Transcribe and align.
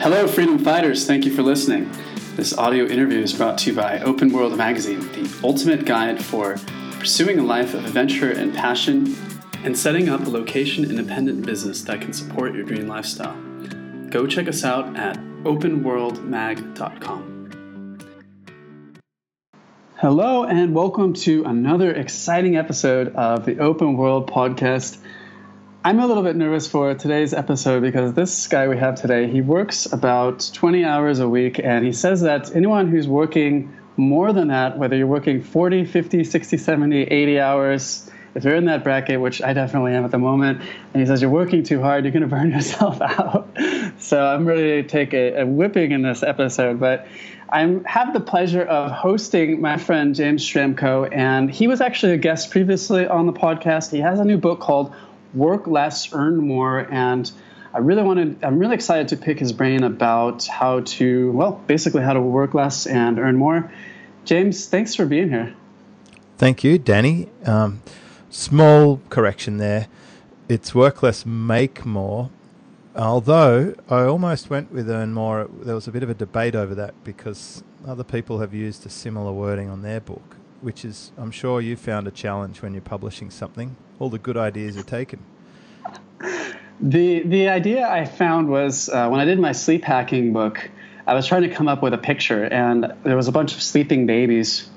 Hello, 0.00 0.26
freedom 0.26 0.58
fighters. 0.58 1.06
Thank 1.06 1.24
you 1.26 1.30
for 1.30 1.42
listening. 1.42 1.92
This 2.34 2.56
audio 2.56 2.86
interview 2.86 3.20
is 3.20 3.34
brought 3.34 3.58
to 3.58 3.70
you 3.70 3.76
by 3.76 3.98
Open 3.98 4.32
World 4.32 4.56
Magazine, 4.56 5.00
the 5.12 5.30
ultimate 5.44 5.84
guide 5.84 6.24
for 6.24 6.56
pursuing 6.92 7.38
a 7.38 7.42
life 7.42 7.74
of 7.74 7.84
adventure 7.84 8.30
and 8.30 8.54
passion 8.54 9.14
and 9.62 9.76
setting 9.76 10.08
up 10.08 10.26
a 10.26 10.30
location 10.30 10.86
independent 10.86 11.44
business 11.44 11.82
that 11.82 12.00
can 12.00 12.14
support 12.14 12.54
your 12.54 12.64
dream 12.64 12.88
lifestyle. 12.88 13.36
Go 14.08 14.26
check 14.26 14.48
us 14.48 14.64
out 14.64 14.96
at 14.96 15.18
openworldmag.com. 15.44 17.98
Hello, 19.96 20.44
and 20.44 20.74
welcome 20.74 21.12
to 21.12 21.44
another 21.44 21.92
exciting 21.92 22.56
episode 22.56 23.14
of 23.16 23.44
the 23.44 23.58
Open 23.58 23.98
World 23.98 24.30
Podcast. 24.30 24.96
I'm 25.82 25.98
a 25.98 26.06
little 26.06 26.22
bit 26.22 26.36
nervous 26.36 26.66
for 26.66 26.92
today's 26.92 27.32
episode 27.32 27.80
because 27.80 28.12
this 28.12 28.48
guy 28.48 28.68
we 28.68 28.76
have 28.76 29.00
today, 29.00 29.30
he 29.30 29.40
works 29.40 29.90
about 29.90 30.50
20 30.52 30.84
hours 30.84 31.20
a 31.20 31.28
week, 31.28 31.58
and 31.58 31.86
he 31.86 31.92
says 31.92 32.20
that 32.20 32.54
anyone 32.54 32.86
who's 32.86 33.08
working 33.08 33.74
more 33.96 34.34
than 34.34 34.48
that, 34.48 34.76
whether 34.76 34.94
you're 34.94 35.06
working 35.06 35.42
40, 35.42 35.86
50, 35.86 36.22
60, 36.22 36.56
70, 36.58 37.02
80 37.04 37.40
hours, 37.40 38.10
if 38.34 38.44
you're 38.44 38.56
in 38.56 38.66
that 38.66 38.84
bracket, 38.84 39.22
which 39.22 39.40
I 39.40 39.54
definitely 39.54 39.94
am 39.94 40.04
at 40.04 40.10
the 40.10 40.18
moment, 40.18 40.60
and 40.92 41.00
he 41.00 41.06
says 41.06 41.22
you're 41.22 41.30
working 41.30 41.62
too 41.62 41.80
hard, 41.80 42.04
you're 42.04 42.12
going 42.12 42.22
to 42.28 42.28
burn 42.28 42.50
yourself 42.50 43.00
out. 43.00 43.48
so 43.98 44.22
I'm 44.22 44.44
ready 44.44 44.82
to 44.82 44.86
take 44.86 45.14
a, 45.14 45.40
a 45.40 45.46
whipping 45.46 45.92
in 45.92 46.02
this 46.02 46.22
episode. 46.22 46.78
But 46.78 47.06
I 47.48 47.80
have 47.86 48.12
the 48.12 48.20
pleasure 48.20 48.62
of 48.64 48.90
hosting 48.90 49.62
my 49.62 49.78
friend 49.78 50.14
James 50.14 50.44
Schramko, 50.44 51.08
and 51.10 51.50
he 51.50 51.68
was 51.68 51.80
actually 51.80 52.12
a 52.12 52.18
guest 52.18 52.50
previously 52.50 53.06
on 53.06 53.24
the 53.24 53.32
podcast. 53.32 53.90
He 53.90 54.00
has 54.00 54.20
a 54.20 54.26
new 54.26 54.36
book 54.36 54.60
called 54.60 54.94
Work 55.34 55.66
Less, 55.66 56.12
Earn 56.12 56.36
More, 56.36 56.78
and 56.90 57.30
I 57.72 57.78
really 57.78 58.02
wanted, 58.02 58.42
I'm 58.42 58.58
really 58.58 58.74
excited 58.74 59.08
to 59.08 59.16
pick 59.16 59.38
his 59.38 59.52
brain 59.52 59.84
about 59.84 60.46
how 60.46 60.80
to, 60.80 61.32
well, 61.32 61.52
basically 61.66 62.02
how 62.02 62.14
to 62.14 62.20
work 62.20 62.54
less 62.54 62.86
and 62.86 63.18
earn 63.18 63.36
more. 63.36 63.72
James, 64.24 64.66
thanks 64.66 64.94
for 64.94 65.06
being 65.06 65.30
here. 65.30 65.54
Thank 66.36 66.64
you, 66.64 66.78
Danny. 66.78 67.28
Um, 67.44 67.82
Small 68.32 69.00
correction 69.08 69.56
there. 69.56 69.88
It's 70.48 70.72
work 70.72 71.02
less, 71.02 71.26
make 71.26 71.84
more. 71.84 72.30
Although 72.94 73.74
I 73.88 74.04
almost 74.04 74.48
went 74.48 74.70
with 74.70 74.88
earn 74.88 75.12
more. 75.12 75.48
There 75.62 75.74
was 75.74 75.88
a 75.88 75.92
bit 75.92 76.04
of 76.04 76.10
a 76.10 76.14
debate 76.14 76.54
over 76.54 76.72
that 76.76 76.94
because 77.02 77.64
other 77.84 78.04
people 78.04 78.38
have 78.38 78.54
used 78.54 78.86
a 78.86 78.88
similar 78.88 79.32
wording 79.32 79.68
on 79.68 79.82
their 79.82 80.00
book, 80.00 80.36
which 80.60 80.84
is, 80.84 81.12
I'm 81.16 81.30
sure 81.30 81.60
you 81.60 81.76
found 81.76 82.06
a 82.06 82.10
challenge 82.10 82.62
when 82.62 82.72
you're 82.72 82.82
publishing 82.82 83.30
something. 83.30 83.76
All 83.98 84.10
the 84.10 84.18
good 84.18 84.36
ideas 84.36 84.76
are 84.76 84.82
taken. 84.82 85.20
The 86.80 87.20
the 87.20 87.48
idea 87.48 87.86
I 87.86 88.06
found 88.06 88.48
was 88.48 88.88
uh, 88.88 89.08
when 89.08 89.20
I 89.20 89.26
did 89.26 89.38
my 89.38 89.52
sleep 89.52 89.84
hacking 89.84 90.32
book, 90.32 90.70
I 91.06 91.14
was 91.14 91.26
trying 91.26 91.42
to 91.42 91.50
come 91.50 91.68
up 91.68 91.82
with 91.82 91.92
a 91.92 91.98
picture, 91.98 92.44
and 92.44 92.94
there 93.04 93.16
was 93.16 93.28
a 93.28 93.32
bunch 93.32 93.54
of 93.54 93.62
sleeping 93.62 94.06
babies 94.06 94.70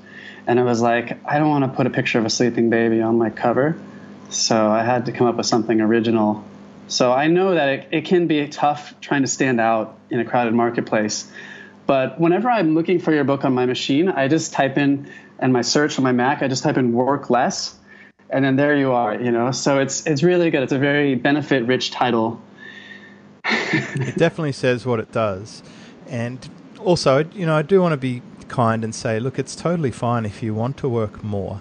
and 0.46 0.58
it 0.58 0.62
was 0.62 0.80
like 0.80 1.18
I 1.24 1.38
don't 1.38 1.48
want 1.48 1.64
to 1.64 1.76
put 1.76 1.86
a 1.86 1.90
picture 1.90 2.18
of 2.18 2.24
a 2.24 2.30
sleeping 2.30 2.70
baby 2.70 3.00
on 3.00 3.18
my 3.18 3.30
cover, 3.30 3.78
so 4.28 4.68
I 4.70 4.82
had 4.82 5.06
to 5.06 5.12
come 5.12 5.26
up 5.26 5.36
with 5.36 5.46
something 5.46 5.80
original. 5.80 6.44
So 6.86 7.12
I 7.12 7.28
know 7.28 7.54
that 7.54 7.68
it, 7.68 7.88
it 7.90 8.04
can 8.04 8.26
be 8.26 8.46
tough 8.48 8.94
trying 9.00 9.22
to 9.22 9.28
stand 9.28 9.60
out 9.60 9.98
in 10.10 10.20
a 10.20 10.24
crowded 10.24 10.52
marketplace. 10.52 11.26
But 11.86 12.20
whenever 12.20 12.50
I'm 12.50 12.74
looking 12.74 12.98
for 12.98 13.12
your 13.12 13.24
book 13.24 13.44
on 13.44 13.54
my 13.54 13.66
machine, 13.66 14.08
I 14.08 14.28
just 14.28 14.52
type 14.52 14.76
in 14.76 15.10
and 15.38 15.52
my 15.52 15.62
search 15.62 15.98
on 15.98 16.04
my 16.04 16.12
Mac, 16.12 16.42
I 16.42 16.48
just 16.48 16.62
type 16.62 16.76
in 16.76 16.92
work 16.92 17.30
less, 17.30 17.76
and 18.30 18.44
then 18.44 18.56
there 18.56 18.76
you 18.76 18.92
are. 18.92 19.20
You 19.20 19.30
know, 19.30 19.50
so 19.50 19.78
it's 19.78 20.06
it's 20.06 20.22
really 20.22 20.50
good. 20.50 20.62
It's 20.62 20.72
a 20.72 20.78
very 20.78 21.14
benefit 21.14 21.66
rich 21.66 21.90
title. 21.90 22.40
it 23.44 24.16
definitely 24.16 24.52
says 24.52 24.86
what 24.86 25.00
it 25.00 25.12
does, 25.12 25.62
and 26.08 26.48
also, 26.84 27.24
you 27.32 27.46
know, 27.46 27.56
I 27.56 27.62
do 27.62 27.80
want 27.80 27.92
to 27.92 27.96
be 27.96 28.22
kind 28.48 28.84
and 28.84 28.94
say, 28.94 29.18
look, 29.18 29.38
it's 29.38 29.56
totally 29.56 29.90
fine 29.90 30.24
if 30.24 30.42
you 30.42 30.54
want 30.54 30.76
to 30.78 30.88
work 30.88 31.24
more. 31.24 31.60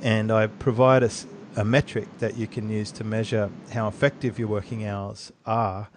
And 0.00 0.32
I 0.32 0.46
provide 0.46 1.02
a, 1.02 1.10
a 1.56 1.64
metric 1.64 2.08
that 2.18 2.36
you 2.36 2.46
can 2.46 2.70
use 2.70 2.90
to 2.92 3.04
measure 3.04 3.50
how 3.72 3.88
effective 3.88 4.38
your 4.38 4.48
working 4.48 4.86
hours 4.86 5.32
are. 5.44 5.88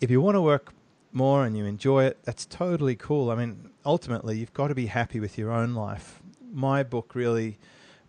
If 0.00 0.10
you 0.10 0.20
want 0.20 0.34
to 0.34 0.40
work 0.40 0.72
more 1.12 1.44
and 1.44 1.56
you 1.56 1.64
enjoy 1.64 2.04
it, 2.04 2.18
that's 2.24 2.46
totally 2.46 2.96
cool. 2.96 3.30
I 3.30 3.36
mean, 3.36 3.70
ultimately, 3.84 4.38
you've 4.38 4.54
got 4.54 4.68
to 4.68 4.74
be 4.74 4.86
happy 4.86 5.20
with 5.20 5.38
your 5.38 5.52
own 5.52 5.74
life. 5.74 6.20
My 6.56 6.82
book 6.82 7.14
really 7.14 7.58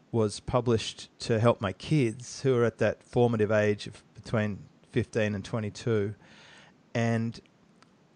was 0.09 0.39
published 0.39 1.09
to 1.19 1.37
help 1.37 1.59
my 1.59 1.73
kids 1.73 2.43
who 2.43 2.55
are 2.55 2.63
at 2.63 2.77
that 2.77 3.03
formative 3.03 3.51
age 3.51 3.87
of 3.87 4.01
between 4.13 4.59
15 4.93 5.35
and 5.35 5.43
22. 5.43 6.15
And 6.95 7.41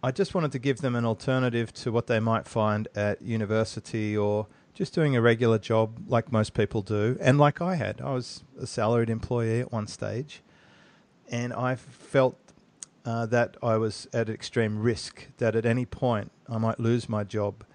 I 0.01 0.11
just 0.11 0.33
wanted 0.33 0.53
to 0.53 0.59
give 0.59 0.77
them 0.77 0.95
an 0.95 1.03
alternative 1.03 1.73
to 1.73 1.91
what 1.91 2.07
they 2.07 2.21
might 2.21 2.47
find 2.47 2.87
at 2.95 3.21
university 3.21 4.15
or 4.15 4.47
just 4.73 4.93
doing 4.93 5.17
a 5.17 5.21
regular 5.21 5.59
job 5.59 5.99
like 6.07 6.31
most 6.31 6.53
people 6.53 6.81
do, 6.81 7.17
and 7.19 7.37
like 7.37 7.61
I 7.61 7.75
had. 7.75 7.99
I 7.99 8.13
was 8.13 8.45
a 8.57 8.65
salaried 8.65 9.09
employee 9.09 9.59
at 9.59 9.73
one 9.73 9.85
stage, 9.85 10.41
and 11.29 11.51
I 11.51 11.75
felt 11.75 12.37
uh, 13.03 13.25
that 13.25 13.57
I 13.61 13.75
was 13.75 14.07
at 14.13 14.29
extreme 14.29 14.79
risk, 14.81 15.27
that 15.39 15.57
at 15.57 15.65
any 15.65 15.85
point 15.85 16.31
I 16.47 16.57
might 16.57 16.79
lose 16.79 17.09
my 17.09 17.25
job. 17.25 17.65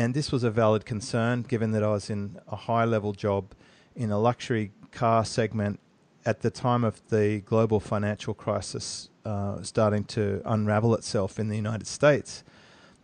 And 0.00 0.14
this 0.14 0.32
was 0.32 0.44
a 0.44 0.50
valid 0.50 0.86
concern 0.86 1.42
given 1.42 1.72
that 1.72 1.82
I 1.82 1.88
was 1.88 2.08
in 2.08 2.38
a 2.48 2.56
high 2.56 2.86
level 2.86 3.12
job 3.12 3.52
in 3.94 4.10
a 4.10 4.18
luxury 4.18 4.72
car 4.92 5.26
segment 5.26 5.78
at 6.24 6.40
the 6.40 6.48
time 6.48 6.84
of 6.84 7.06
the 7.10 7.42
global 7.44 7.80
financial 7.80 8.32
crisis 8.32 9.10
uh, 9.26 9.60
starting 9.60 10.04
to 10.04 10.40
unravel 10.46 10.94
itself 10.94 11.38
in 11.38 11.50
the 11.50 11.54
United 11.54 11.86
States. 11.86 12.42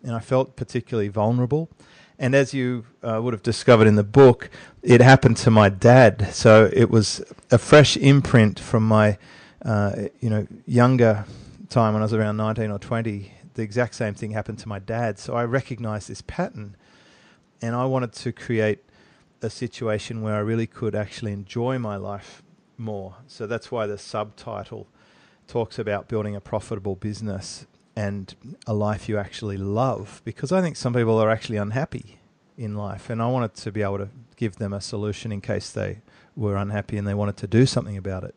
And 0.03 0.15
I 0.15 0.21
felt 0.21 0.57
particularly 0.57 1.09
vulnerable. 1.09 1.69
And 2.19 2.35
as 2.35 2.55
you 2.55 2.87
uh, 3.03 3.21
would 3.23 3.35
have 3.35 3.43
discovered 3.43 3.87
in 3.87 3.97
the 3.97 4.03
book, 4.23 4.49
it 4.83 5.03
happened 5.03 5.37
to 5.39 5.51
my 5.51 5.69
dad. 5.69 6.33
So 6.33 6.71
it 6.73 6.89
was 6.89 7.23
a 7.51 7.59
fresh 7.59 7.99
imprint 7.99 8.59
from 8.59 8.89
my, 8.89 9.19
uh, 9.67 10.09
you 10.21 10.31
know, 10.31 10.47
younger 10.65 11.27
time 11.69 11.93
when 11.93 12.01
I 12.01 12.07
was 12.07 12.15
around 12.15 12.39
19 12.39 12.71
or 12.71 12.79
20. 12.79 13.33
The 13.53 13.63
exact 13.63 13.97
same 13.97 14.15
thing 14.15 14.31
happened 14.31 14.61
to 14.61 14.69
my 14.69 14.79
dad. 14.79 15.19
So 15.19 15.35
I 15.35 15.45
recognized 15.45 16.09
this 16.09 16.23
pattern. 16.23 16.75
And 17.63 17.75
I 17.75 17.85
wanted 17.85 18.13
to 18.13 18.33
create 18.33 18.81
a 19.43 19.51
situation 19.51 20.23
where 20.23 20.35
I 20.35 20.41
really 20.41 20.67
could 20.67 20.95
actually 20.95 21.33
enjoy 21.33 21.79
my 21.79 21.97
life 21.97 22.43
more. 22.79 23.17
So 23.27 23.47
that's 23.47 23.71
why 23.71 23.87
the 23.87 23.99
subtitle 23.99 24.89
talks 25.47 25.79
about 25.79 26.09
building 26.09 26.35
a 26.35 26.41
profitable 26.41 26.97
business 26.97 27.67
and 27.95 28.35
a 28.67 28.75
life 28.75 29.09
you 29.09 29.17
actually 29.17 29.57
love 29.57 30.21
because 30.25 30.53
I 30.53 30.61
think 30.61 30.77
some 30.77 30.93
people 30.93 31.19
are 31.19 31.31
actually 31.31 31.57
unhappy 31.57 32.19
in 32.59 32.75
life 32.75 33.09
and 33.09 33.23
I 33.23 33.29
wanted 33.29 33.55
to 33.55 33.73
be 33.73 33.83
able 33.83 33.99
to 33.99 34.09
give 34.37 34.57
them 34.57 34.73
a 34.73 34.81
solution 34.81 35.33
in 35.33 35.41
case 35.41 35.71
they 35.71 36.03
were 36.37 36.57
unhappy 36.57 36.99
and 36.99 37.07
they 37.07 37.15
wanted 37.15 37.39
to 37.39 37.47
do 37.47 37.65
something 37.65 37.97
about 37.97 38.25
it. 38.25 38.35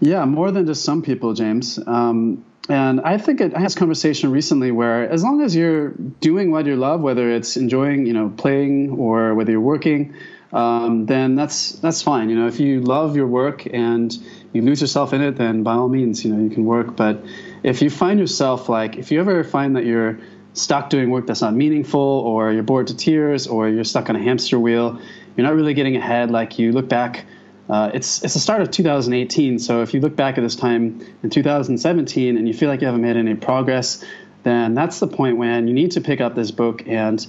Yeah, 0.00 0.24
more 0.24 0.50
than 0.50 0.66
just 0.66 0.84
some 0.84 1.02
people, 1.02 1.34
James. 1.34 1.78
Um, 1.86 2.44
and 2.68 3.00
I 3.00 3.18
think 3.18 3.40
it, 3.40 3.54
I 3.54 3.58
had 3.58 3.66
this 3.66 3.74
conversation 3.74 4.30
recently 4.30 4.70
where 4.70 5.08
as 5.08 5.22
long 5.22 5.42
as 5.42 5.56
you're 5.56 5.90
doing 6.20 6.50
what 6.50 6.66
you 6.66 6.76
love, 6.76 7.00
whether 7.00 7.30
it's 7.30 7.56
enjoying, 7.56 8.06
you 8.06 8.12
know, 8.12 8.28
playing 8.36 8.90
or 8.90 9.34
whether 9.34 9.50
you're 9.50 9.60
working, 9.60 10.14
um, 10.52 11.06
then 11.06 11.34
that's 11.34 11.72
that's 11.72 12.02
fine. 12.02 12.30
You 12.30 12.36
know, 12.36 12.46
if 12.46 12.60
you 12.60 12.80
love 12.80 13.16
your 13.16 13.26
work 13.26 13.66
and 13.66 14.16
you 14.52 14.62
lose 14.62 14.80
yourself 14.80 15.12
in 15.12 15.22
it, 15.22 15.36
then 15.36 15.62
by 15.62 15.74
all 15.74 15.88
means, 15.88 16.24
you 16.24 16.32
know, 16.32 16.42
you 16.42 16.50
can 16.50 16.64
work. 16.64 16.96
But 16.96 17.24
if 17.62 17.82
you 17.82 17.90
find 17.90 18.18
yourself 18.18 18.68
like, 18.68 18.96
if 18.96 19.10
you 19.10 19.20
ever 19.20 19.44
find 19.44 19.76
that 19.76 19.84
you're 19.84 20.18
stuck 20.54 20.90
doing 20.90 21.10
work 21.10 21.26
that's 21.26 21.42
not 21.42 21.54
meaningful, 21.54 22.00
or 22.00 22.52
you're 22.52 22.62
bored 22.62 22.88
to 22.88 22.96
tears, 22.96 23.46
or 23.46 23.68
you're 23.68 23.84
stuck 23.84 24.08
on 24.08 24.16
a 24.16 24.22
hamster 24.22 24.58
wheel, 24.58 25.00
you're 25.36 25.46
not 25.46 25.54
really 25.54 25.74
getting 25.74 25.96
ahead. 25.96 26.30
Like 26.30 26.58
you 26.58 26.72
look 26.72 26.88
back, 26.88 27.26
uh, 27.68 27.90
it's 27.92 28.22
it's 28.24 28.34
the 28.34 28.40
start 28.40 28.62
of 28.62 28.70
2018. 28.70 29.58
So 29.58 29.82
if 29.82 29.92
you 29.92 30.00
look 30.00 30.16
back 30.16 30.38
at 30.38 30.40
this 30.40 30.56
time 30.56 31.04
in 31.22 31.30
2017 31.30 32.36
and 32.36 32.48
you 32.48 32.54
feel 32.54 32.68
like 32.68 32.80
you 32.80 32.86
haven't 32.86 33.02
made 33.02 33.16
any 33.16 33.34
progress, 33.34 34.04
then 34.42 34.74
that's 34.74 35.00
the 35.00 35.06
point 35.06 35.36
when 35.36 35.68
you 35.68 35.74
need 35.74 35.92
to 35.92 36.00
pick 36.00 36.20
up 36.20 36.34
this 36.34 36.50
book 36.50 36.86
and 36.86 37.24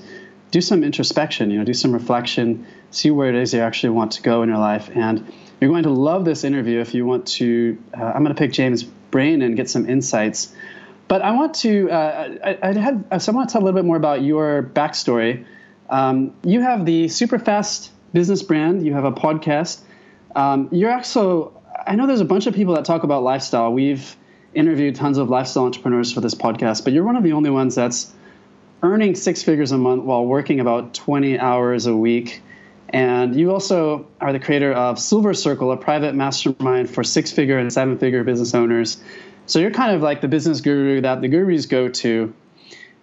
do 0.52 0.62
some 0.62 0.84
introspection. 0.84 1.52
You 1.52 1.60
know, 1.60 1.66
do 1.66 1.74
some 1.74 1.92
reflection, 1.92 2.66
see 2.92 3.12
where 3.12 3.30
it 3.30 3.36
is 3.36 3.54
you 3.54 3.60
actually 3.60 3.90
want 3.90 4.14
to 4.14 4.22
go 4.22 4.42
in 4.42 4.50
your 4.50 4.58
life, 4.58 4.90
and 4.94 5.32
you're 5.60 5.70
going 5.70 5.84
to 5.84 5.90
love 5.90 6.24
this 6.24 6.46
interview 6.46 6.80
if 6.80 6.94
you 6.94 7.06
want 7.06 7.28
to. 7.28 7.78
Uh, 7.94 8.04
I'm 8.04 8.24
going 8.24 8.34
to 8.36 8.40
pick 8.40 8.54
James' 8.54 8.84
brain 8.84 9.42
and 9.42 9.58
get 9.58 9.70
some 9.70 9.90
insights. 9.90 10.54
But 11.10 11.22
I 11.22 11.32
want 11.32 11.56
to. 11.56 11.92
Uh, 11.92 12.38
I, 12.46 12.58
I, 12.62 12.74
had. 12.74 13.22
So 13.22 13.34
I 13.34 13.36
want 13.36 13.50
to 13.50 13.54
tell 13.54 13.62
a 13.62 13.66
little 13.66 13.78
bit 13.78 13.86
more 13.86 13.98
about 13.98 14.22
your 14.22 14.64
backstory. 14.64 15.46
Um, 15.90 16.34
you 16.44 16.62
have 16.62 16.86
the 16.86 17.06
Superfast 17.06 17.90
business 18.14 18.42
brand. 18.42 18.86
You 18.86 18.94
have 18.94 19.06
a 19.06 19.12
podcast. 19.12 19.82
Um, 20.36 20.70
you're 20.72 20.92
also. 20.92 21.54
I 21.88 21.96
know 21.96 22.08
there's 22.08 22.22
a 22.22 22.26
bunch 22.26 22.46
of 22.46 22.54
people 22.54 22.76
that 22.76 22.86
talk 22.86 23.04
about 23.04 23.24
lifestyle. 23.24 23.72
We've 23.72 24.16
interviewed 24.54 24.96
tons 24.96 25.18
of 25.18 25.30
lifestyle 25.30 25.66
entrepreneurs 25.66 26.12
for 26.12 26.22
this 26.22 26.36
podcast, 26.36 26.84
but 26.84 26.94
you're 26.94 27.06
one 27.06 27.16
of 27.16 27.24
the 27.24 27.34
only 27.34 27.50
ones 27.50 27.76
that's 27.76 28.12
earning 28.84 29.16
six 29.16 29.44
figures 29.44 29.72
a 29.72 29.78
month 29.78 30.04
while 30.04 30.26
working 30.26 30.60
about 30.60 30.94
20 30.94 31.40
hours 31.40 31.86
a 31.86 31.96
week. 31.96 32.42
And 32.90 33.36
you 33.36 33.52
also 33.52 34.08
are 34.20 34.34
the 34.34 34.40
creator 34.40 34.74
of 34.74 35.00
Silver 35.00 35.34
Circle, 35.34 35.72
a 35.72 35.78
private 35.78 36.16
mastermind 36.16 36.90
for 36.90 37.04
six 37.04 37.32
figure 37.32 37.58
and 37.58 37.72
seven 37.72 37.98
figure 37.98 38.24
business 38.24 38.54
owners 38.56 38.98
So 39.46 39.60
you're 39.60 39.72
kind 39.72 39.96
of 39.96 40.02
like 40.02 40.22
the 40.22 40.28
business 40.28 40.62
guru 40.62 41.02
that 41.02 41.22
the 41.22 41.28
gurus 41.28 41.66
go 41.66 41.90
to. 41.90 42.34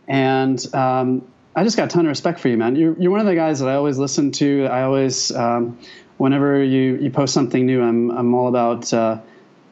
And 0.09 0.75
um, 0.75 1.27
I 1.57 1.65
just 1.65 1.77
got 1.77 1.85
a 1.85 1.89
ton 1.89 2.07
of 2.07 2.11
respect 2.11 2.39
for 2.39 2.49
you, 2.49 2.57
man. 2.57 2.77
You're, 2.77 2.97
you're 3.01 3.11
one 3.11 3.21
of 3.21 3.27
the 3.27 3.35
guys 3.35 3.61
that 3.61 3.69
I 3.69 3.75
always 3.75 3.99
listen 3.99 4.31
to. 4.33 4.67
I 4.67 4.83
always, 4.83 5.33
um, 5.33 5.79
whenever 6.19 6.63
you, 6.63 6.97
you 6.97 7.11
post 7.11 7.35
something 7.35 7.67
new, 7.67 7.83
I'm, 7.83 8.11
I'm 8.11 8.35
all 8.35 8.49
about 8.49 8.93
uh, 8.93 9.19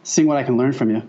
seeing 0.02 0.28
what 0.28 0.36
I 0.36 0.42
can 0.42 0.56
learn 0.56 0.72
from 0.72 0.90
you. 0.90 1.02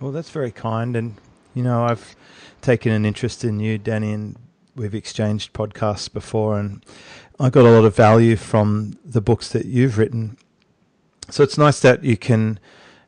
Well, 0.00 0.12
that's 0.12 0.30
very 0.30 0.50
kind. 0.50 0.96
And, 0.96 1.16
you 1.54 1.62
know, 1.62 1.84
I've 1.84 2.16
taken 2.60 2.92
an 2.92 3.04
interest 3.04 3.44
in 3.44 3.60
you, 3.60 3.78
Danny, 3.78 4.12
and 4.12 4.36
we've 4.74 4.94
exchanged 4.94 5.52
podcasts 5.52 6.12
before. 6.12 6.58
And 6.58 6.84
I 7.40 7.50
got 7.50 7.64
a 7.64 7.70
lot 7.70 7.84
of 7.84 7.96
value 7.96 8.36
from 8.36 8.98
the 9.04 9.20
books 9.20 9.50
that 9.50 9.66
you've 9.66 9.98
written. 9.98 10.36
So 11.30 11.42
it's 11.42 11.58
nice 11.58 11.80
that 11.80 12.04
you 12.04 12.16
can 12.16 12.58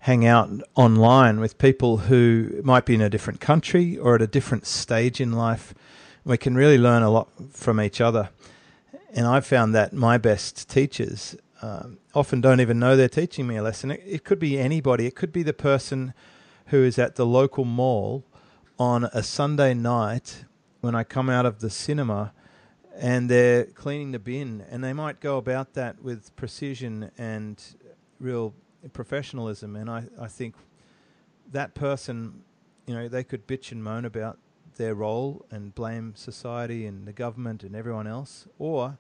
hang 0.01 0.27
out 0.27 0.51
online 0.75 1.41
with 1.41 1.59
people 1.59 1.99
who 1.99 2.61
might 2.65 2.87
be 2.87 2.95
in 2.95 3.01
a 3.01 3.11
different 3.11 3.41
country 3.41 3.99
or 3.99 4.15
at 4.15 4.23
a 4.23 4.27
different 4.27 4.67
stage 4.67 5.21
in 5.21 5.33
life 5.33 5.75
we 6.25 6.37
can 6.37 6.55
really 6.55 6.79
learn 6.79 7.03
a 7.03 7.11
lot 7.11 7.29
from 7.53 7.81
each 7.81 8.01
other. 8.01 8.31
And 9.13 9.27
I've 9.27 9.47
found 9.47 9.75
that 9.75 9.93
my 9.93 10.19
best 10.19 10.69
teachers 10.69 11.37
um, 11.63 11.99
often 12.15 12.41
don't 12.41 12.61
even 12.61 12.79
know 12.79 12.97
they're 12.97 13.09
teaching 13.09 13.47
me 13.47 13.57
a 13.57 13.63
lesson. 13.63 13.91
It, 13.91 14.03
it 14.07 14.25
could 14.25 14.39
be 14.39 14.59
anybody, 14.59 15.07
it 15.07 15.15
could 15.15 15.33
be 15.33 15.43
the 15.43 15.53
person 15.53 16.15
who 16.67 16.85
is 16.85 16.99
at 16.99 17.17
the 17.17 17.27
local 17.27 17.65
mall 17.65 18.25
on 18.79 19.05
a 19.13 19.23
Sunday 19.23 19.75
night 19.75 20.45
when 20.81 20.95
I 20.95 21.05
come 21.05 21.29
out 21.29 21.45
of 21.45 21.61
the 21.61 21.71
cinema 21.71 22.33
and 22.97 23.29
they're 23.29 23.65
cleaning 23.65 24.13
the 24.13 24.19
bin. 24.19 24.65
And 24.71 24.83
they 24.83 24.93
might 24.93 25.21
go 25.21 25.37
about 25.39 25.75
that 25.75 26.03
with 26.03 26.35
precision 26.37 27.11
and 27.19 27.63
real 28.19 28.55
professionalism. 28.93 29.77
And 29.77 29.91
I, 29.91 30.05
I 30.19 30.29
think 30.29 30.55
that 31.53 31.75
person 31.75 32.45
you 32.91 32.97
know 32.97 33.07
they 33.07 33.23
could 33.23 33.47
bitch 33.47 33.71
and 33.71 33.85
moan 33.85 34.05
about 34.05 34.37
their 34.77 34.95
role 34.95 35.45
and 35.51 35.75
blame 35.75 36.15
society 36.17 36.87
and 36.87 37.07
the 37.07 37.13
government 37.13 37.63
and 37.63 37.75
everyone 37.75 38.07
else, 38.07 38.47
or 38.59 38.99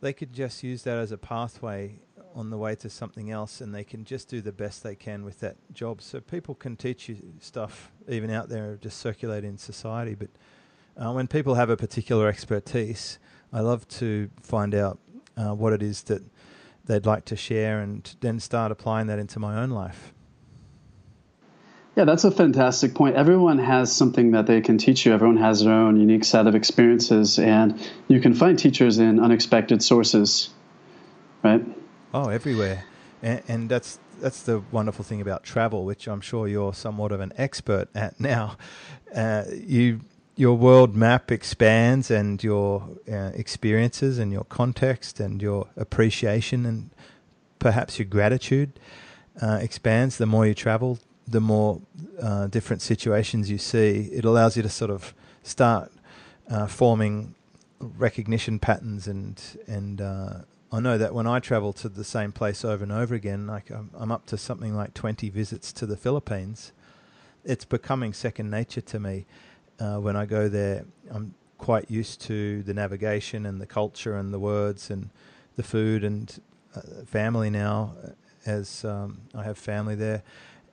they 0.00 0.12
could 0.12 0.32
just 0.32 0.62
use 0.62 0.82
that 0.82 0.98
as 0.98 1.12
a 1.12 1.18
pathway 1.18 1.98
on 2.34 2.50
the 2.50 2.58
way 2.58 2.74
to 2.74 2.90
something 2.90 3.30
else 3.30 3.62
and 3.62 3.74
they 3.74 3.82
can 3.82 4.04
just 4.04 4.28
do 4.28 4.42
the 4.42 4.52
best 4.52 4.82
they 4.82 4.94
can 4.94 5.24
with 5.24 5.40
that 5.40 5.56
job. 5.72 6.02
So 6.02 6.20
people 6.20 6.54
can 6.54 6.76
teach 6.76 7.08
you 7.08 7.16
stuff 7.40 7.90
even 8.08 8.30
out 8.30 8.50
there 8.50 8.76
just 8.80 8.98
circulating 8.98 9.50
in 9.50 9.58
society. 9.58 10.14
But 10.14 10.28
uh, 10.96 11.12
when 11.12 11.28
people 11.28 11.54
have 11.54 11.70
a 11.70 11.76
particular 11.76 12.28
expertise, 12.28 13.18
I 13.52 13.60
love 13.60 13.88
to 13.88 14.30
find 14.42 14.74
out 14.74 14.98
uh, 15.36 15.54
what 15.54 15.72
it 15.72 15.82
is 15.82 16.02
that 16.04 16.22
they'd 16.84 17.06
like 17.06 17.24
to 17.26 17.36
share 17.36 17.80
and 17.80 18.14
then 18.20 18.38
start 18.38 18.70
applying 18.70 19.06
that 19.06 19.18
into 19.18 19.38
my 19.38 19.58
own 19.58 19.70
life. 19.70 20.12
Yeah, 21.96 22.04
that's 22.04 22.24
a 22.24 22.30
fantastic 22.30 22.94
point. 22.94 23.16
Everyone 23.16 23.56
has 23.56 23.90
something 23.90 24.32
that 24.32 24.46
they 24.46 24.60
can 24.60 24.76
teach 24.76 25.06
you. 25.06 25.14
Everyone 25.14 25.38
has 25.38 25.64
their 25.64 25.72
own 25.72 25.98
unique 25.98 26.24
set 26.24 26.46
of 26.46 26.54
experiences, 26.54 27.38
and 27.38 27.80
you 28.06 28.20
can 28.20 28.34
find 28.34 28.58
teachers 28.58 28.98
in 28.98 29.18
unexpected 29.18 29.82
sources, 29.82 30.50
right? 31.42 31.64
Oh, 32.12 32.28
everywhere, 32.28 32.84
and, 33.22 33.42
and 33.48 33.70
that's 33.70 33.98
that's 34.20 34.42
the 34.42 34.62
wonderful 34.70 35.06
thing 35.06 35.22
about 35.22 35.42
travel, 35.42 35.86
which 35.86 36.06
I'm 36.06 36.20
sure 36.20 36.46
you're 36.46 36.74
somewhat 36.74 37.12
of 37.12 37.20
an 37.20 37.32
expert 37.38 37.88
at 37.94 38.20
now. 38.20 38.58
Uh, 39.14 39.44
you 39.50 40.02
your 40.36 40.54
world 40.54 40.94
map 40.94 41.32
expands, 41.32 42.10
and 42.10 42.44
your 42.44 42.90
uh, 43.10 43.30
experiences, 43.32 44.18
and 44.18 44.30
your 44.30 44.44
context, 44.44 45.18
and 45.18 45.40
your 45.40 45.68
appreciation, 45.78 46.66
and 46.66 46.90
perhaps 47.58 47.98
your 47.98 48.04
gratitude 48.04 48.78
uh, 49.40 49.58
expands 49.62 50.18
the 50.18 50.26
more 50.26 50.46
you 50.46 50.52
travel 50.52 50.98
the 51.28 51.40
more 51.40 51.80
uh, 52.22 52.46
different 52.46 52.82
situations 52.82 53.50
you 53.50 53.58
see, 53.58 54.08
it 54.12 54.24
allows 54.24 54.56
you 54.56 54.62
to 54.62 54.68
sort 54.68 54.90
of 54.90 55.14
start 55.42 55.90
uh, 56.48 56.66
forming 56.66 57.34
recognition 57.80 58.58
patterns 58.58 59.06
and 59.06 59.42
and 59.66 60.00
uh, 60.00 60.34
I 60.72 60.80
know 60.80 60.98
that 60.98 61.14
when 61.14 61.26
I 61.26 61.38
travel 61.38 61.72
to 61.74 61.88
the 61.88 62.04
same 62.04 62.32
place 62.32 62.64
over 62.64 62.82
and 62.82 62.92
over 62.92 63.14
again, 63.14 63.46
like 63.46 63.70
I'm, 63.70 63.90
I'm, 63.94 64.10
up 64.10 64.26
to 64.26 64.36
something 64.36 64.74
like 64.74 64.94
20 64.94 65.30
visits 65.30 65.72
to 65.74 65.86
the 65.86 65.96
Philippines, 65.96 66.72
it's 67.44 67.64
becoming 67.64 68.12
second 68.12 68.50
nature 68.50 68.80
to 68.80 68.98
me. 68.98 69.26
Uh, 69.78 69.98
when 69.98 70.16
I 70.16 70.26
go 70.26 70.48
there, 70.48 70.84
I'm 71.10 71.34
quite 71.58 71.90
used 71.90 72.20
to 72.22 72.62
the 72.64 72.74
navigation 72.74 73.46
and 73.46 73.60
the 73.60 73.66
culture 73.66 74.16
and 74.16 74.34
the 74.34 74.40
words 74.40 74.90
and 74.90 75.10
the 75.56 75.62
food 75.62 76.02
and 76.02 76.38
uh, 76.74 76.80
family 77.06 77.48
now, 77.48 77.94
as 78.44 78.84
um, 78.84 79.20
I 79.34 79.44
have 79.44 79.56
family 79.56 79.94
there 79.94 80.22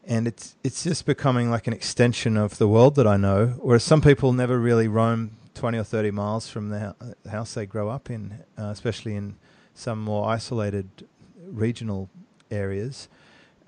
and 0.05 0.27
it's 0.27 0.55
it's 0.63 0.83
just 0.83 1.05
becoming 1.05 1.49
like 1.49 1.67
an 1.67 1.73
extension 1.73 2.37
of 2.37 2.57
the 2.57 2.67
world 2.67 2.95
that 2.95 3.07
I 3.07 3.17
know. 3.17 3.47
Whereas 3.61 3.83
some 3.83 4.01
people 4.01 4.33
never 4.33 4.59
really 4.59 4.87
roam 4.87 5.37
twenty 5.53 5.77
or 5.77 5.83
thirty 5.83 6.11
miles 6.11 6.49
from 6.49 6.69
the 6.69 6.95
house 7.29 7.53
they 7.53 7.65
grow 7.65 7.89
up 7.89 8.09
in, 8.09 8.43
uh, 8.57 8.65
especially 8.65 9.15
in 9.15 9.35
some 9.73 9.99
more 9.99 10.29
isolated 10.29 11.07
regional 11.47 12.09
areas. 12.51 13.07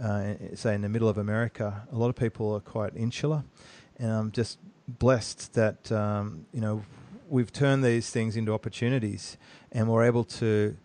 Uh, 0.04 0.34
say 0.56 0.76
in 0.76 0.82
the 0.82 0.90
middle 0.90 1.08
of 1.08 1.18
America, 1.18 1.88
a 1.92 1.96
lot 1.96 2.10
of 2.10 2.16
people 2.16 2.54
are 2.54 2.60
quite 2.60 2.96
insular, 2.96 3.44
and 3.98 4.12
I'm 4.12 4.32
just 4.32 4.60
blessed 4.88 5.54
that 5.54 5.92
um, 5.92 6.46
you 6.52 6.60
know 6.60 6.84
we've 7.30 7.52
turned 7.52 7.84
these 7.84 8.10
things 8.10 8.36
into 8.36 8.54
opportunities, 8.54 9.38
and 9.72 9.88
we're 9.88 10.04
able 10.04 10.26
to 10.26 10.76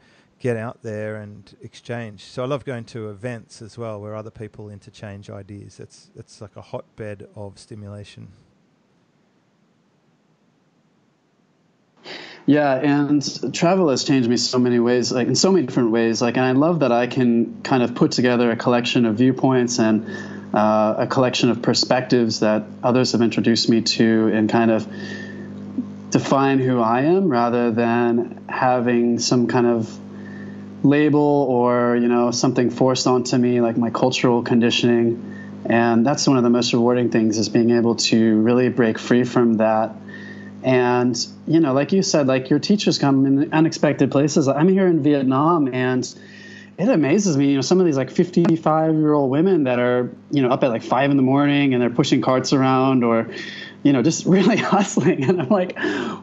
get 0.41 0.57
out 0.57 0.83
there 0.83 1.17
and 1.17 1.55
exchange. 1.63 2.25
So 2.25 2.43
I 2.43 2.47
love 2.47 2.65
going 2.65 2.85
to 2.87 3.11
events 3.11 3.63
as 3.63 3.79
well 3.79 4.01
where 4.01 4.17
other 4.17 4.31
people 4.31 4.71
interchange 4.71 5.31
ideas. 5.31 5.79
It's 5.79 6.11
it's 6.17 6.41
like 6.41 6.57
a 6.57 6.63
hotbed 6.63 7.29
of 7.37 7.59
stimulation. 7.59 8.29
Yeah, 12.47 12.75
and 12.75 13.55
travel 13.55 13.91
has 13.91 14.03
changed 14.03 14.29
me 14.29 14.39
so 14.39 14.59
many 14.59 14.81
ways, 14.81 15.13
like 15.13 15.29
in 15.29 15.37
so 15.37 15.53
many 15.53 15.67
different 15.67 15.91
ways. 15.91 16.23
Like, 16.23 16.37
and 16.37 16.45
I 16.45 16.53
love 16.53 16.81
that 16.81 16.91
I 16.91 17.07
can 17.07 17.61
kind 17.63 17.83
of 17.83 17.95
put 17.95 18.13
together 18.13 18.51
a 18.51 18.57
collection 18.57 19.05
of 19.05 19.17
viewpoints 19.17 19.79
and 19.79 20.07
uh, 20.55 20.95
a 20.99 21.07
collection 21.07 21.51
of 21.51 21.61
perspectives 21.61 22.41
that 22.41 22.65
others 22.83 23.13
have 23.13 23.21
introduced 23.21 23.69
me 23.69 23.83
to, 23.83 24.31
and 24.33 24.49
kind 24.49 24.71
of 24.71 24.89
define 26.09 26.59
who 26.59 26.81
I 26.81 27.03
am 27.03 27.29
rather 27.29 27.71
than 27.71 28.43
having 28.49 29.19
some 29.19 29.47
kind 29.47 29.67
of 29.67 29.99
label 30.83 31.21
or 31.21 31.97
you 31.97 32.09
know 32.09 32.31
something 32.31 32.71
forced 32.71 33.07
onto 33.07 33.37
me 33.37 33.61
like 33.61 33.77
my 33.77 33.91
cultural 33.91 34.43
conditioning. 34.43 35.37
And 35.67 36.07
that's 36.07 36.27
one 36.27 36.37
of 36.39 36.43
the 36.43 36.51
most 36.51 36.73
rewarding 36.73 37.11
things 37.11 37.37
is 37.39 37.49
being 37.49 37.71
able 37.71 37.97
to 37.97 38.41
really 38.41 38.71
break 38.71 38.99
free 38.99 39.25
from 39.25 39.59
that. 39.59 39.95
And 40.63 41.17
you 41.47 41.61
know 41.61 41.73
like 41.73 41.93
you 41.93 42.03
said 42.03 42.27
like 42.27 42.51
your 42.51 42.59
teachers 42.59 42.99
come 42.99 43.27
in 43.27 43.53
unexpected 43.53 44.11
places. 44.11 44.49
I'm 44.49 44.69
here 44.69 44.87
in 44.87 45.03
vietnam 45.03 45.73
and 45.73 46.03
it 46.79 46.89
amazes 46.89 47.37
me 47.37 47.51
you 47.51 47.55
know 47.57 47.61
some 47.61 47.79
of 47.79 47.85
these 47.85 47.97
like 47.97 48.11
55 48.11 48.95
year 48.95 49.13
old 49.13 49.31
women 49.31 49.65
that 49.65 49.79
are 49.79 50.11
you 50.31 50.43
know 50.43 50.49
up 50.49 50.65
at 50.65 50.71
like 50.71 50.83
five 50.83 51.11
in 51.11 51.17
the 51.19 51.23
morning 51.23 51.75
and 51.75 51.83
they're 51.83 51.91
pushing 51.91 52.23
carts 52.23 52.55
around 52.55 53.05
or 53.05 53.29
you 53.83 53.93
know 53.93 54.03
just 54.03 54.25
really 54.37 54.57
hustling. 54.57 55.25
And 55.25 55.43
i'm 55.43 55.49
like 55.49 55.77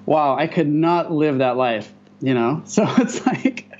wow 0.05 0.35
i 0.37 0.47
could 0.47 0.67
not 0.67 1.11
live 1.11 1.39
that 1.39 1.57
life 1.57 1.91
you 2.21 2.33
know? 2.33 2.63
So 2.65 2.85
it's 2.97 3.25
like 3.25 3.71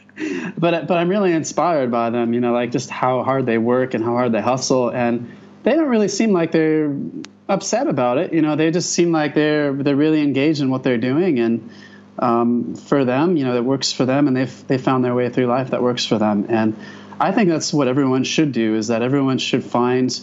but 0.58 0.88
but 0.88 0.98
I'm 0.98 1.10
really 1.10 1.32
inspired 1.32 1.92
by 1.92 2.10
them. 2.10 2.34
You 2.34 2.40
know, 2.40 2.54
like 2.54 2.72
just 2.72 2.90
how 2.90 3.24
hard 3.24 3.46
they 3.46 3.58
work 3.58 3.94
and 3.94 4.04
how 4.04 4.12
hard 4.12 4.32
they 4.32 4.42
hustle, 4.42 4.90
and 4.90 5.32
they 5.64 5.74
don't 5.74 5.90
really 5.90 6.08
seem 6.08 6.32
like 6.32 6.52
they're 6.52 6.96
upset 7.50 7.88
about 7.88 8.18
it. 8.18 8.34
You 8.34 8.42
know, 8.42 8.56
they 8.56 8.72
just 8.72 8.92
seem 8.92 9.12
like 9.12 9.36
they're 9.36 9.74
they're 9.74 9.96
really 9.96 10.22
engaged 10.22 10.62
in 10.62 10.70
what 10.70 10.84
they're 10.84 10.98
doing, 10.98 11.40
and 11.40 11.70
um, 12.20 12.76
for 12.76 13.06
them, 13.06 13.38
you 13.38 13.46
know, 13.46 13.56
it 13.56 13.64
works 13.64 13.92
for 13.92 14.06
them, 14.06 14.28
and 14.28 14.36
they've 14.36 14.68
they 14.68 14.78
found 14.78 15.06
their 15.06 15.14
way 15.14 15.30
through 15.30 15.46
life 15.46 15.70
that 15.70 15.84
works 15.84 16.06
for 16.06 16.18
them. 16.18 16.46
And 16.50 16.76
I 17.20 17.32
think 17.32 17.50
that's 17.50 17.74
what 17.74 17.88
everyone 17.88 18.24
should 18.24 18.52
do: 18.52 18.76
is 18.76 18.88
that 18.88 19.04
everyone 19.04 19.38
should 19.38 19.64
find 19.64 20.20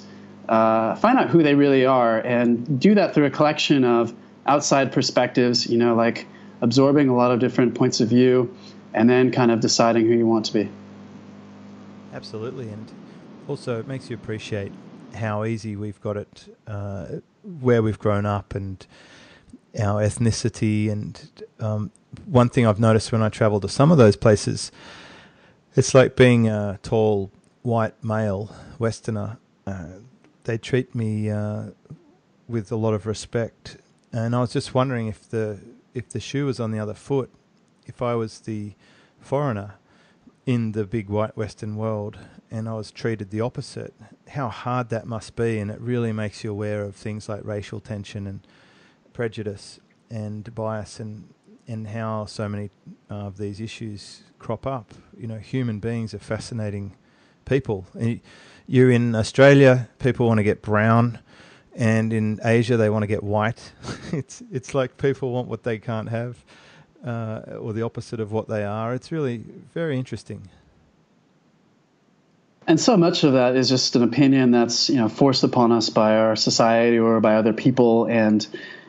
uh, 0.49 0.97
find 0.97 1.19
out 1.19 1.31
who 1.31 1.43
they 1.43 1.55
really 1.55 1.87
are, 1.87 2.19
and 2.19 2.81
do 2.81 2.97
that 2.97 3.15
through 3.15 3.27
a 3.27 3.31
collection 3.31 3.85
of 3.85 4.13
outside 4.45 4.91
perspectives. 4.91 5.69
You 5.69 5.79
know, 5.79 5.95
like 5.95 6.27
absorbing 6.61 7.09
a 7.09 7.15
lot 7.15 7.31
of 7.31 7.39
different 7.39 7.77
points 7.77 8.01
of 8.01 8.09
view 8.09 8.53
and 8.95 9.11
then 9.11 9.33
kind 9.33 9.51
of 9.51 9.61
deciding 9.61 10.07
who 10.07 10.15
you 10.15 10.27
want 10.27 10.47
to 10.47 10.53
be. 10.53 10.71
Absolutely, 12.15 12.69
and 12.69 12.91
also 13.49 13.81
it 13.81 13.89
makes 13.89 14.09
you 14.09 14.15
appreciate 14.15 14.73
how 15.15 15.45
easy 15.45 15.77
we've 15.77 16.01
got 16.01 16.17
it, 16.17 16.57
uh, 16.67 17.07
where 17.43 17.83
we've 17.83 17.99
grown 17.99 18.25
up, 18.25 18.55
and 18.55 18.87
our 19.79 20.01
ethnicity. 20.01 20.91
And 20.91 21.21
um, 21.59 21.91
one 22.25 22.49
thing 22.49 22.67
I've 22.67 22.79
noticed 22.79 23.11
when 23.11 23.23
I 23.23 23.29
travel 23.29 23.61
to 23.61 23.69
some 23.69 23.91
of 23.91 23.99
those 23.99 24.15
places, 24.15 24.71
it's 25.75 25.93
like 25.93 26.15
being 26.15 26.49
a 26.49 26.79
tall 26.83 27.33
white 27.63 28.03
male 28.03 28.55
Westerner. 28.79 29.39
Uh, 29.67 29.87
they 30.45 30.57
treat 30.57 30.95
me 30.95 31.31
uh, 31.31 31.71
with 32.47 32.71
a 32.71 32.77
lot 32.77 32.95
of 32.95 33.07
respect, 33.07 33.77
and 34.13 34.37
I 34.37 34.41
was 34.41 34.53
just 34.53 34.73
wondering 34.73 35.09
if 35.09 35.29
the 35.29 35.59
if 35.95 36.09
the 36.11 36.21
shoe 36.21 36.47
was 36.47 36.61
on 36.61 36.71
the 36.71 36.79
other 36.79 36.95
foot 36.95 37.31
if 37.87 38.03
I 38.03 38.15
was 38.15 38.41
the 38.41 38.75
foreigner, 39.21 39.75
in 40.47 40.73
the 40.73 40.85
big 40.85 41.09
white 41.09 41.37
Western 41.37 41.77
world 41.77 42.19
and 42.51 42.69
I 42.69 42.75
was 42.75 42.91
treated 42.91 43.31
the 43.31 43.41
opposite, 43.41 43.95
how 44.29 44.49
hard 44.49 44.91
that 44.91 45.07
must 45.07 45.37
be. 45.37 45.59
And 45.59 45.71
it 45.71 45.81
really 45.81 46.13
makes 46.13 46.45
you 46.45 46.51
aware 46.51 46.83
of 46.83 46.95
things 46.95 47.29
like 47.29 47.45
racial 47.45 47.81
tension 47.81 48.27
and 48.27 48.47
prejudice 49.13 49.81
and 50.11 50.55
bias 50.55 51.01
and, 51.01 51.29
and 51.67 51.89
how 51.89 52.27
so 52.27 52.49
many 52.49 52.71
uh, 53.11 53.15
of 53.15 53.39
these 53.39 53.61
issues 53.61 54.23
crop 54.39 54.67
up. 54.67 54.93
You 55.19 55.27
know, 55.27 55.39
human 55.39 55.81
beings 55.81 56.13
are 56.15 56.19
fascinating 56.19 56.97
people. 57.45 57.87
You're 58.67 58.91
in 58.91 59.15
Australia, 59.15 59.89
people 59.99 60.27
want 60.27 60.39
to 60.39 60.45
get 60.45 60.63
brown. 60.63 61.19
And 61.77 62.13
in 62.13 62.39
Asia, 62.45 62.77
they 62.77 62.89
want 62.89 63.03
to 63.03 63.09
get 63.09 63.25
white. 63.25 63.73
it's 64.13 64.45
it's 64.53 64.75
like 64.75 64.97
people 64.97 65.33
want 65.33 65.49
what 65.49 65.65
they 65.65 65.79
can't 65.79 66.09
have, 66.09 66.45
uh, 67.05 67.59
or 67.61 67.73
the 67.73 67.83
opposite 67.83 68.21
of 68.21 68.33
what 68.33 68.49
they 68.49 68.65
are. 68.65 68.95
It's 68.95 69.13
really 69.13 69.45
very 69.73 69.99
interesting. 69.99 70.49
And 72.67 72.81
so 72.81 72.97
much 72.97 73.25
of 73.25 73.35
that 73.35 73.57
is 73.57 73.69
just 73.69 73.95
an 73.95 74.03
opinion 74.03 74.51
that's 74.51 74.89
you 74.89 74.97
know 74.97 75.09
forced 75.09 75.45
upon 75.45 75.71
us 75.71 75.91
by 75.91 76.17
our 76.17 76.35
society 76.35 76.99
or 76.99 77.21
by 77.21 77.35
other 77.37 77.53
people, 77.53 78.07
and 78.07 78.47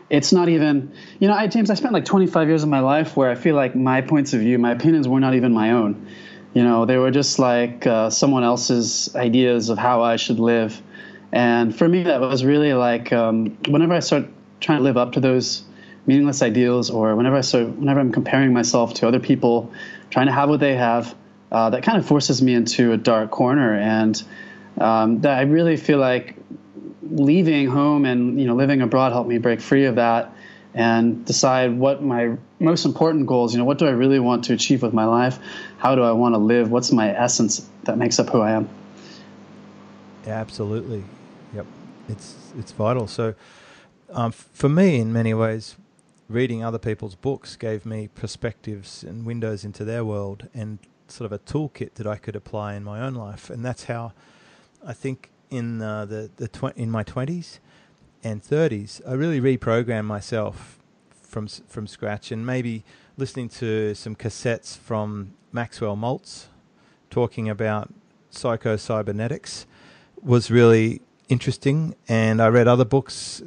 it's 0.10 0.32
not 0.32 0.48
even 0.48 0.94
you 1.20 1.28
know 1.28 1.34
I 1.34 1.48
James 1.48 1.70
I 1.70 1.74
spent 1.74 1.94
like 1.94 2.06
25 2.06 2.48
years 2.48 2.64
of 2.64 2.70
my 2.70 2.80
life 2.80 3.18
where 3.18 3.30
I 3.30 3.36
feel 3.36 3.56
like 3.56 3.76
my 3.76 4.02
points 4.02 4.34
of 4.34 4.40
view, 4.40 4.58
my 4.58 4.72
opinions 4.72 5.08
were 5.10 5.20
not 5.20 5.36
even 5.36 5.52
my 5.52 5.72
own. 5.72 6.08
You 6.54 6.64
know, 6.64 6.86
they 6.86 6.96
were 6.96 7.12
just 7.12 7.38
like 7.38 7.86
uh, 7.86 8.10
someone 8.10 8.46
else's 8.46 9.14
ideas 9.14 9.68
of 9.68 9.78
how 9.78 10.04
I 10.04 10.16
should 10.16 10.40
live, 10.40 10.82
and 11.34 11.76
for 11.76 11.86
me 11.86 12.04
that 12.04 12.22
was 12.22 12.46
really 12.46 12.74
like 12.74 13.12
um, 13.12 13.58
whenever 13.68 13.94
I 13.94 14.00
start 14.00 14.26
trying 14.62 14.78
to 14.78 14.84
live 14.86 14.96
up 14.96 15.12
to 15.14 15.20
those 15.20 15.65
meaningless 16.08 16.42
ideals, 16.42 16.90
or 16.90 17.16
whenever 17.16 17.36
I 17.36 17.42
start 17.42 17.70
whenever 17.70 18.00
I'm 18.00 18.12
comparing 18.12 18.54
myself 18.54 18.94
to 18.96 19.08
other 19.08 19.20
people, 19.20 19.72
trying 20.10 20.28
to 20.28 20.32
have 20.32 20.50
what 20.50 20.60
they 20.60 20.76
have 20.76 21.16
uh, 21.52 21.70
that 21.70 21.84
kind 21.84 21.98
of 21.98 22.06
forces 22.06 22.42
me 22.42 22.54
into 22.54 22.92
a 22.92 22.98
dark 22.98 23.32
corner. 23.32 23.74
And 23.74 24.22
um, 24.80 25.22
that 25.22 25.38
I 25.38 25.44
really 25.44 25.78
feel 25.78 26.00
like 26.00 26.36
leaving 27.02 27.68
home 27.68 28.06
and 28.06 28.40
you 28.40 28.48
know 28.48 28.56
living 28.56 28.82
abroad 28.82 29.12
helped 29.12 29.30
me 29.30 29.38
break 29.38 29.62
free 29.62 29.86
of 29.86 29.96
that 29.96 30.34
and 30.74 31.24
decide 31.24 31.78
what 31.78 32.02
my 32.02 32.36
most 32.60 32.84
important 32.84 33.28
goals 33.28 33.54
you 33.54 33.60
know 33.60 33.64
what 33.64 33.78
do 33.78 33.86
i 33.86 33.92
really 33.92 34.20
want 34.20 34.44
to 34.46 34.54
achieve 34.54 34.82
with 34.82 34.94
my 34.94 35.06
life? 35.06 35.38
How 35.78 35.96
do 35.96 36.02
i 36.02 36.12
want 36.12 36.34
to 36.34 36.40
live? 36.40 36.72
What's 36.72 36.92
my 36.92 37.10
essence 37.16 37.70
that 37.84 37.98
makes 37.98 38.20
up 38.20 38.30
who 38.30 38.42
i 38.42 38.52
am? 38.52 38.68
Absolutely. 40.26 41.04
Yep. 41.54 41.66
It's 42.10 42.36
it's 42.58 42.72
vital. 42.72 43.08
So 43.08 43.36
um, 44.10 44.32
for 44.32 44.70
me 44.70 45.00
in 45.00 45.14
many 45.14 45.34
ways 45.34 45.76
reading 46.28 46.64
other 46.64 46.80
people's 46.80 47.16
books 47.16 47.56
gave 47.56 47.86
me 47.86 48.08
perspectives 48.08 49.04
and 49.04 49.26
windows 49.26 49.64
into 49.64 49.86
their 49.86 50.04
world 50.04 50.48
and 50.54 50.80
sort 51.08 51.26
of 51.26 51.32
a 51.32 51.40
toolkit 51.40 51.94
that 51.96 52.08
I 52.08 52.18
could 52.18 52.36
apply 52.36 52.74
in 52.76 52.84
my 52.84 53.02
own 53.02 53.14
life, 53.14 53.50
and 53.50 53.64
that's 53.64 53.86
how 53.86 54.14
I 54.86 54.94
think 54.94 55.30
in 55.50 55.82
uh, 55.82 56.06
the 56.06 56.30
the 56.36 56.48
tw- 56.48 56.76
in 56.76 56.90
my 56.90 57.04
twenties 57.04 57.60
and 58.24 58.44
thirties, 58.44 59.02
I 59.08 59.14
really 59.14 59.40
reprogrammed 59.40 60.06
myself 60.06 60.80
from 61.22 61.48
from 61.48 61.86
scratch, 61.88 62.32
and 62.32 62.46
maybe 62.46 62.84
listening 63.18 63.50
to 63.50 63.94
some 63.94 64.16
cassettes 64.16 64.78
from 64.78 65.34
Maxwell 65.52 65.96
Maltz 65.96 66.46
talking 67.10 67.48
about 67.50 67.94
psycho-cybernetics 68.30 69.66
was 70.22 70.52
really 70.52 71.02
interesting, 71.30 71.96
and 72.10 72.42
I 72.42 72.48
read 72.48 72.68
other 72.68 72.84
books 72.84 73.44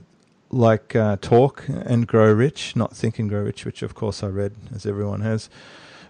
like 0.51 0.97
uh, 0.97 1.17
Talk 1.21 1.65
and 1.69 2.07
Grow 2.07 2.33
Rich, 2.33 2.75
not 2.77 2.97
Think 2.97 3.19
and 3.19 3.29
Grow 3.29 3.43
Rich, 3.43 3.65
which 3.65 3.83
of 3.83 3.95
course 3.95 4.23
I 4.23 4.29
read, 4.29 4.55
as 4.75 4.87
everyone 4.87 5.21
has 5.21 5.51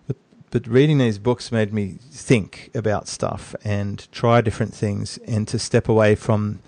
but 0.06 0.16
but 0.50 0.66
reading 0.66 0.98
these 0.98 1.18
books 1.18 1.52
made 1.52 1.72
me 1.72 1.98
think 2.10 2.70
about 2.74 3.06
stuff 3.06 3.54
and 3.62 4.10
try 4.10 4.40
different 4.40 4.74
things 4.74 5.18
and 5.18 5.46
to 5.46 5.58
step 5.58 5.88
away 5.88 6.14
from 6.14 6.60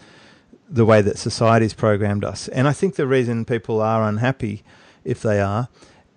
the 0.69 0.85
way 0.85 1.01
that 1.03 1.19
society's 1.19 1.75
programmed 1.75 2.25
us. 2.25 2.47
And 2.49 2.69
I 2.69 2.73
think 2.73 2.95
the 2.95 3.07
reason 3.07 3.45
people 3.45 3.81
are 3.81 4.07
unhappy, 4.07 4.63
if 5.03 5.23
they 5.23 5.41
are, 5.41 5.69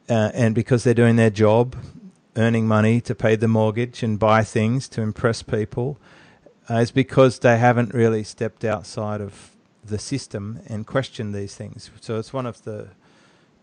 uh, 0.10 0.30
and 0.34 0.54
because 0.54 0.84
they're 0.84 0.94
doing 0.94 1.16
their 1.16 1.32
job, 1.32 1.76
earning 2.36 2.68
money 2.68 3.00
to 3.02 3.16
pay 3.16 3.36
the 3.36 3.48
mortgage 3.48 4.04
and 4.04 4.20
buy 4.20 4.44
things 4.44 4.88
to 4.90 5.02
impress 5.02 5.42
people, 5.42 5.98
uh, 6.70 6.76
is 6.76 6.92
because 6.92 7.40
they 7.40 7.58
haven't 7.58 7.94
really 7.94 8.24
stepped 8.24 8.64
outside 8.64 9.22
of 9.22 9.53
the 9.86 10.00
system 10.00 10.60
and 10.68 10.88
question 10.88 11.32
these 11.32 11.56
things. 11.56 11.92
So 12.02 12.18
it's 12.18 12.34
one 12.34 12.46
of 12.46 12.64
the 12.64 12.90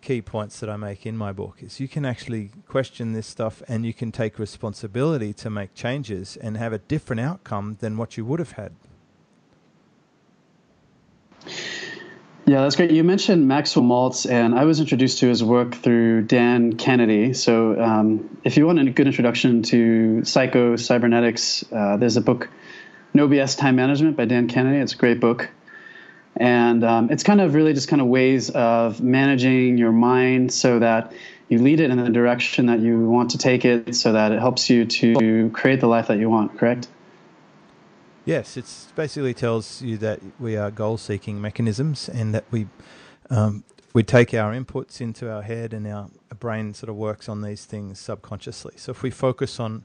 key 0.00 0.22
points 0.22 0.60
that 0.60 0.70
I 0.70 0.76
make 0.76 1.04
in 1.04 1.16
my 1.16 1.32
book 1.32 1.58
is 1.60 1.78
you 1.78 1.88
can 1.88 2.04
actually 2.04 2.50
question 2.66 3.12
this 3.12 3.26
stuff 3.26 3.62
and 3.68 3.84
you 3.84 3.92
can 3.92 4.12
take 4.12 4.38
responsibility 4.38 5.32
to 5.34 5.50
make 5.50 5.74
changes 5.74 6.36
and 6.36 6.56
have 6.56 6.72
a 6.72 6.78
different 6.78 7.20
outcome 7.20 7.76
than 7.80 7.96
what 7.96 8.16
you 8.16 8.24
would 8.24 8.38
have 8.38 8.52
had. 8.52 8.72
Yeah, 12.46 12.62
that's 12.62 12.74
great. 12.74 12.90
You 12.90 13.04
mentioned 13.04 13.46
Maxwell 13.46 13.84
Maltz, 13.84 14.28
and 14.28 14.58
I 14.58 14.64
was 14.64 14.80
introduced 14.80 15.18
to 15.20 15.28
his 15.28 15.44
work 15.44 15.74
through 15.74 16.22
Dan 16.22 16.72
Kennedy. 16.72 17.32
So, 17.32 17.80
um, 17.80 18.40
if 18.42 18.56
you 18.56 18.66
want 18.66 18.80
a 18.80 18.90
good 18.90 19.06
introduction 19.06 19.62
to 19.64 20.24
psycho 20.24 20.74
cybernetics, 20.74 21.64
uh, 21.70 21.96
there's 21.96 22.16
a 22.16 22.20
book, 22.20 22.48
No 23.14 23.28
BS 23.28 23.56
Time 23.56 23.76
Management 23.76 24.16
by 24.16 24.24
Dan 24.24 24.48
Kennedy. 24.48 24.78
It's 24.78 24.94
a 24.94 24.96
great 24.96 25.20
book. 25.20 25.48
And 26.36 26.84
um, 26.84 27.10
it's 27.10 27.22
kind 27.22 27.40
of 27.40 27.54
really 27.54 27.74
just 27.74 27.88
kind 27.88 28.00
of 28.00 28.08
ways 28.08 28.50
of 28.50 29.00
managing 29.00 29.78
your 29.78 29.92
mind 29.92 30.52
so 30.52 30.78
that 30.78 31.12
you 31.48 31.58
lead 31.58 31.80
it 31.80 31.90
in 31.90 32.02
the 32.02 32.10
direction 32.10 32.66
that 32.66 32.80
you 32.80 33.08
want 33.08 33.32
to 33.32 33.38
take 33.38 33.64
it 33.64 33.94
so 33.96 34.12
that 34.12 34.30
it 34.30 34.38
helps 34.38 34.70
you 34.70 34.84
to 34.84 35.50
create 35.52 35.80
the 35.80 35.88
life 35.88 36.06
that 36.06 36.18
you 36.18 36.30
want, 36.30 36.56
correct? 36.56 36.88
Yes, 38.24 38.56
it 38.56 38.66
basically 38.94 39.34
tells 39.34 39.82
you 39.82 39.96
that 39.98 40.20
we 40.38 40.56
are 40.56 40.70
goal 40.70 40.96
seeking 40.96 41.40
mechanisms 41.40 42.08
and 42.08 42.32
that 42.34 42.44
we 42.50 42.68
um, 43.28 43.64
we 43.92 44.02
take 44.04 44.32
our 44.34 44.52
inputs 44.52 45.00
into 45.00 45.30
our 45.30 45.42
head 45.42 45.72
and 45.72 45.86
our 45.86 46.08
brain 46.38 46.74
sort 46.74 46.90
of 46.90 46.96
works 46.96 47.28
on 47.28 47.42
these 47.42 47.64
things 47.64 47.98
subconsciously. 47.98 48.74
So 48.76 48.92
if 48.92 49.02
we 49.02 49.10
focus 49.10 49.58
on 49.58 49.84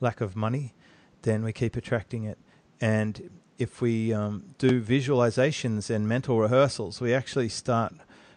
lack 0.00 0.20
of 0.20 0.36
money, 0.36 0.74
then 1.22 1.42
we 1.42 1.52
keep 1.52 1.76
attracting 1.76 2.24
it. 2.24 2.38
And 2.80 3.30
if 3.60 3.82
we 3.82 4.12
um, 4.12 4.54
do 4.56 4.80
visualizations 4.80 5.90
and 5.94 6.08
mental 6.08 6.38
rehearsals, 6.38 7.00
we 7.00 7.12
actually 7.12 7.50
start 7.50 7.92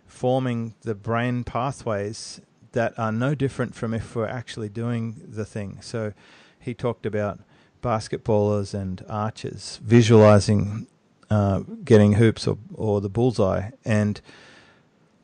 forming 0.06 0.76
the 0.82 0.94
brain 0.94 1.46
pathways 1.46 2.42
that 2.74 2.94
are 3.00 3.12
no 3.12 3.34
different 3.34 3.74
from 3.74 3.94
if 3.94 4.16
we're 4.16 4.28
actually 4.28 4.68
doing 4.68 5.16
the 5.26 5.46
thing. 5.46 5.80
So 5.82 6.14
he 6.60 6.74
talked 6.74 7.06
about 7.06 7.40
basketballers 7.82 8.74
and 8.74 9.04
archers 9.08 9.80
visualizing 9.84 10.88
uh, 11.30 11.60
getting 11.84 12.14
hoops 12.14 12.46
or, 12.46 12.58
or 12.74 13.02
the 13.02 13.10
bullseye, 13.10 13.72
and 13.86 14.22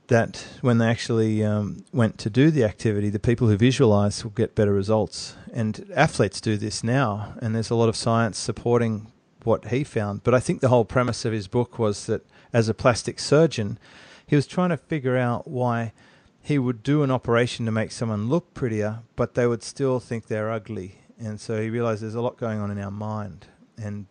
that 0.07 0.47
when 0.61 0.79
they 0.79 0.87
actually 0.87 1.43
um, 1.43 1.85
went 1.91 2.17
to 2.17 2.29
do 2.29 2.49
the 2.49 2.63
activity, 2.63 3.09
the 3.09 3.19
people 3.19 3.47
who 3.47 3.57
visualize 3.57 4.23
will 4.23 4.31
get 4.31 4.55
better 4.55 4.73
results. 4.73 5.35
And 5.53 5.91
athletes 5.95 6.41
do 6.41 6.57
this 6.57 6.83
now, 6.83 7.35
and 7.41 7.53
there's 7.53 7.69
a 7.69 7.75
lot 7.75 7.89
of 7.89 7.95
science 7.95 8.37
supporting 8.39 9.11
what 9.43 9.67
he 9.69 9.83
found. 9.83 10.23
But 10.23 10.33
I 10.33 10.39
think 10.39 10.61
the 10.61 10.69
whole 10.69 10.85
premise 10.85 11.25
of 11.25 11.33
his 11.33 11.47
book 11.47 11.79
was 11.79 12.05
that 12.07 12.25
as 12.53 12.69
a 12.69 12.73
plastic 12.73 13.19
surgeon, 13.19 13.77
he 14.25 14.35
was 14.35 14.47
trying 14.47 14.69
to 14.69 14.77
figure 14.77 15.17
out 15.17 15.47
why 15.47 15.93
he 16.41 16.57
would 16.57 16.83
do 16.83 17.03
an 17.03 17.11
operation 17.11 17.65
to 17.65 17.71
make 17.71 17.91
someone 17.91 18.29
look 18.29 18.53
prettier, 18.53 18.99
but 19.15 19.33
they 19.33 19.47
would 19.47 19.63
still 19.63 19.99
think 19.99 20.27
they're 20.27 20.51
ugly. 20.51 20.99
And 21.19 21.39
so 21.39 21.61
he 21.61 21.69
realized 21.69 22.01
there's 22.01 22.15
a 22.15 22.21
lot 22.21 22.37
going 22.37 22.59
on 22.59 22.71
in 22.71 22.79
our 22.79 22.91
mind. 22.91 23.47
And 23.77 24.05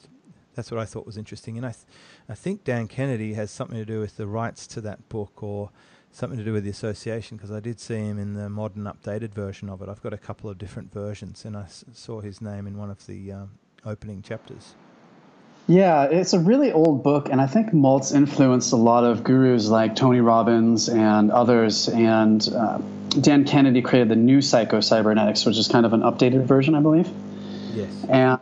that's 0.55 0.71
what 0.71 0.81
I 0.81 0.85
thought 0.85 1.07
was 1.07 1.17
interesting. 1.17 1.57
And 1.57 1.65
I, 1.67 1.71
th- 1.71 1.85
I 2.29 2.35
think 2.35 2.65
Dan 2.65 2.89
Kennedy 2.89 3.35
has 3.35 3.51
something 3.51 3.79
to 3.79 3.85
do 3.85 4.01
with 4.01 4.17
the 4.17 4.27
rights 4.27 4.67
to 4.69 4.81
that 4.83 5.09
book 5.09 5.43
or 5.43 5.71
something 6.11 6.39
to 6.39 6.45
do 6.45 6.53
with 6.53 6.65
the 6.65 6.71
association 6.71 7.37
because 7.37 7.51
I 7.51 7.61
did 7.61 7.79
see 7.81 7.95
him 7.97 8.19
in 8.19 8.35
the 8.35 8.51
modern 8.51 8.85
updated 8.85 9.33
version 9.33 9.69
of 9.69 9.81
it. 9.83 9.89
I've 9.89 10.03
got 10.03 10.13
a 10.13 10.19
couple 10.19 10.51
of 10.51 10.59
different 10.59 10.93
versions 10.93 11.45
and 11.45 11.57
I 11.57 11.63
s- 11.63 11.85
saw 11.93 12.21
his 12.21 12.41
name 12.41 12.67
in 12.67 12.77
one 12.77 12.91
of 12.91 13.07
the 13.07 13.33
um, 13.33 13.51
opening 13.85 14.21
chapters. 14.23 14.75
Yeah, 15.69 16.05
it's 16.05 16.33
a 16.33 16.39
really 16.39 16.73
old 16.73 17.03
book, 17.03 17.29
and 17.29 17.43
I 17.43 17.47
think 17.47 17.73
Maltz 17.73 18.15
influenced 18.15 18.73
a 18.73 18.77
lot 18.77 19.05
of 19.05 19.23
gurus 19.23 19.69
like 19.69 19.95
Tony 19.97 20.23
Robbins 20.23 20.89
and 20.89 21.31
others. 21.31 21.91
And 21.91 22.49
uh, 22.49 22.79
Dan 23.21 23.45
Kennedy 23.45 23.83
created 23.83 24.09
the 24.09 24.17
new 24.17 24.41
Psycho 24.41 24.81
Cybernetics, 24.81 25.45
which 25.45 25.59
is 25.59 25.69
kind 25.69 25.85
of 25.85 25.93
an 25.93 26.01
updated 26.01 26.47
version, 26.47 26.75
I 26.75 26.81
believe. 26.81 27.11
Yes. 27.75 27.91
And 28.09 28.41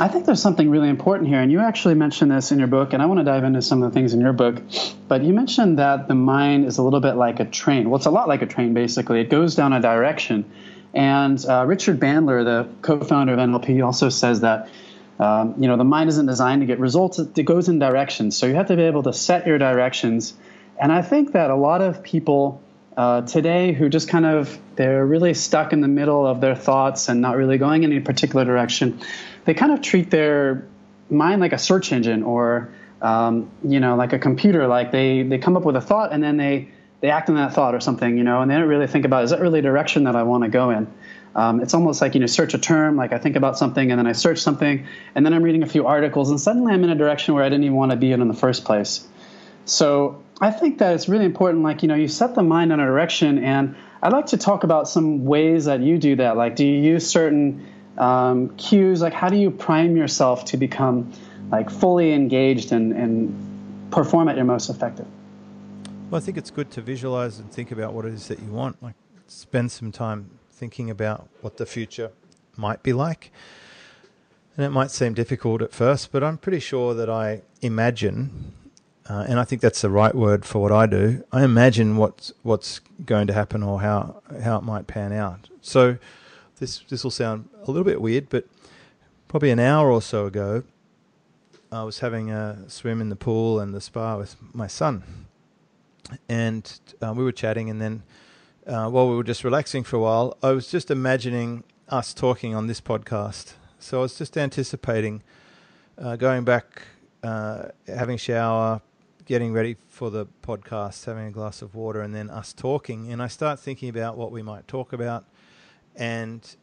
I 0.00 0.08
think 0.08 0.26
there's 0.26 0.42
something 0.42 0.68
really 0.68 0.88
important 0.88 1.28
here, 1.28 1.40
and 1.40 1.52
you 1.52 1.60
actually 1.60 1.94
mentioned 1.94 2.32
this 2.32 2.50
in 2.50 2.58
your 2.58 2.66
book, 2.66 2.92
and 2.92 3.00
I 3.00 3.06
want 3.06 3.20
to 3.20 3.24
dive 3.24 3.44
into 3.44 3.62
some 3.62 3.80
of 3.80 3.92
the 3.92 3.94
things 3.94 4.12
in 4.12 4.20
your 4.20 4.32
book. 4.32 4.60
But 5.06 5.22
you 5.22 5.32
mentioned 5.32 5.78
that 5.78 6.08
the 6.08 6.16
mind 6.16 6.64
is 6.64 6.78
a 6.78 6.82
little 6.82 6.98
bit 6.98 7.14
like 7.14 7.38
a 7.38 7.44
train. 7.44 7.88
Well, 7.88 7.98
it's 7.98 8.06
a 8.06 8.10
lot 8.10 8.26
like 8.26 8.42
a 8.42 8.46
train, 8.46 8.74
basically. 8.74 9.20
It 9.20 9.30
goes 9.30 9.54
down 9.54 9.72
a 9.72 9.80
direction. 9.80 10.44
And 10.92 11.44
uh, 11.46 11.66
Richard 11.68 12.00
Bandler, 12.00 12.44
the 12.44 12.68
co 12.82 12.98
founder 12.98 13.34
of 13.34 13.38
NLP, 13.38 13.84
also 13.84 14.08
says 14.08 14.40
that 14.40 14.68
um, 15.18 15.54
you 15.58 15.68
know, 15.68 15.76
the 15.76 15.84
mind 15.84 16.08
isn't 16.10 16.26
designed 16.26 16.62
to 16.62 16.66
get 16.66 16.80
results, 16.80 17.18
it 17.18 17.44
goes 17.44 17.68
in 17.68 17.78
directions. 17.78 18.36
So 18.36 18.46
you 18.46 18.54
have 18.54 18.66
to 18.66 18.76
be 18.76 18.82
able 18.82 19.04
to 19.04 19.12
set 19.12 19.46
your 19.46 19.58
directions. 19.58 20.34
And 20.80 20.92
I 20.92 21.02
think 21.02 21.32
that 21.32 21.50
a 21.50 21.54
lot 21.54 21.82
of 21.82 22.02
people 22.02 22.60
uh, 22.96 23.22
today 23.22 23.72
who 23.72 23.88
just 23.88 24.08
kind 24.08 24.26
of 24.26 24.58
they're 24.76 25.04
really 25.04 25.34
stuck 25.34 25.72
in 25.72 25.80
the 25.80 25.88
middle 25.88 26.26
of 26.26 26.40
their 26.40 26.54
thoughts 26.54 27.08
and 27.08 27.20
not 27.20 27.36
really 27.36 27.58
going 27.58 27.84
in 27.84 27.92
any 27.92 28.00
particular 28.00 28.44
direction. 28.44 29.00
They 29.44 29.54
kind 29.54 29.72
of 29.72 29.82
treat 29.82 30.10
their 30.10 30.66
mind 31.10 31.40
like 31.40 31.52
a 31.52 31.58
search 31.58 31.92
engine 31.92 32.22
or 32.22 32.72
um, 33.02 33.50
you 33.64 33.80
know 33.80 33.96
like 33.96 34.12
a 34.12 34.18
computer. 34.18 34.66
Like 34.66 34.92
they 34.92 35.22
they 35.22 35.38
come 35.38 35.56
up 35.56 35.64
with 35.64 35.76
a 35.76 35.80
thought 35.80 36.12
and 36.12 36.22
then 36.22 36.36
they 36.36 36.68
they 37.00 37.10
act 37.10 37.28
on 37.28 37.36
that 37.36 37.52
thought 37.52 37.74
or 37.74 37.80
something, 37.80 38.16
you 38.16 38.24
know, 38.24 38.40
and 38.40 38.50
they 38.50 38.54
don't 38.54 38.68
really 38.68 38.86
think 38.86 39.04
about 39.04 39.24
is 39.24 39.30
that 39.30 39.40
really 39.40 39.60
direction 39.60 40.04
that 40.04 40.16
I 40.16 40.22
want 40.22 40.44
to 40.44 40.48
go 40.48 40.70
in. 40.70 40.86
Um, 41.36 41.60
it's 41.60 41.74
almost 41.74 42.00
like 42.00 42.14
you 42.14 42.20
know 42.20 42.26
search 42.26 42.54
a 42.54 42.58
term 42.58 42.94
like 42.94 43.12
i 43.12 43.18
think 43.18 43.34
about 43.34 43.58
something 43.58 43.90
and 43.90 43.98
then 43.98 44.06
i 44.06 44.12
search 44.12 44.38
something 44.38 44.86
and 45.16 45.26
then 45.26 45.34
i'm 45.34 45.42
reading 45.42 45.64
a 45.64 45.66
few 45.66 45.84
articles 45.84 46.30
and 46.30 46.40
suddenly 46.40 46.72
i'm 46.72 46.84
in 46.84 46.90
a 46.90 46.94
direction 46.94 47.34
where 47.34 47.42
i 47.42 47.48
didn't 47.48 47.64
even 47.64 47.76
want 47.76 47.90
to 47.90 47.96
be 47.96 48.12
in 48.12 48.22
in 48.22 48.28
the 48.28 48.34
first 48.34 48.64
place 48.64 49.04
so 49.64 50.22
I 50.40 50.50
think 50.50 50.78
that 50.78 50.94
it's 50.94 51.08
really 51.08 51.24
important. 51.24 51.62
Like, 51.62 51.82
you 51.82 51.88
know, 51.88 51.94
you 51.94 52.08
set 52.08 52.34
the 52.34 52.42
mind 52.42 52.72
in 52.72 52.80
a 52.80 52.84
direction, 52.84 53.38
and 53.38 53.76
I'd 54.02 54.12
like 54.12 54.26
to 54.26 54.36
talk 54.36 54.64
about 54.64 54.88
some 54.88 55.24
ways 55.24 55.66
that 55.66 55.80
you 55.80 55.98
do 55.98 56.16
that. 56.16 56.36
Like, 56.36 56.56
do 56.56 56.66
you 56.66 56.80
use 56.80 57.08
certain 57.08 57.66
um, 57.96 58.54
cues? 58.56 59.00
Like, 59.00 59.12
how 59.12 59.28
do 59.28 59.36
you 59.36 59.50
prime 59.50 59.96
yourself 59.96 60.46
to 60.46 60.56
become 60.56 61.12
like 61.50 61.70
fully 61.70 62.12
engaged 62.12 62.72
and, 62.72 62.92
and 62.92 63.90
perform 63.90 64.28
at 64.28 64.36
your 64.36 64.44
most 64.44 64.70
effective? 64.70 65.06
Well, 66.10 66.20
I 66.20 66.24
think 66.24 66.36
it's 66.36 66.50
good 66.50 66.70
to 66.72 66.82
visualize 66.82 67.38
and 67.38 67.50
think 67.50 67.70
about 67.70 67.92
what 67.92 68.04
it 68.04 68.14
is 68.14 68.28
that 68.28 68.40
you 68.40 68.50
want. 68.50 68.82
Like, 68.82 68.94
spend 69.28 69.70
some 69.70 69.92
time 69.92 70.30
thinking 70.54 70.90
about 70.90 71.28
what 71.40 71.56
the 71.56 71.66
future 71.66 72.10
might 72.56 72.82
be 72.82 72.92
like. 72.92 73.30
And 74.56 74.64
it 74.64 74.70
might 74.70 74.90
seem 74.90 75.14
difficult 75.14 75.62
at 75.62 75.72
first, 75.72 76.12
but 76.12 76.22
I'm 76.22 76.38
pretty 76.38 76.60
sure 76.60 76.94
that 76.94 77.10
I 77.10 77.42
imagine 77.60 78.54
uh, 79.06 79.26
and 79.28 79.38
I 79.38 79.44
think 79.44 79.60
that's 79.60 79.82
the 79.82 79.90
right 79.90 80.14
word 80.14 80.46
for 80.46 80.62
what 80.62 80.72
I 80.72 80.86
do. 80.86 81.24
I 81.30 81.44
imagine 81.44 81.96
what's 81.98 82.32
what's 82.42 82.80
going 83.04 83.26
to 83.26 83.34
happen 83.34 83.62
or 83.62 83.80
how 83.80 84.22
how 84.42 84.56
it 84.56 84.64
might 84.64 84.86
pan 84.86 85.12
out. 85.12 85.50
So 85.60 85.98
this 86.58 86.78
this 86.88 87.04
will 87.04 87.10
sound 87.10 87.48
a 87.62 87.70
little 87.70 87.84
bit 87.84 88.00
weird, 88.00 88.30
but 88.30 88.46
probably 89.28 89.50
an 89.50 89.58
hour 89.58 89.90
or 89.90 90.00
so 90.00 90.24
ago, 90.24 90.62
I 91.70 91.82
was 91.82 91.98
having 91.98 92.30
a 92.30 92.64
swim 92.68 93.02
in 93.02 93.10
the 93.10 93.16
pool 93.16 93.60
and 93.60 93.74
the 93.74 93.80
spa 93.80 94.16
with 94.16 94.36
my 94.54 94.68
son, 94.68 95.02
and 96.26 96.80
uh, 97.02 97.12
we 97.14 97.24
were 97.24 97.32
chatting, 97.32 97.68
and 97.68 97.82
then 97.82 98.04
uh, 98.66 98.88
while 98.88 99.08
we 99.08 99.16
were 99.16 99.24
just 99.24 99.44
relaxing 99.44 99.84
for 99.84 99.96
a 99.96 100.00
while, 100.00 100.36
I 100.42 100.52
was 100.52 100.70
just 100.70 100.90
imagining 100.90 101.64
us 101.88 102.14
talking 102.14 102.54
on 102.54 102.66
this 102.66 102.80
podcast. 102.80 103.54
So 103.78 103.98
I 103.98 104.02
was 104.02 104.16
just 104.16 104.38
anticipating 104.38 105.22
uh, 105.98 106.16
going 106.16 106.44
back, 106.44 106.82
uh, 107.22 107.66
having 107.86 108.14
a 108.14 108.18
shower, 108.18 108.80
getting 109.26 109.52
ready 109.52 109.76
for 109.88 110.10
the 110.10 110.26
podcast, 110.42 111.04
having 111.04 111.26
a 111.26 111.30
glass 111.30 111.62
of 111.62 111.74
water, 111.74 112.00
and 112.00 112.14
then 112.14 112.30
us 112.30 112.52
talking. 112.52 113.12
And 113.12 113.22
I 113.22 113.28
start 113.28 113.60
thinking 113.60 113.88
about 113.88 114.16
what 114.16 114.32
we 114.32 114.42
might 114.42 114.66
talk 114.66 114.92
about. 114.92 115.24
And 115.94 116.56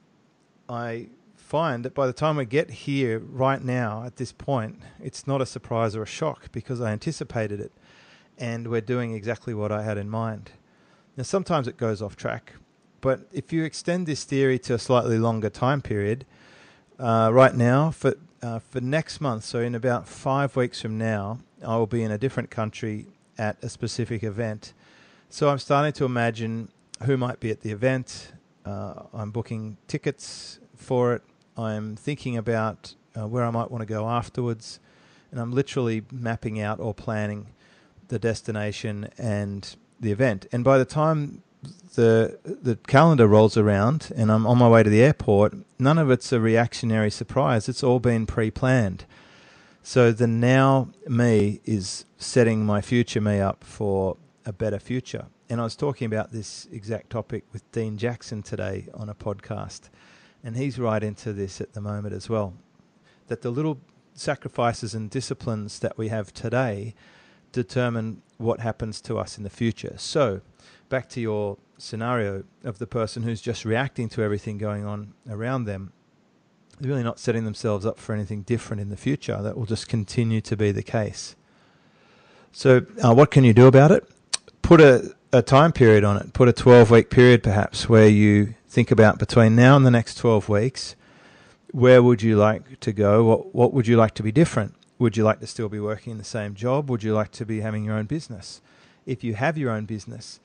I 0.68 1.08
find 1.36 1.86
that 1.86 1.94
by 1.94 2.08
the 2.08 2.14
time 2.14 2.38
we 2.38 2.46
get 2.46 2.70
here 2.72 3.20
right 3.20 3.64
now 3.64 4.04
at 4.06 4.18
this 4.18 4.32
point, 4.32 4.82
it's 5.02 5.28
not 5.28 5.42
a 5.42 5.46
surprise 5.46 5.96
or 5.96 6.04
a 6.04 6.08
shock 6.08 6.52
because 6.52 6.82
I 6.82 6.92
anticipated 6.92 7.60
it. 7.60 7.72
And 8.38 8.68
we're 8.68 8.82
doing 8.82 9.14
exactly 9.14 9.54
what 9.54 9.72
I 9.72 9.84
had 9.84 9.98
in 9.98 10.10
mind. 10.10 10.52
Now, 11.18 11.24
sometimes 11.24 11.68
it 11.68 11.78
goes 11.78 12.02
off 12.02 12.16
track, 12.16 12.54
but 13.02 13.22
if 13.32 13.52
you 13.52 13.64
extend 13.64 14.08
this 14.08 14.24
theory 14.24 14.58
to 14.60 14.76
a 14.76 14.80
slightly 14.80 15.18
longer 15.18 15.50
time 15.50 15.82
period, 15.82 16.26
uh, 17.00 17.30
right 17.34 17.56
now, 17.56 17.92
for 17.92 18.14
uh, 18.42 18.60
for 18.60 18.82
next 18.82 19.22
month, 19.22 19.44
so 19.44 19.60
in 19.60 19.76
about 19.76 20.08
five 20.08 20.56
weeks 20.56 20.82
from 20.82 20.98
now, 20.98 21.40
I 21.66 21.78
will 21.78 21.88
be 21.88 22.02
in 22.02 22.12
a 22.12 22.18
different 22.18 22.50
country 22.50 23.06
at 23.38 23.64
a 23.64 23.70
specific 23.70 24.24
event. 24.24 24.74
So 25.30 25.50
I'm 25.50 25.60
starting 25.60 25.94
to 25.94 26.06
imagine 26.06 26.70
who 27.04 27.18
might 27.18 27.40
be 27.40 27.52
at 27.52 27.62
the 27.62 27.72
event. 27.72 28.34
Uh, 28.66 29.04
I'm 29.14 29.32
booking 29.32 29.78
tickets 29.88 30.60
for 30.76 31.14
it. 31.14 31.22
I'm 31.58 31.96
thinking 31.96 32.38
about 32.38 32.96
uh, 33.16 33.28
where 33.28 33.44
I 33.44 33.52
might 33.52 33.70
want 33.70 33.82
to 33.82 33.86
go 33.86 34.10
afterwards. 34.10 34.80
And 35.32 35.40
I'm 35.40 35.52
literally 35.52 36.04
mapping 36.12 36.60
out 36.60 36.80
or 36.80 36.94
planning 36.94 37.48
the 38.10 38.20
destination 38.20 39.10
and 39.18 39.76
the 40.02 40.12
event. 40.12 40.48
And 40.52 40.64
by 40.64 40.78
the 40.78 40.86
time 40.86 41.44
the 41.96 42.40
the 42.44 42.76
calendar 42.88 43.28
rolls 43.28 43.58
around 43.58 44.12
and 44.16 44.32
I'm 44.32 44.48
on 44.48 44.58
my 44.58 44.68
way 44.68 44.84
to 44.84 44.90
the 44.90 45.02
airport, 45.02 45.54
none 45.80 45.98
of 45.98 46.10
it's 46.10 46.32
a 46.32 46.40
reactionary 46.40 47.12
surprise. 47.12 47.70
It's 47.70 47.84
all 47.84 48.00
been 48.00 48.26
pre-planned. 48.26 49.06
So 49.84 50.12
the 50.12 50.28
now 50.28 50.90
me 51.08 51.60
is 51.66 52.06
setting 52.18 52.66
my 52.66 52.82
future 52.82 53.22
me 53.22 53.40
up 53.40 53.64
for 53.64 54.18
a 54.46 54.54
better 54.54 54.80
future. 54.80 55.26
And 55.50 55.60
I 55.60 55.64
was 55.64 55.76
talking 55.76 56.06
about 56.06 56.32
this 56.32 56.68
exact 56.72 57.10
topic 57.10 57.44
with 57.52 57.70
Dean 57.72 57.98
Jackson 57.98 58.42
today 58.42 58.88
on 58.94 59.10
a 59.10 59.16
podcast. 59.16 59.90
And 60.44 60.56
he's 60.56 60.80
right 60.80 61.04
into 61.04 61.34
this 61.34 61.60
at 61.62 61.74
the 61.74 61.82
moment 61.82 62.14
as 62.14 62.30
well. 62.30 62.54
That 63.28 63.42
the 63.42 63.52
little 63.52 63.80
sacrifices 64.14 64.94
and 64.94 65.10
disciplines 65.10 65.80
that 65.80 65.98
we 65.98 66.08
have 66.10 66.34
today 66.34 66.94
determine 67.52 68.22
what 68.42 68.60
happens 68.60 69.02
to 69.02 69.18
us 69.18 69.38
in 69.38 69.44
the 69.44 69.50
future. 69.50 69.96
So, 69.98 70.42
back 70.90 71.08
to 71.10 71.22
your 71.22 71.58
scenario 71.78 72.44
of 72.64 72.80
the 72.80 72.88
person 72.88 73.24
who's 73.24 73.42
just 73.42 73.66
reacting 73.66 74.10
to 74.10 74.22
everything 74.22 74.58
going 74.58 74.86
on 74.86 75.14
around 75.30 75.66
them 75.66 75.94
they're 76.80 76.90
really 76.90 77.04
not 77.04 77.20
setting 77.20 77.46
themselves 77.46 77.86
up 77.86 78.00
for 78.00 78.14
anything 78.14 78.42
different 78.42 78.82
in 78.82 78.90
the 78.90 78.98
future. 78.98 79.40
That 79.42 79.56
will 79.56 79.68
just 79.68 79.88
continue 79.88 80.42
to 80.42 80.58
be 80.58 80.72
the 80.72 80.82
case. 80.82 81.36
So, 82.52 82.86
uh, 83.04 83.14
what 83.14 83.30
can 83.30 83.44
you 83.44 83.54
do 83.54 83.68
about 83.68 83.92
it? 83.92 84.04
Put 84.64 84.82
a, 84.82 85.16
a 85.32 85.44
time 85.44 85.72
period 85.72 86.04
on 86.04 86.18
it. 86.18 86.34
Put 86.34 86.48
a 86.50 86.54
12 86.54 86.90
week 86.90 87.10
period 87.12 87.44
perhaps 87.44 87.88
where 87.88 88.08
you 88.08 88.56
think 88.68 88.90
about 88.90 89.20
between 89.20 89.56
now 89.56 89.76
and 89.76 89.86
the 89.86 89.92
next 89.92 90.16
12 90.16 90.50
weeks 90.50 90.96
where 91.72 92.04
would 92.04 92.22
you 92.22 92.36
like 92.36 92.80
to 92.82 92.92
go? 92.92 93.24
What, 93.24 93.56
what 93.56 93.74
would 93.74 93.88
you 93.88 93.98
like 93.98 94.14
to 94.16 94.24
be 94.24 94.32
different? 94.32 94.76
Would 95.02 95.18
you 95.18 95.24
like 95.24 95.40
to 95.40 95.48
still 95.48 95.68
be 95.68 95.80
working 95.80 96.12
in 96.12 96.20
the 96.20 96.24
same 96.24 96.54
job? 96.54 96.88
Would 96.88 97.02
you 97.02 97.16
like 97.16 97.32
to 97.32 97.44
be 97.44 97.62
having 97.62 97.84
your 97.84 97.96
own 97.96 98.06
business? 98.06 98.62
If 99.08 99.24
you 99.24 99.34
have 99.34 99.58
your 99.58 99.72
own 99.72 99.86
business, 99.86 100.40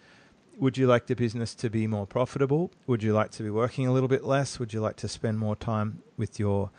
would 0.58 0.78
you 0.78 0.86
like 0.86 1.08
the 1.08 1.14
business 1.14 1.54
to 1.56 1.68
be 1.68 1.86
more 1.86 2.06
profitable? 2.06 2.70
Would 2.86 3.02
you 3.02 3.12
like 3.12 3.30
to 3.32 3.42
be 3.42 3.50
working 3.50 3.86
a 3.86 3.92
little 3.92 4.08
bit 4.08 4.24
less? 4.24 4.58
Would 4.58 4.72
you 4.72 4.80
like 4.80 4.96
to 4.96 5.08
spend 5.08 5.38
more 5.38 5.56
time 5.56 6.00
with 6.16 6.38
your 6.38 6.70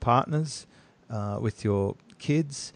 partners, 0.00 0.66
uh, 1.08 1.38
with 1.40 1.62
your 1.62 1.94
kids? 2.18 2.72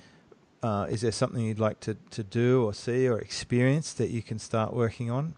Uh, 0.62 0.86
is 0.88 1.00
there 1.00 1.10
something 1.10 1.44
you'd 1.44 1.58
like 1.58 1.80
to, 1.80 1.96
to 2.12 2.22
do 2.22 2.64
or 2.64 2.72
see 2.72 3.08
or 3.08 3.18
experience 3.18 3.92
that 3.94 4.10
you 4.10 4.22
can 4.22 4.38
start 4.38 4.72
working 4.72 5.10
on? 5.10 5.34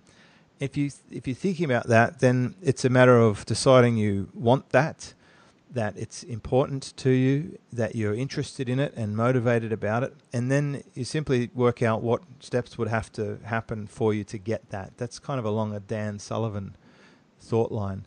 If 0.60 0.76
you 0.76 0.90
if 1.10 1.26
you're 1.26 1.34
thinking 1.34 1.64
about 1.64 1.86
that, 1.86 2.18
then 2.18 2.54
it's 2.60 2.84
a 2.84 2.90
matter 2.90 3.16
of 3.16 3.46
deciding 3.46 3.96
you 3.96 4.28
want 4.34 4.68
that 4.72 5.14
that 5.76 5.94
it's 5.98 6.22
important 6.22 6.96
to 6.96 7.10
you, 7.10 7.58
that 7.70 7.94
you're 7.94 8.14
interested 8.14 8.66
in 8.66 8.80
it 8.80 8.94
and 8.96 9.14
motivated 9.14 9.72
about 9.72 10.02
it, 10.02 10.14
and 10.32 10.50
then 10.50 10.82
you 10.94 11.04
simply 11.04 11.50
work 11.54 11.82
out 11.82 12.02
what 12.02 12.22
steps 12.40 12.78
would 12.78 12.88
have 12.88 13.12
to 13.12 13.38
happen 13.44 13.86
for 13.86 14.14
you 14.14 14.24
to 14.24 14.38
get 14.38 14.70
that. 14.70 14.96
That's 14.96 15.18
kind 15.18 15.38
of 15.38 15.44
along 15.44 15.74
a 15.74 15.80
Dan 15.80 16.18
Sullivan 16.18 16.76
thought 17.38 17.70
line. 17.70 18.06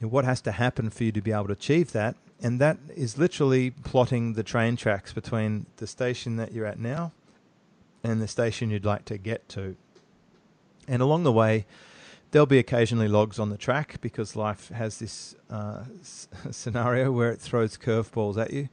What 0.00 0.24
has 0.24 0.40
to 0.42 0.52
happen 0.52 0.90
for 0.90 1.02
you 1.02 1.10
to 1.10 1.20
be 1.20 1.32
able 1.32 1.48
to 1.48 1.54
achieve 1.54 1.90
that? 1.90 2.14
And 2.40 2.60
that 2.60 2.78
is 2.94 3.18
literally 3.18 3.70
plotting 3.70 4.34
the 4.34 4.44
train 4.44 4.76
tracks 4.76 5.12
between 5.12 5.66
the 5.78 5.88
station 5.88 6.36
that 6.36 6.52
you're 6.52 6.66
at 6.66 6.78
now 6.78 7.10
and 8.04 8.22
the 8.22 8.28
station 8.28 8.70
you'd 8.70 8.84
like 8.84 9.04
to 9.06 9.18
get 9.18 9.48
to. 9.50 9.74
And 10.86 11.02
along 11.02 11.24
the 11.24 11.32
way, 11.32 11.66
there'll 12.30 12.46
be 12.46 12.58
occasionally 12.58 13.08
logs 13.08 13.38
on 13.38 13.50
the 13.50 13.56
track 13.56 14.00
because 14.00 14.36
life 14.36 14.68
has 14.68 14.98
this 14.98 15.34
uh, 15.50 15.84
scenario 16.50 17.10
where 17.10 17.30
it 17.30 17.40
throws 17.40 17.76
curveballs 17.76 18.40
at 18.40 18.52
you. 18.52 18.68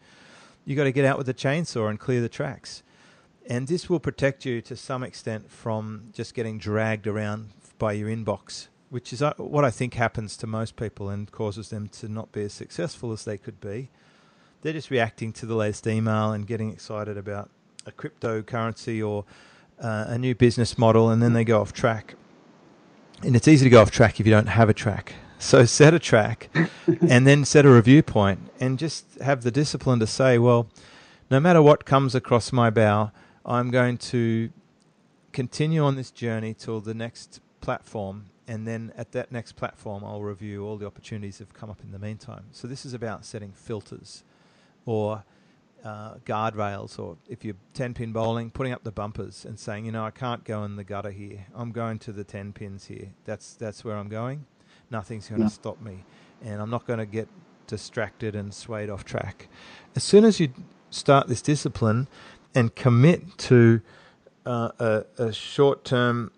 You 0.65 0.75
got 0.75 0.85
to 0.85 0.91
get 0.91 1.05
out 1.05 1.17
with 1.17 1.29
a 1.29 1.33
chainsaw 1.33 1.89
and 1.89 1.99
clear 1.99 2.21
the 2.21 2.29
tracks, 2.29 2.81
and 3.47 3.67
this 3.67 3.89
will 3.89 3.99
protect 3.99 4.45
you 4.45 4.61
to 4.61 4.75
some 4.75 5.03
extent 5.03 5.51
from 5.51 6.09
just 6.11 6.33
getting 6.33 6.57
dragged 6.57 7.05
around 7.05 7.51
by 7.77 7.93
your 7.93 8.09
inbox, 8.09 8.67
which 8.89 9.13
is 9.13 9.21
uh, 9.21 9.33
what 9.37 9.63
I 9.63 9.69
think 9.69 9.93
happens 9.93 10.35
to 10.37 10.47
most 10.47 10.75
people 10.75 11.09
and 11.09 11.31
causes 11.31 11.69
them 11.69 11.87
to 11.89 12.09
not 12.09 12.31
be 12.31 12.43
as 12.43 12.53
successful 12.53 13.11
as 13.11 13.25
they 13.25 13.37
could 13.37 13.61
be. 13.61 13.89
They're 14.61 14.73
just 14.73 14.89
reacting 14.89 15.31
to 15.33 15.45
the 15.45 15.53
latest 15.53 15.85
email 15.85 16.31
and 16.31 16.47
getting 16.47 16.71
excited 16.71 17.17
about 17.17 17.51
a 17.85 17.91
cryptocurrency 17.91 19.07
or 19.07 19.25
uh, 19.79 20.05
a 20.07 20.17
new 20.17 20.33
business 20.33 20.79
model, 20.79 21.11
and 21.11 21.21
then 21.21 21.33
they 21.33 21.43
go 21.43 21.61
off 21.61 21.73
track 21.73 22.15
and 23.23 23.35
it's 23.35 23.47
easy 23.47 23.65
to 23.65 23.69
go 23.69 23.81
off 23.81 23.91
track 23.91 24.19
if 24.19 24.25
you 24.25 24.31
don't 24.31 24.47
have 24.47 24.69
a 24.69 24.73
track. 24.73 25.13
So 25.39 25.65
set 25.79 25.93
a 25.93 25.99
track 25.99 26.49
and 27.09 27.27
then 27.27 27.45
set 27.45 27.65
a 27.65 27.69
review 27.69 28.03
point 28.03 28.39
and 28.59 28.79
just 28.79 29.19
have 29.21 29.43
the 29.43 29.51
discipline 29.51 29.99
to 29.99 30.07
say, 30.07 30.37
well, 30.37 30.67
no 31.29 31.39
matter 31.39 31.61
what 31.61 31.85
comes 31.85 32.15
across 32.15 32.51
my 32.51 32.69
bow, 32.69 33.11
I'm 33.45 33.71
going 33.71 33.97
to 33.97 34.51
continue 35.33 35.83
on 35.83 35.95
this 35.95 36.11
journey 36.11 36.53
till 36.53 36.81
the 36.81 36.93
next 36.93 37.41
platform. 37.61 38.25
And 38.47 38.67
then 38.67 38.93
at 38.95 39.11
that 39.13 39.31
next 39.31 39.53
platform, 39.53 40.03
I'll 40.03 40.21
review 40.21 40.65
all 40.65 40.77
the 40.77 40.85
opportunities 40.85 41.39
that 41.39 41.47
have 41.47 41.53
come 41.53 41.69
up 41.69 41.81
in 41.83 41.91
the 41.91 41.99
meantime. 41.99 42.45
So 42.51 42.67
this 42.67 42.85
is 42.85 42.93
about 42.93 43.25
setting 43.25 43.51
filters 43.51 44.23
or 44.85 45.23
uh, 45.85 46.15
guardrails, 46.25 46.97
or 46.97 47.15
if 47.29 47.45
you're 47.45 47.55
10 47.75 47.93
pin 47.93 48.11
bowling, 48.11 48.49
putting 48.49 48.73
up 48.73 48.83
the 48.83 48.91
bumpers 48.91 49.45
and 49.45 49.59
saying, 49.59 49.85
you 49.85 49.91
know, 49.91 50.03
I 50.03 50.09
can't 50.09 50.43
go 50.43 50.63
in 50.63 50.75
the 50.75 50.83
gutter 50.83 51.11
here. 51.11 51.45
I'm 51.53 51.71
going 51.71 51.99
to 51.99 52.11
the 52.11 52.23
10 52.23 52.53
pins 52.53 52.85
here. 52.85 53.11
That's 53.23 53.53
that's 53.53 53.85
where 53.85 53.95
I'm 53.95 54.09
going. 54.09 54.45
Nothing's 54.89 55.29
going 55.29 55.41
to 55.41 55.45
yeah. 55.45 55.51
stop 55.51 55.79
me, 55.81 56.03
and 56.43 56.59
I'm 56.59 56.71
not 56.71 56.87
going 56.87 56.99
to 56.99 57.05
get 57.05 57.29
distracted 57.67 58.35
and 58.35 58.53
swayed 58.53 58.89
off 58.89 59.05
track. 59.05 59.47
As 59.95 60.03
soon 60.03 60.25
as 60.25 60.39
you 60.39 60.49
start 60.89 61.27
this 61.27 61.41
discipline 61.41 62.07
and 62.55 62.73
commit 62.75 63.37
to 63.37 63.81
uh, 64.45 64.71
a, 64.79 65.05
a 65.17 65.33
short 65.33 65.83
term 65.85 66.31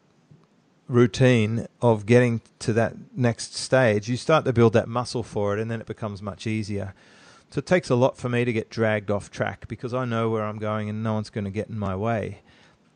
routine 0.89 1.67
of 1.81 2.05
getting 2.05 2.41
to 2.60 2.73
that 2.73 2.95
next 3.15 3.55
stage, 3.55 4.10
you 4.10 4.17
start 4.17 4.43
to 4.43 4.51
build 4.51 4.73
that 4.73 4.89
muscle 4.89 5.23
for 5.23 5.57
it, 5.57 5.62
and 5.62 5.71
then 5.71 5.79
it 5.79 5.88
becomes 5.88 6.21
much 6.21 6.45
easier. 6.45 6.93
So 7.49 7.60
it 7.60 7.65
takes 7.65 7.89
a 7.89 7.95
lot 7.95 8.17
for 8.17 8.27
me 8.29 8.43
to 8.43 8.51
get 8.51 8.69
dragged 8.69 9.10
off 9.10 9.31
track 9.31 9.67
because 9.67 9.93
I 9.93 10.05
know 10.05 10.29
where 10.29 10.43
I'm 10.43 10.57
going 10.57 10.89
and 10.89 11.01
no 11.01 11.13
one's 11.13 11.29
going 11.29 11.45
to 11.45 11.51
get 11.51 11.69
in 11.69 11.79
my 11.79 11.95
way. 11.95 12.41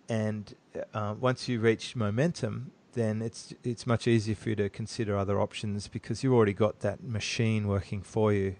And 0.10 0.54
uh, 0.94 1.16
once 1.20 1.48
you 1.48 1.60
reach 1.60 1.96
momentum, 1.96 2.72
then 2.94 3.22
it's 3.22 3.54
it's 3.64 3.88
much 3.88 4.08
easier 4.08 4.36
for 4.36 4.50
you 4.50 4.56
to 4.58 4.70
consider 4.70 5.18
other 5.18 5.40
options 5.40 5.88
because 5.88 6.24
you've 6.24 6.34
already 6.34 6.54
got 6.54 6.82
that 6.82 7.02
machine 7.02 7.68
working 7.68 8.02
for 8.02 8.34
you. 8.34 8.56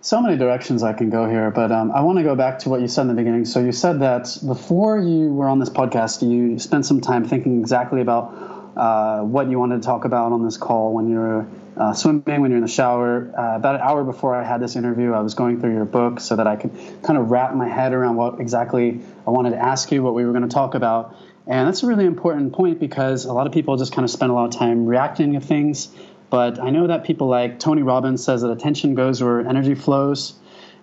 So 0.00 0.20
many 0.20 0.36
directions 0.36 0.82
I 0.82 0.92
can 0.92 1.08
go 1.08 1.26
here, 1.26 1.50
but 1.50 1.72
um, 1.72 1.90
I 1.92 2.02
want 2.02 2.18
to 2.18 2.24
go 2.24 2.34
back 2.34 2.58
to 2.60 2.68
what 2.68 2.82
you 2.82 2.88
said 2.88 3.02
in 3.02 3.08
the 3.08 3.14
beginning. 3.14 3.46
So 3.46 3.60
you 3.60 3.72
said 3.72 4.00
that 4.00 4.36
before 4.46 4.98
you 4.98 5.32
were 5.32 5.48
on 5.48 5.60
this 5.60 5.70
podcast, 5.70 6.28
you 6.28 6.58
spent 6.58 6.84
some 6.84 7.00
time 7.00 7.26
thinking 7.26 7.58
exactly 7.60 8.02
about 8.02 8.34
uh, 8.76 9.22
what 9.22 9.48
you 9.48 9.58
wanted 9.58 9.80
to 9.80 9.86
talk 9.86 10.04
about 10.04 10.32
on 10.32 10.44
this 10.44 10.58
call 10.58 10.92
when 10.92 11.08
you're 11.08 11.48
uh, 11.76 11.92
swimming, 11.92 12.40
when 12.40 12.50
you're 12.50 12.58
in 12.58 12.64
the 12.64 12.68
shower. 12.68 13.32
Uh, 13.36 13.56
about 13.56 13.76
an 13.76 13.80
hour 13.80 14.04
before 14.04 14.34
I 14.34 14.44
had 14.44 14.60
this 14.60 14.76
interview, 14.76 15.12
I 15.12 15.20
was 15.20 15.34
going 15.34 15.60
through 15.60 15.74
your 15.74 15.84
book 15.84 16.20
so 16.20 16.36
that 16.36 16.46
I 16.46 16.56
could 16.56 16.72
kind 17.02 17.18
of 17.18 17.30
wrap 17.30 17.54
my 17.54 17.68
head 17.68 17.92
around 17.92 18.16
what 18.16 18.40
exactly 18.40 19.00
I 19.26 19.30
wanted 19.30 19.50
to 19.50 19.58
ask 19.58 19.90
you, 19.90 20.02
what 20.02 20.14
we 20.14 20.24
were 20.24 20.32
going 20.32 20.48
to 20.48 20.54
talk 20.54 20.74
about. 20.74 21.16
And 21.46 21.66
that's 21.68 21.82
a 21.82 21.86
really 21.86 22.06
important 22.06 22.52
point 22.52 22.80
because 22.80 23.24
a 23.26 23.32
lot 23.32 23.46
of 23.46 23.52
people 23.52 23.76
just 23.76 23.92
kind 23.92 24.04
of 24.04 24.10
spend 24.10 24.30
a 24.30 24.34
lot 24.34 24.46
of 24.46 24.58
time 24.58 24.86
reacting 24.86 25.34
to 25.34 25.40
things. 25.40 25.88
But 26.30 26.58
I 26.58 26.70
know 26.70 26.86
that 26.86 27.04
people 27.04 27.28
like 27.28 27.58
Tony 27.58 27.82
Robbins 27.82 28.24
says 28.24 28.42
that 28.42 28.50
attention 28.50 28.94
goes 28.94 29.22
where 29.22 29.40
energy 29.40 29.74
flows. 29.74 30.34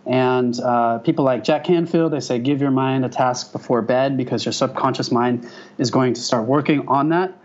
And 0.05 0.59
uh, 0.59 0.99
people 0.99 1.25
like 1.25 1.43
Jack 1.43 1.65
Canfield, 1.65 2.11
they 2.13 2.19
say 2.19 2.39
give 2.39 2.61
your 2.61 2.71
mind 2.71 3.05
a 3.05 3.09
task 3.09 3.51
before 3.51 3.81
bed 3.81 4.17
because 4.17 4.45
your 4.45 4.51
subconscious 4.51 5.11
mind 5.11 5.49
is 5.77 5.91
going 5.91 6.13
to 6.13 6.21
start 6.21 6.47
working 6.47 6.87
on 6.87 7.09
that 7.09 7.40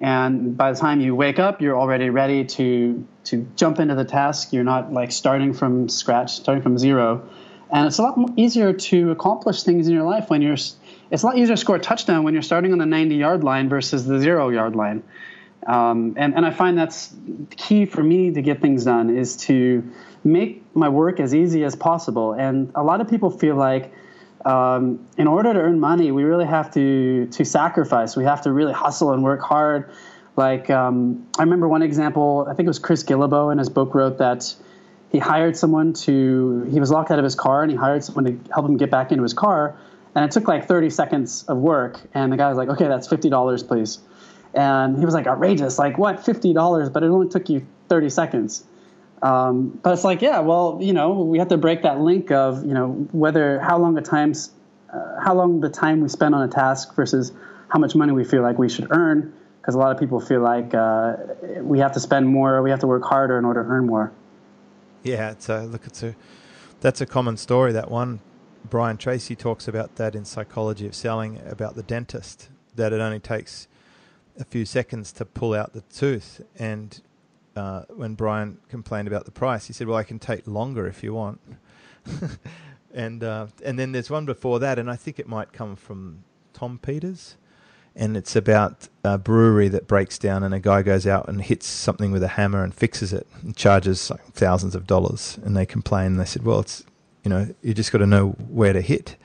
and 0.00 0.56
by 0.56 0.72
the 0.72 0.78
time 0.78 1.00
you 1.00 1.14
wake 1.14 1.38
up 1.38 1.60
you're 1.60 1.78
already 1.78 2.10
ready 2.10 2.44
to 2.44 3.06
to 3.24 3.46
jump 3.56 3.78
into 3.78 3.94
the 3.94 4.04
task. 4.04 4.52
You're 4.52 4.64
not 4.64 4.92
like 4.92 5.12
starting 5.12 5.52
from 5.52 5.88
scratch 5.88 6.32
starting 6.32 6.62
from 6.62 6.78
zero. 6.78 7.28
And 7.72 7.86
it's 7.86 7.98
a 7.98 8.02
lot 8.02 8.18
easier 8.36 8.72
to 8.72 9.12
accomplish 9.12 9.62
things 9.62 9.86
in 9.86 9.94
your 9.94 10.02
life 10.04 10.28
when 10.30 10.42
you're 10.42 10.54
it's 10.54 11.22
a 11.22 11.26
lot 11.26 11.36
easier 11.36 11.54
to 11.54 11.60
score 11.60 11.76
a 11.76 11.80
touchdown 11.80 12.24
when 12.24 12.34
you're 12.34 12.42
starting 12.42 12.72
on 12.72 12.78
the 12.78 12.86
90 12.86 13.14
yard 13.14 13.44
line 13.44 13.68
versus 13.68 14.06
the 14.06 14.18
zero 14.18 14.48
yard 14.48 14.74
line. 14.74 15.02
Um, 15.66 16.14
and, 16.16 16.34
and 16.34 16.46
i 16.46 16.50
find 16.50 16.78
that's 16.78 17.14
key 17.50 17.84
for 17.84 18.02
me 18.02 18.32
to 18.32 18.40
get 18.40 18.62
things 18.62 18.84
done 18.84 19.14
is 19.14 19.36
to 19.48 19.84
make 20.24 20.64
my 20.74 20.88
work 20.88 21.20
as 21.20 21.34
easy 21.34 21.64
as 21.64 21.76
possible. 21.76 22.32
And 22.32 22.72
a 22.74 22.82
lot 22.82 23.02
of 23.02 23.08
people 23.08 23.30
feel 23.30 23.56
like 23.56 23.92
um, 24.44 25.06
in 25.16 25.26
order 25.26 25.52
to 25.52 25.58
earn 25.58 25.80
money, 25.80 26.12
we 26.12 26.24
really 26.24 26.46
have 26.46 26.72
to 26.74 27.26
to 27.26 27.44
sacrifice. 27.44 28.16
We 28.16 28.24
have 28.24 28.42
to 28.42 28.52
really 28.52 28.72
hustle 28.72 29.12
and 29.12 29.22
work 29.22 29.40
hard. 29.40 29.90
Like 30.36 30.70
um, 30.70 31.26
I 31.38 31.42
remember 31.42 31.68
one 31.68 31.82
example. 31.82 32.46
I 32.48 32.54
think 32.54 32.66
it 32.66 32.70
was 32.70 32.78
Chris 32.78 33.02
Guillebeau 33.02 33.52
in 33.52 33.58
his 33.58 33.68
book 33.68 33.94
wrote 33.94 34.18
that 34.18 34.54
he 35.10 35.18
hired 35.18 35.56
someone 35.56 35.92
to. 35.92 36.66
He 36.70 36.80
was 36.80 36.90
locked 36.90 37.10
out 37.10 37.18
of 37.18 37.24
his 37.24 37.34
car, 37.34 37.62
and 37.62 37.70
he 37.70 37.76
hired 37.76 38.02
someone 38.04 38.24
to 38.24 38.52
help 38.52 38.66
him 38.66 38.76
get 38.76 38.90
back 38.90 39.10
into 39.12 39.22
his 39.22 39.34
car. 39.34 39.76
And 40.14 40.24
it 40.24 40.32
took 40.32 40.48
like 40.48 40.66
30 40.66 40.90
seconds 40.90 41.44
of 41.44 41.58
work. 41.58 42.00
And 42.14 42.32
the 42.32 42.36
guy 42.36 42.48
was 42.48 42.56
like, 42.56 42.68
"Okay, 42.68 42.88
that's 42.88 43.08
fifty 43.08 43.28
dollars, 43.28 43.62
please." 43.62 43.98
And 44.54 44.98
he 44.98 45.04
was 45.04 45.14
like, 45.14 45.26
"Outrageous! 45.26 45.78
Like 45.78 45.98
what? 45.98 46.24
Fifty 46.24 46.54
dollars? 46.54 46.88
But 46.88 47.02
it 47.02 47.06
only 47.06 47.28
took 47.28 47.48
you 47.48 47.66
30 47.88 48.08
seconds." 48.08 48.64
Um, 49.22 49.78
but 49.82 49.92
it's 49.92 50.04
like, 50.04 50.22
yeah, 50.22 50.40
well, 50.40 50.78
you 50.80 50.92
know, 50.92 51.12
we 51.12 51.38
have 51.38 51.48
to 51.48 51.58
break 51.58 51.82
that 51.82 52.00
link 52.00 52.30
of, 52.30 52.64
you 52.64 52.72
know, 52.72 52.92
whether 53.12 53.60
how 53.60 53.78
long 53.78 53.94
the 53.94 54.00
times, 54.00 54.50
uh, 54.92 55.20
how 55.20 55.34
long 55.34 55.60
the 55.60 55.68
time 55.68 56.00
we 56.00 56.08
spend 56.08 56.34
on 56.34 56.42
a 56.42 56.48
task 56.48 56.94
versus 56.94 57.32
how 57.68 57.78
much 57.78 57.94
money 57.94 58.12
we 58.12 58.24
feel 58.24 58.42
like 58.42 58.58
we 58.58 58.68
should 58.68 58.88
earn. 58.90 59.32
Because 59.60 59.74
a 59.74 59.78
lot 59.78 59.92
of 59.92 59.98
people 59.98 60.20
feel 60.20 60.40
like 60.40 60.72
uh, 60.74 61.16
we 61.58 61.80
have 61.80 61.92
to 61.92 62.00
spend 62.00 62.26
more, 62.26 62.62
we 62.62 62.70
have 62.70 62.80
to 62.80 62.86
work 62.86 63.04
harder 63.04 63.38
in 63.38 63.44
order 63.44 63.62
to 63.62 63.68
earn 63.68 63.86
more. 63.86 64.10
Yeah, 65.02 65.30
it's 65.30 65.48
a 65.48 65.64
look. 65.64 65.86
It's 65.86 66.02
a 66.02 66.14
that's 66.80 67.00
a 67.00 67.06
common 67.06 67.36
story. 67.36 67.72
That 67.72 67.90
one, 67.90 68.20
Brian 68.68 68.96
Tracy 68.96 69.36
talks 69.36 69.68
about 69.68 69.96
that 69.96 70.14
in 70.14 70.24
Psychology 70.24 70.86
of 70.86 70.94
Selling 70.94 71.40
about 71.46 71.74
the 71.74 71.82
dentist. 71.82 72.48
That 72.74 72.92
it 72.92 73.00
only 73.00 73.20
takes 73.20 73.68
a 74.38 74.44
few 74.44 74.64
seconds 74.64 75.12
to 75.12 75.24
pull 75.24 75.54
out 75.54 75.72
the 75.72 75.82
tooth, 75.94 76.40
and 76.58 77.00
uh, 77.56 77.82
when 77.88 78.14
Brian 78.14 78.58
complained 78.68 79.08
about 79.08 79.24
the 79.24 79.30
price, 79.30 79.66
he 79.66 79.72
said, 79.72 79.86
"Well, 79.86 79.96
I 79.96 80.04
can 80.04 80.18
take 80.18 80.46
longer 80.46 80.86
if 80.86 81.02
you 81.02 81.14
want." 81.14 81.40
and 82.94 83.22
uh, 83.22 83.46
and 83.64 83.78
then 83.78 83.92
there's 83.92 84.10
one 84.10 84.26
before 84.26 84.58
that, 84.60 84.78
and 84.78 84.90
I 84.90 84.96
think 84.96 85.18
it 85.18 85.28
might 85.28 85.52
come 85.52 85.76
from 85.76 86.24
Tom 86.52 86.78
Peters, 86.78 87.36
and 87.96 88.16
it's 88.16 88.36
about 88.36 88.88
a 89.04 89.18
brewery 89.18 89.68
that 89.68 89.86
breaks 89.86 90.18
down, 90.18 90.42
and 90.42 90.54
a 90.54 90.60
guy 90.60 90.82
goes 90.82 91.06
out 91.06 91.28
and 91.28 91.42
hits 91.42 91.66
something 91.66 92.12
with 92.12 92.22
a 92.22 92.28
hammer 92.28 92.62
and 92.62 92.74
fixes 92.74 93.12
it, 93.12 93.26
and 93.42 93.56
charges 93.56 94.10
like 94.10 94.24
thousands 94.32 94.74
of 94.74 94.86
dollars, 94.86 95.38
and 95.44 95.56
they 95.56 95.66
complain. 95.66 96.06
And 96.06 96.20
they 96.20 96.24
said, 96.24 96.44
"Well, 96.44 96.60
it's 96.60 96.84
you 97.24 97.30
know, 97.30 97.52
you 97.62 97.74
just 97.74 97.92
got 97.92 97.98
to 97.98 98.06
know 98.06 98.30
where 98.48 98.72
to 98.72 98.80
hit." 98.80 99.16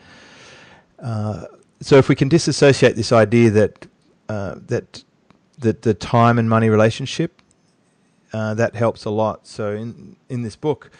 Uh, 0.99 1.45
so 1.81 1.97
if 1.97 2.09
we 2.09 2.15
can 2.15 2.29
disassociate 2.29 2.95
this 2.95 3.11
idea 3.11 3.51
that 3.51 3.87
uh, 4.29 4.55
that 4.67 5.03
that 5.59 5.83
the 5.83 5.93
time 5.93 6.39
and 6.39 6.49
money 6.49 6.69
relationship 6.69 7.41
uh, 8.33 8.53
that 8.55 8.75
helps 8.75 9.05
a 9.05 9.09
lot. 9.09 9.47
So 9.47 9.71
in 9.71 10.15
in 10.29 10.41
this 10.43 10.55
book, 10.55 10.91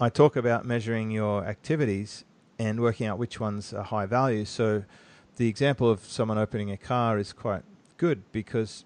I 0.00 0.08
talk 0.08 0.36
about 0.36 0.64
measuring 0.64 1.10
your 1.10 1.44
activities 1.44 2.24
and 2.58 2.80
working 2.80 3.06
out 3.06 3.18
which 3.18 3.40
ones 3.40 3.72
are 3.72 3.84
high 3.84 4.06
value. 4.06 4.44
So 4.44 4.84
the 5.36 5.48
example 5.48 5.90
of 5.90 6.00
someone 6.04 6.38
opening 6.38 6.70
a 6.70 6.76
car 6.76 7.18
is 7.18 7.32
quite 7.32 7.62
good 7.96 8.22
because 8.32 8.84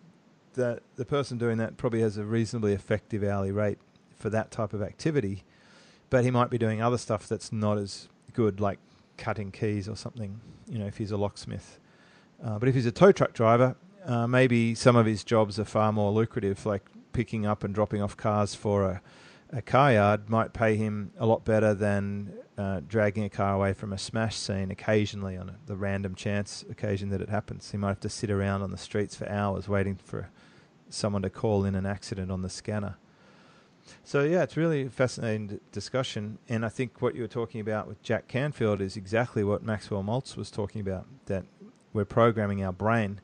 the 0.54 0.80
the 0.96 1.04
person 1.04 1.38
doing 1.38 1.58
that 1.58 1.76
probably 1.76 2.00
has 2.00 2.16
a 2.16 2.24
reasonably 2.24 2.72
effective 2.72 3.22
hourly 3.22 3.52
rate 3.52 3.78
for 4.16 4.30
that 4.30 4.50
type 4.50 4.72
of 4.72 4.82
activity, 4.82 5.44
but 6.10 6.24
he 6.24 6.30
might 6.30 6.50
be 6.50 6.58
doing 6.58 6.82
other 6.82 6.98
stuff 6.98 7.28
that's 7.28 7.52
not 7.52 7.78
as 7.78 8.08
good, 8.32 8.60
like 8.60 8.78
cutting 9.16 9.50
keys 9.50 9.88
or 9.88 9.96
something. 9.96 10.40
You 10.68 10.78
know, 10.78 10.86
if 10.86 10.98
he's 10.98 11.10
a 11.10 11.16
locksmith. 11.16 11.78
Uh, 12.44 12.58
but 12.58 12.68
if 12.68 12.74
he's 12.74 12.86
a 12.86 12.92
tow 12.92 13.12
truck 13.12 13.32
driver, 13.32 13.74
uh, 14.04 14.26
maybe 14.26 14.74
some 14.74 14.96
of 14.96 15.06
his 15.06 15.24
jobs 15.24 15.58
are 15.58 15.64
far 15.64 15.92
more 15.92 16.12
lucrative, 16.12 16.64
like 16.66 16.84
picking 17.18 17.44
up 17.44 17.64
and 17.64 17.74
dropping 17.74 18.00
off 18.00 18.16
cars 18.16 18.54
for 18.54 18.84
a, 18.84 19.02
a 19.50 19.60
car 19.60 19.92
yard 19.94 20.30
might 20.30 20.52
pay 20.52 20.76
him 20.76 21.10
a 21.18 21.26
lot 21.26 21.44
better 21.44 21.74
than 21.74 22.32
uh, 22.56 22.80
dragging 22.86 23.24
a 23.24 23.28
car 23.28 23.56
away 23.56 23.72
from 23.72 23.92
a 23.92 23.98
smash 23.98 24.36
scene 24.36 24.70
occasionally 24.70 25.36
on 25.36 25.48
a, 25.48 25.56
the 25.66 25.74
random 25.74 26.14
chance 26.14 26.64
occasion 26.70 27.08
that 27.08 27.20
it 27.20 27.28
happens. 27.28 27.72
He 27.72 27.76
might 27.76 27.88
have 27.88 28.00
to 28.02 28.08
sit 28.08 28.30
around 28.30 28.62
on 28.62 28.70
the 28.70 28.78
streets 28.78 29.16
for 29.16 29.28
hours 29.28 29.68
waiting 29.68 29.96
for 29.96 30.30
someone 30.90 31.22
to 31.22 31.28
call 31.28 31.64
in 31.64 31.74
an 31.74 31.86
accident 31.86 32.30
on 32.30 32.42
the 32.42 32.48
scanner. 32.48 32.94
So 34.04 34.22
yeah, 34.22 34.44
it's 34.44 34.56
really 34.56 34.86
a 34.86 34.90
fascinating 34.90 35.58
discussion, 35.72 36.38
and 36.48 36.64
I 36.64 36.68
think 36.68 37.02
what 37.02 37.16
you 37.16 37.22
were 37.22 37.26
talking 37.26 37.60
about 37.60 37.88
with 37.88 38.00
Jack 38.00 38.28
Canfield 38.28 38.80
is 38.80 38.96
exactly 38.96 39.42
what 39.42 39.64
Maxwell 39.64 40.04
Maltz 40.04 40.36
was 40.36 40.52
talking 40.52 40.80
about. 40.80 41.08
That 41.26 41.46
we're 41.92 42.04
programming 42.04 42.62
our 42.62 42.72
brain. 42.72 43.20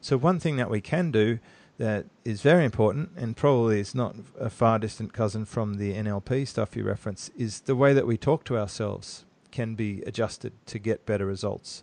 So 0.00 0.16
one 0.16 0.40
thing 0.40 0.56
that 0.56 0.68
we 0.68 0.80
can 0.80 1.12
do 1.12 1.38
that 1.78 2.06
is 2.24 2.40
very 2.40 2.64
important 2.64 3.10
and 3.16 3.36
probably 3.36 3.80
is 3.80 3.94
not 3.94 4.16
a 4.38 4.48
far 4.48 4.78
distant 4.78 5.12
cousin 5.12 5.44
from 5.44 5.74
the 5.74 5.92
NLP 5.92 6.48
stuff 6.48 6.74
you 6.74 6.84
reference 6.84 7.30
is 7.36 7.60
the 7.60 7.76
way 7.76 7.92
that 7.92 8.06
we 8.06 8.16
talk 8.16 8.44
to 8.44 8.56
ourselves 8.56 9.24
can 9.50 9.74
be 9.74 10.02
adjusted 10.02 10.52
to 10.66 10.78
get 10.78 11.04
better 11.04 11.26
results. 11.26 11.82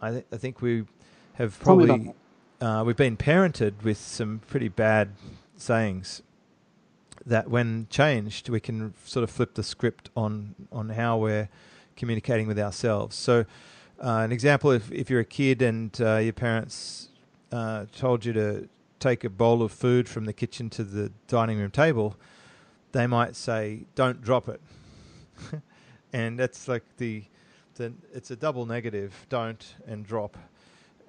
I, 0.00 0.10
th- 0.10 0.26
I 0.32 0.36
think 0.36 0.62
we 0.62 0.84
have 1.34 1.58
probably 1.58 2.12
uh, 2.60 2.82
we've 2.86 2.96
been 2.96 3.16
parented 3.16 3.82
with 3.82 3.98
some 3.98 4.40
pretty 4.46 4.68
bad 4.68 5.10
sayings 5.56 6.22
that 7.26 7.48
when 7.48 7.86
changed 7.90 8.48
we 8.48 8.60
can 8.60 8.94
sort 9.04 9.24
of 9.24 9.30
flip 9.30 9.54
the 9.54 9.62
script 9.62 10.10
on 10.16 10.54
on 10.70 10.90
how 10.90 11.16
we're 11.16 11.48
communicating 11.96 12.46
with 12.46 12.58
ourselves. 12.58 13.16
So 13.16 13.44
uh, 14.02 14.22
an 14.24 14.30
example 14.30 14.70
if 14.70 14.90
if 14.92 15.10
you're 15.10 15.20
a 15.20 15.24
kid 15.24 15.62
and 15.62 15.98
uh, 16.00 16.16
your 16.16 16.32
parents 16.32 17.08
uh, 17.50 17.86
told 17.92 18.24
you 18.24 18.32
to 18.32 18.68
take 19.04 19.22
a 19.22 19.28
bowl 19.28 19.60
of 19.60 19.70
food 19.70 20.08
from 20.08 20.24
the 20.24 20.32
kitchen 20.32 20.70
to 20.70 20.82
the 20.82 21.12
dining 21.28 21.58
room 21.58 21.70
table, 21.70 22.16
they 22.92 23.06
might 23.06 23.36
say, 23.36 23.84
"Don't 23.94 24.22
drop 24.22 24.48
it," 24.48 24.62
and 26.12 26.38
that's 26.38 26.68
like 26.68 26.84
the, 26.96 27.24
the 27.74 27.92
it's 28.14 28.30
a 28.30 28.36
double 28.36 28.64
negative. 28.64 29.26
Don't 29.28 29.74
and 29.86 30.06
drop. 30.06 30.38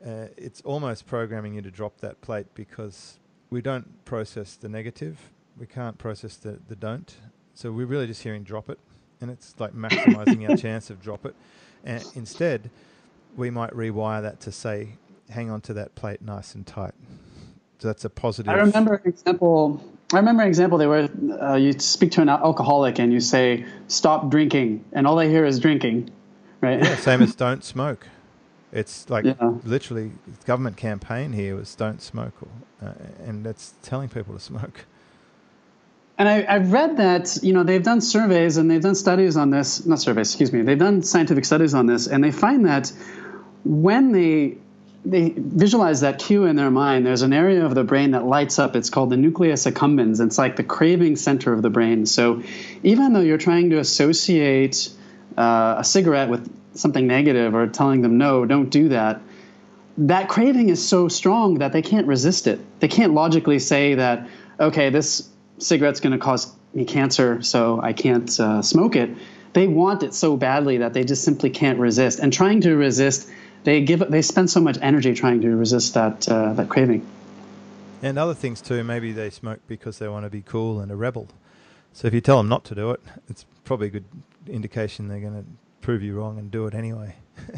Uh, 0.05 0.27
it's 0.35 0.61
almost 0.61 1.07
programming 1.07 1.53
you 1.53 1.61
to 1.61 1.71
drop 1.71 2.01
that 2.01 2.19
plate 2.19 2.47
because 2.53 3.17
we 3.49 3.61
don't 3.61 4.03
process 4.03 4.55
the 4.55 4.67
negative. 4.67 5.31
We 5.57 5.65
can't 5.65 5.97
process 5.97 6.35
the, 6.35 6.59
the 6.67 6.75
don't. 6.75 7.15
So 7.53 7.71
we're 7.71 7.85
really 7.85 8.07
just 8.07 8.23
hearing 8.23 8.43
drop 8.43 8.69
it, 8.69 8.79
and 9.21 9.31
it's 9.31 9.55
like 9.57 9.73
maximizing 9.85 10.49
our 10.49 10.57
chance 10.57 10.89
of 10.89 11.01
drop 11.01 11.25
it. 11.25 11.35
And 11.85 12.03
instead, 12.13 12.69
we 13.37 13.49
might 13.49 13.71
rewire 13.71 14.21
that 14.21 14.41
to 14.41 14.51
say, 14.51 14.97
hang 15.29 15.49
on 15.49 15.61
to 15.61 15.73
that 15.75 15.95
plate 15.95 16.21
nice 16.21 16.55
and 16.55 16.67
tight. 16.67 16.93
That's 17.85 18.03
a 18.03 18.09
positive. 18.09 18.51
I 18.51 18.57
remember 18.57 18.95
an 18.95 19.07
example. 19.09 19.81
I 20.11 20.17
remember 20.17 20.43
an 20.43 20.49
example 20.49 20.77
they 20.77 20.87
were 20.87 21.07
uh, 21.41 21.55
you 21.55 21.73
speak 21.79 22.11
to 22.13 22.21
an 22.21 22.29
alcoholic 22.29 22.99
and 22.99 23.13
you 23.13 23.19
say 23.19 23.65
stop 23.87 24.29
drinking, 24.29 24.83
and 24.91 25.07
all 25.07 25.15
they 25.15 25.29
hear 25.29 25.45
is 25.45 25.59
drinking, 25.59 26.09
right? 26.61 26.79
Yeah, 26.79 26.95
same 26.95 27.21
as 27.21 27.35
don't 27.35 27.63
smoke. 27.63 28.07
It's 28.71 29.09
like 29.09 29.25
yeah. 29.25 29.35
literally 29.63 30.11
government 30.45 30.77
campaign 30.77 31.31
here 31.31 31.55
was 31.55 31.73
don't 31.75 32.01
smoke, 32.01 32.33
uh, 32.81 32.91
and 33.23 33.45
that's 33.45 33.75
telling 33.83 34.09
people 34.09 34.33
to 34.33 34.39
smoke. 34.39 34.85
And 36.17 36.27
I, 36.27 36.41
I 36.43 36.57
read 36.57 36.97
that 36.97 37.37
you 37.43 37.53
know 37.53 37.63
they've 37.63 37.83
done 37.83 38.01
surveys 38.01 38.57
and 38.57 38.69
they've 38.69 38.81
done 38.81 38.95
studies 38.95 39.37
on 39.37 39.49
this. 39.49 39.85
Not 39.85 39.99
surveys, 39.99 40.31
excuse 40.31 40.51
me. 40.51 40.61
They've 40.63 40.77
done 40.77 41.03
scientific 41.03 41.45
studies 41.45 41.73
on 41.73 41.85
this, 41.85 42.07
and 42.07 42.23
they 42.23 42.31
find 42.31 42.65
that 42.65 42.91
when 43.63 44.11
they 44.11 44.57
they 45.05 45.33
visualize 45.35 46.01
that 46.01 46.19
cue 46.19 46.45
in 46.45 46.55
their 46.55 46.71
mind, 46.71 47.05
there's 47.05 47.21
an 47.21 47.31
area 47.31 47.63
of 47.63 47.75
the 47.75 47.83
brain 47.83 48.11
that 48.11 48.25
lights 48.25 48.57
up. 48.57 48.75
It's 48.75 48.89
called 48.89 49.11
the 49.11 49.17
nucleus 49.17 49.65
accumbens. 49.65 50.19
It's 50.25 50.37
like 50.37 50.55
the 50.55 50.63
craving 50.63 51.15
center 51.15 51.53
of 51.53 51.61
the 51.61 51.69
brain. 51.69 52.05
So 52.05 52.41
even 52.83 53.13
though 53.13 53.21
you're 53.21 53.37
trying 53.37 53.69
to 53.69 53.77
associate 53.77 54.89
uh, 55.37 55.75
a 55.77 55.83
cigarette 55.83 56.29
with 56.29 56.51
something 56.73 57.05
negative 57.05 57.53
or 57.53 57.67
telling 57.67 58.01
them, 58.01 58.17
no, 58.17 58.45
don't 58.45 58.69
do 58.69 58.89
that, 58.89 59.21
that 59.97 60.27
craving 60.27 60.69
is 60.69 60.85
so 60.85 61.07
strong 61.07 61.59
that 61.59 61.71
they 61.71 61.81
can't 61.81 62.07
resist 62.07 62.47
it. 62.47 62.59
They 62.79 62.87
can't 62.87 63.13
logically 63.13 63.59
say 63.59 63.95
that, 63.95 64.27
okay, 64.59 64.89
this 64.89 65.29
cigarette's 65.59 65.99
going 65.99 66.13
to 66.13 66.17
cause 66.17 66.53
me 66.73 66.83
cancer, 66.83 67.41
so 67.41 67.79
I 67.81 67.93
can't 67.93 68.39
uh, 68.39 68.61
smoke 68.61 68.95
it. 68.95 69.11
They 69.53 69.67
want 69.67 70.03
it 70.03 70.13
so 70.13 70.35
badly 70.35 70.79
that 70.79 70.93
they 70.93 71.05
just 71.05 71.23
simply 71.23 71.49
can't 71.49 71.79
resist. 71.79 72.19
And 72.19 72.33
trying 72.33 72.61
to 72.61 72.75
resist 72.75 73.29
they 73.65 73.81
give 73.81 73.99
they 74.09 74.21
spend 74.21 74.49
so 74.49 74.61
much 74.61 74.77
energy 74.81 75.13
trying 75.13 75.41
to 75.41 75.55
resist 75.55 75.95
that 75.95 76.29
uh, 76.29 76.53
that 76.53 76.69
craving. 76.69 77.05
And 78.01 78.17
other 78.17 78.35
things 78.35 78.61
too. 78.61 78.83
Maybe 78.83 79.11
they 79.11 79.29
smoke 79.29 79.59
because 79.67 79.99
they 79.99 80.07
want 80.07 80.25
to 80.25 80.29
be 80.29 80.41
cool 80.41 80.79
and 80.79 80.91
a 80.91 80.95
rebel. 80.95 81.27
So 81.91 82.07
if 82.07 82.13
you 82.13 82.21
tell 82.21 82.37
them 82.37 82.47
not 82.47 82.63
to 82.65 82.75
do 82.75 82.91
it, 82.91 83.01
it's 83.27 83.45
probably 83.63 83.87
a 83.87 83.89
good 83.89 84.05
indication 84.47 85.07
they're 85.07 85.19
going 85.19 85.41
to 85.41 85.45
prove 85.81 86.03
you 86.03 86.13
wrong 86.15 86.37
and 86.37 86.51
do 86.51 86.67
it 86.67 86.75
anyway. 86.75 87.15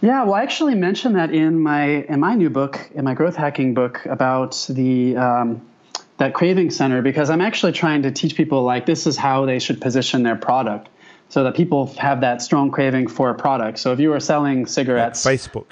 yeah, 0.00 0.24
well, 0.24 0.34
I 0.34 0.42
actually 0.42 0.74
mentioned 0.74 1.14
that 1.14 1.32
in 1.32 1.60
my 1.60 1.84
in 1.84 2.18
my 2.18 2.34
new 2.34 2.50
book, 2.50 2.90
in 2.94 3.04
my 3.04 3.14
growth 3.14 3.36
hacking 3.36 3.74
book 3.74 4.04
about 4.06 4.66
the 4.68 5.16
um, 5.16 5.68
that 6.16 6.34
craving 6.34 6.70
center, 6.70 7.00
because 7.02 7.30
I'm 7.30 7.42
actually 7.42 7.72
trying 7.72 8.02
to 8.02 8.10
teach 8.10 8.34
people 8.34 8.64
like 8.64 8.86
this 8.86 9.06
is 9.06 9.16
how 9.16 9.46
they 9.46 9.60
should 9.60 9.80
position 9.80 10.24
their 10.24 10.36
product 10.36 10.88
so 11.28 11.44
that 11.44 11.54
people 11.54 11.86
have 11.98 12.20
that 12.20 12.42
strong 12.42 12.70
craving 12.70 13.08
for 13.08 13.30
a 13.30 13.34
product. 13.34 13.78
So 13.78 13.92
if 13.92 14.00
you 14.00 14.10
were 14.10 14.20
selling 14.20 14.66
cigarettes, 14.66 15.24
like 15.24 15.40
Facebook. 15.40 15.66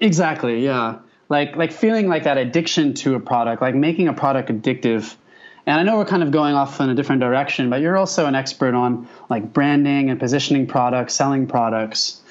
Exactly, 0.00 0.64
yeah. 0.64 0.98
Like 1.28 1.56
like 1.56 1.72
feeling 1.72 2.08
like 2.08 2.24
that 2.24 2.38
addiction 2.38 2.94
to 2.94 3.14
a 3.14 3.20
product, 3.20 3.60
like 3.60 3.74
making 3.74 4.08
a 4.08 4.12
product 4.12 4.48
addictive. 4.48 5.14
And 5.66 5.78
I 5.78 5.82
know 5.82 5.98
we're 5.98 6.06
kind 6.06 6.22
of 6.22 6.30
going 6.30 6.54
off 6.54 6.80
in 6.80 6.88
a 6.88 6.94
different 6.94 7.20
direction, 7.20 7.68
but 7.68 7.82
you're 7.82 7.96
also 7.96 8.24
an 8.24 8.34
expert 8.34 8.74
on 8.74 9.06
like 9.28 9.52
branding 9.52 10.08
and 10.08 10.18
positioning 10.18 10.66
products, 10.66 11.12
selling 11.12 11.46
products. 11.46 12.22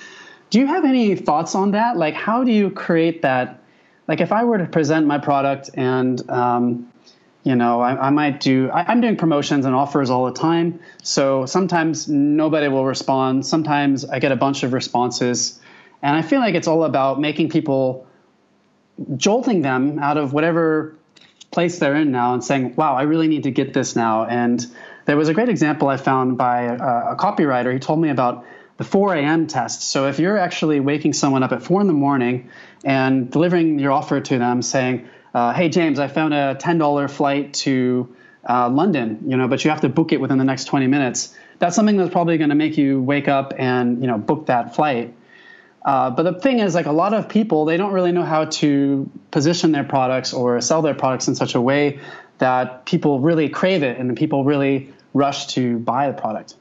Do 0.50 0.60
you 0.60 0.66
have 0.66 0.86
any 0.86 1.16
thoughts 1.16 1.54
on 1.54 1.72
that? 1.72 1.98
Like, 1.98 2.16
how 2.16 2.44
do 2.44 2.52
you 2.52 2.72
create 2.72 3.22
that? 3.22 3.62
Like, 4.08 4.22
if 4.22 4.32
I 4.32 4.46
were 4.46 4.58
to 4.58 4.66
present 4.66 5.06
my 5.06 5.18
product 5.18 5.70
and 5.74 6.28
um, 6.32 6.92
you 7.44 7.56
know 7.56 7.82
i, 7.82 8.08
I 8.08 8.10
might 8.10 8.40
do 8.40 8.70
I, 8.70 8.92
am 8.92 9.02
doing 9.02 9.18
promotions 9.18 9.66
and 9.66 9.76
offers 9.76 10.10
all 10.10 10.26
the 10.26 10.34
time 10.34 10.80
so 11.04 11.46
sometimes 11.46 12.08
nobody 12.08 12.68
will 12.68 12.86
respond 12.86 13.46
sometimes 13.46 14.06
i 14.06 14.20
get 14.20 14.32
a 14.32 14.36
bunch 14.36 14.64
of 14.64 14.74
responses 14.74 15.60
and 16.02 16.16
i 16.16 16.22
feel 16.22 16.40
like 16.40 16.56
it's 16.56 16.68
all 16.68 16.84
about 16.84 17.20
making 17.20 17.50
people 17.50 18.08
jolting 19.16 19.62
them 19.62 20.00
out 20.00 20.18
of 20.18 20.34
whatever 20.34 20.96
place 21.52 21.80
they're 21.80 21.96
in 21.96 22.12
now 22.12 22.34
and 22.34 22.44
saying 22.44 22.76
wow 22.76 22.96
i 22.96 23.04
really 23.04 23.28
need 23.28 23.44
to 23.44 23.52
get 23.52 23.74
this 23.74 23.96
now 23.96 24.26
and 24.26 24.66
there 25.06 25.16
was 25.16 25.30
a 25.30 25.34
great 25.34 25.50
example 25.50 25.88
i 25.88 25.98
found 25.98 26.38
by 26.38 26.64
a, 26.64 26.74
a 26.74 27.16
copywriter 27.18 27.72
he 27.72 27.80
told 27.80 28.00
me 28.00 28.10
about 28.10 28.46
the 28.78 28.84
4 28.84 29.16
a.m. 29.16 29.48
test. 29.48 29.82
So 29.82 30.08
if 30.08 30.20
you're 30.20 30.38
actually 30.38 30.80
waking 30.80 31.14
someone 31.14 31.44
up 31.44 31.52
at 31.52 31.64
4 31.64 31.82
in 31.82 31.88
the 31.88 31.94
morning 31.94 32.50
and 32.86 33.30
delivering 33.30 33.80
your 33.80 33.92
offer 33.92 34.22
to 34.22 34.38
them 34.38 34.62
saying, 34.62 35.10
uh, 35.38 35.54
hey 35.54 35.70
James, 35.70 36.00
I 36.00 36.08
found 36.08 36.34
a 36.34 36.56
ten 36.56 36.80
dollar 36.80 37.08
flight 37.08 37.54
to 37.66 38.16
uh, 38.50 38.70
London, 38.70 39.20
you 39.28 39.38
know, 39.38 39.48
but 39.48 39.64
you 39.64 39.70
have 39.70 39.82
to 39.82 39.90
book 39.90 40.12
it 40.12 40.20
within 40.20 40.40
the 40.40 40.44
next 40.44 40.66
twenty 40.66 40.88
minutes. 40.88 41.36
That's 41.60 41.76
something 41.76 41.96
that's 41.96 42.12
probably 42.12 42.40
going 42.40 42.50
to 42.50 42.56
make 42.56 42.76
you 42.76 43.04
wake 43.04 43.28
up 43.28 43.54
and 43.56 44.02
you 44.02 44.08
know 44.08 44.18
book 44.18 44.48
that 44.48 44.76
flight. 44.76 45.14
Uh, 45.86 46.10
but 46.10 46.24
the 46.24 46.34
thing 46.40 46.58
is, 46.58 46.74
like 46.74 46.88
a 46.88 46.92
lot 46.92 47.14
of 47.14 47.30
people, 47.30 47.66
they 47.66 47.78
don't 47.78 47.94
really 47.94 48.12
know 48.12 48.24
how 48.24 48.46
to 48.46 49.08
position 49.30 49.72
their 49.74 49.84
products 49.84 50.34
or 50.34 50.60
sell 50.60 50.82
their 50.82 50.96
products 50.96 51.28
in 51.28 51.36
such 51.36 51.54
a 51.54 51.62
way 51.62 52.00
that 52.40 52.88
people 52.88 53.20
really 53.20 53.48
crave 53.48 53.84
it 53.84 54.00
and 54.00 54.18
people 54.18 54.44
really 54.44 54.92
rush 55.14 55.46
to 55.54 55.78
buy 55.78 56.10
the 56.10 56.20
product. 56.20 56.56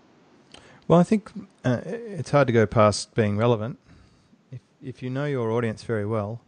Well, 0.86 1.00
I 1.00 1.02
think 1.02 1.32
uh, 1.64 1.80
it's 1.86 2.30
hard 2.30 2.46
to 2.48 2.52
go 2.52 2.66
past 2.66 3.14
being 3.14 3.38
relevant. 3.38 3.78
If 4.52 4.60
if 4.82 5.02
you 5.02 5.08
know 5.08 5.24
your 5.24 5.50
audience 5.50 5.82
very 5.82 6.04
well, 6.04 6.42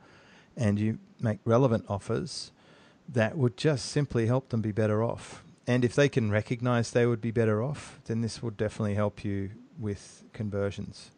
and 0.58 0.78
you 0.78 0.98
make 1.20 1.38
relevant 1.44 1.84
offers 1.88 2.52
that 3.08 3.36
would 3.36 3.56
just 3.56 3.86
simply 3.86 4.26
help 4.26 4.50
them 4.50 4.60
be 4.60 4.72
better 4.72 5.02
off. 5.02 5.42
And 5.66 5.84
if 5.84 5.94
they 5.94 6.08
can 6.08 6.30
recognize 6.30 6.90
they 6.90 7.06
would 7.06 7.20
be 7.20 7.30
better 7.30 7.62
off, 7.62 8.00
then 8.06 8.20
this 8.20 8.42
would 8.42 8.56
definitely 8.56 8.94
help 8.94 9.24
you 9.24 9.50
with 9.78 10.24
conversions. 10.32 11.10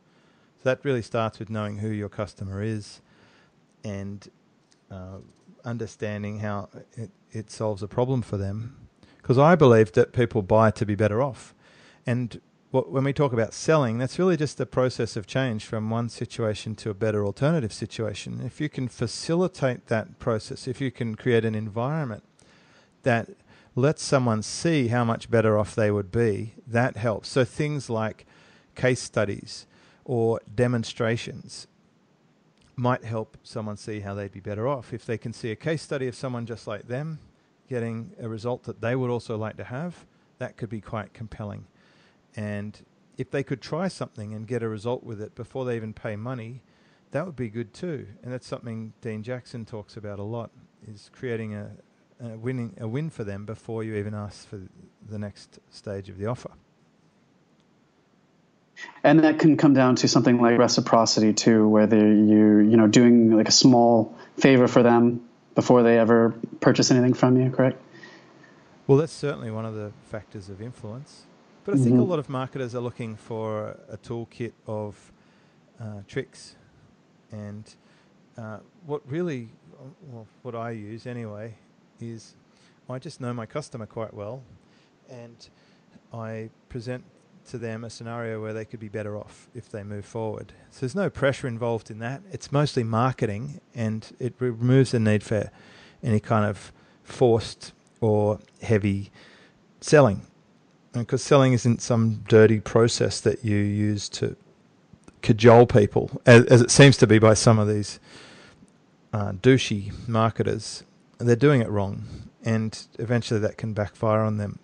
So 0.59 0.63
that 0.65 0.85
really 0.85 1.03
starts 1.03 1.39
with 1.39 1.51
knowing 1.51 1.79
who 1.79 1.89
your 1.89 2.09
customer 2.09 2.63
is 2.63 3.01
and 3.85 4.29
uh, 4.91 5.19
understanding 5.65 6.41
how 6.41 6.69
it, 6.97 7.11
it 7.33 7.51
solves 7.51 7.83
a 7.83 7.89
problem 7.89 8.23
for 8.23 8.37
them. 8.37 8.77
Because 9.19 9.39
I 9.39 9.55
believe 9.55 9.93
that 9.93 10.13
people 10.13 10.43
buy 10.43 10.71
to 10.73 10.85
be 10.85 10.95
better 10.95 11.23
off. 11.23 11.55
And 12.07 12.41
when 12.73 13.03
we 13.03 13.13
talk 13.13 13.33
about 13.33 13.53
selling, 13.53 13.99
that's 13.99 14.19
really 14.19 14.37
just 14.37 14.61
a 14.61 14.67
process 14.67 15.17
of 15.17 15.27
change 15.27 15.65
from 15.65 15.91
one 15.91 16.09
situation 16.09 16.77
to 16.77 16.91
a 16.91 16.95
better 16.95 17.25
alternative 17.27 17.73
situation. 17.73 18.41
If 18.45 18.61
you 18.61 18.69
can 18.69 18.87
facilitate 18.87 19.87
that 19.87 20.21
process, 20.21 20.69
if 20.69 20.81
you 20.81 20.93
can 20.93 21.17
create 21.17 21.45
an 21.45 21.57
environment 21.57 22.23
that 23.03 23.31
lets 23.75 24.03
someone 24.03 24.43
see 24.43 24.89
how 24.89 25.05
much 25.05 25.31
better 25.31 25.59
off 25.59 25.75
they 25.75 25.91
would 25.91 26.13
be, 26.13 26.55
that 26.67 26.97
helps. 26.97 27.29
So 27.29 27.45
things 27.45 27.91
like 27.91 28.25
case 28.77 29.01
studies 29.01 29.67
or 30.05 30.41
demonstrations 30.55 31.67
might 32.77 33.05
help 33.05 33.37
someone 33.43 33.77
see 33.77 34.01
how 34.01 34.15
they'd 34.15 34.33
be 34.33 34.41
better 34.41 34.69
off. 34.69 34.93
If 34.93 35.05
they 35.05 35.19
can 35.19 35.33
see 35.33 35.51
a 35.51 35.57
case 35.57 35.83
study 35.83 36.07
of 36.07 36.15
someone 36.15 36.47
just 36.47 36.67
like 36.67 36.87
them 36.87 37.19
getting 37.69 38.13
a 38.21 38.29
result 38.29 38.63
that 38.65 38.81
they 38.81 38.95
would 38.95 39.11
also 39.11 39.37
like 39.37 39.57
to 39.57 39.65
have, 39.65 40.07
that 40.39 40.57
could 40.57 40.71
be 40.71 40.81
quite 40.81 41.13
compelling. 41.13 41.67
And 42.37 42.79
if 43.19 43.31
they 43.31 43.43
could 43.43 43.61
try 43.61 43.89
something 43.89 44.33
and 44.33 44.47
get 44.47 44.63
a 44.63 44.69
result 44.69 45.05
with 45.05 45.21
it 45.21 45.35
before 45.35 45.65
they 45.65 45.77
even 45.77 45.93
pay 45.93 46.17
money, 46.17 46.63
that 47.11 47.27
would 47.27 47.37
be 47.37 47.49
good 47.49 47.75
too. 47.75 48.07
And 48.23 48.33
that's 48.33 48.47
something 48.47 48.93
Dean 49.01 49.23
Jackson 49.23 49.65
talks 49.65 49.97
about 49.97 50.19
a 50.19 50.23
lot: 50.23 50.51
is 50.87 51.11
creating 51.13 51.55
a, 51.55 51.71
a 52.23 52.39
winning 52.39 52.75
a 52.81 52.89
win 52.89 53.11
for 53.11 53.25
them 53.25 53.45
before 53.45 53.85
you 53.85 53.95
even 53.97 54.15
ask 54.15 54.49
for 54.49 54.61
the 55.09 55.19
next 55.19 55.59
stage 55.71 56.09
of 56.09 56.19
the 56.19 56.27
offer. 56.27 56.51
And 59.05 59.21
that 59.25 59.39
can 59.39 59.57
come 59.59 59.75
down 59.75 59.97
to 59.97 60.09
something 60.09 60.41
like 60.41 60.59
reciprocity 60.59 61.35
too, 61.35 61.69
whether 61.69 61.99
you 61.99 62.59
you 62.59 62.77
know 62.77 62.87
doing 62.87 63.37
like 63.37 63.49
a 63.49 63.53
small 63.53 64.15
favor 64.39 64.69
for 64.69 64.83
them 64.83 65.29
before 65.55 65.83
they 65.83 65.99
ever 65.99 66.35
purchase 66.61 66.91
anything 66.91 67.13
from 67.13 67.37
you, 67.37 67.51
correct? 67.51 67.81
Well, 68.87 68.99
that's 68.99 69.13
certainly 69.13 69.51
one 69.51 69.67
of 69.67 69.75
the 69.75 69.93
factors 70.11 70.49
of 70.49 70.63
influence. 70.63 71.27
But 71.65 71.75
I 71.75 71.77
think 71.79 71.91
mm-hmm. 71.91 72.01
a 72.01 72.05
lot 72.05 72.19
of 72.19 72.29
marketers 72.29 72.75
are 72.75 72.81
looking 72.81 73.17
for 73.17 73.77
a 73.89 73.99
toolkit 73.99 74.53
of 74.67 75.13
uh, 75.81 76.03
tricks. 76.09 76.57
And 77.31 77.65
uh, 78.39 78.59
what 78.87 79.03
really, 79.07 79.51
well, 80.09 80.27
what 80.43 80.55
I 80.55 80.71
use 80.71 81.07
anyway, 81.07 81.55
is 82.01 82.35
I 82.89 82.99
just 82.99 83.21
know 83.21 83.35
my 83.35 83.47
customer 83.47 83.87
quite 83.87 84.15
well. 84.15 84.43
And 85.11 85.49
I 86.15 86.49
present 86.69 87.05
to 87.51 87.59
them 87.59 87.85
a 87.85 87.91
scenario 87.91 88.41
where 88.41 88.53
they 88.53 88.65
could 88.65 88.81
be 88.81 88.89
better 88.89 89.17
off 89.17 89.49
if 89.55 89.71
they 89.71 89.83
move 89.83 90.05
forward. 90.05 90.53
So 90.71 90.81
there's 90.81 90.95
no 90.95 91.11
pressure 91.11 91.47
involved 91.47 91.91
in 91.91 91.99
that. 91.99 92.23
It's 92.33 92.51
mostly 92.51 92.85
marketing 92.85 93.61
and 93.75 94.11
it 94.19 94.35
removes 94.39 94.93
the 94.93 95.01
need 95.01 95.23
for 95.23 95.51
any 96.03 96.21
kind 96.21 96.47
of 96.47 96.73
forced 97.03 97.73
or 98.01 98.39
heavy 98.63 99.11
selling 99.81 100.23
because 100.93 101.23
selling 101.23 101.53
isn't 101.53 101.81
some 101.81 102.25
dirty 102.29 102.61
process 102.61 103.21
that 103.21 103.45
you 103.45 103.57
use 103.57 104.09
to 104.09 104.37
cajole 105.23 105.67
people, 105.67 106.11
as, 106.27 106.45
as 106.47 106.61
it 106.61 106.71
seems 106.71 106.97
to 106.99 107.07
be 107.07 107.19
by 107.19 107.35
some 107.35 107.59
of 107.59 107.69
these 107.69 108.01
uh, 109.13 109.33
douchey 109.33 109.93
marketers. 110.09 110.85
they're 111.19 111.37
doing 111.37 111.61
it 111.61 111.69
wrong, 111.69 112.05
and 112.45 112.87
eventually 112.99 113.41
that 113.41 113.57
can 113.57 113.73
backfire 113.73 114.21
on 114.21 114.39
them. 114.39 114.59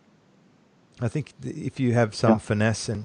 I 1.01 1.09
think 1.09 1.33
if 1.45 1.79
you 1.79 1.93
have 1.93 2.15
some 2.15 2.33
yeah. 2.33 2.39
finesse 2.39 2.89
and 2.89 3.05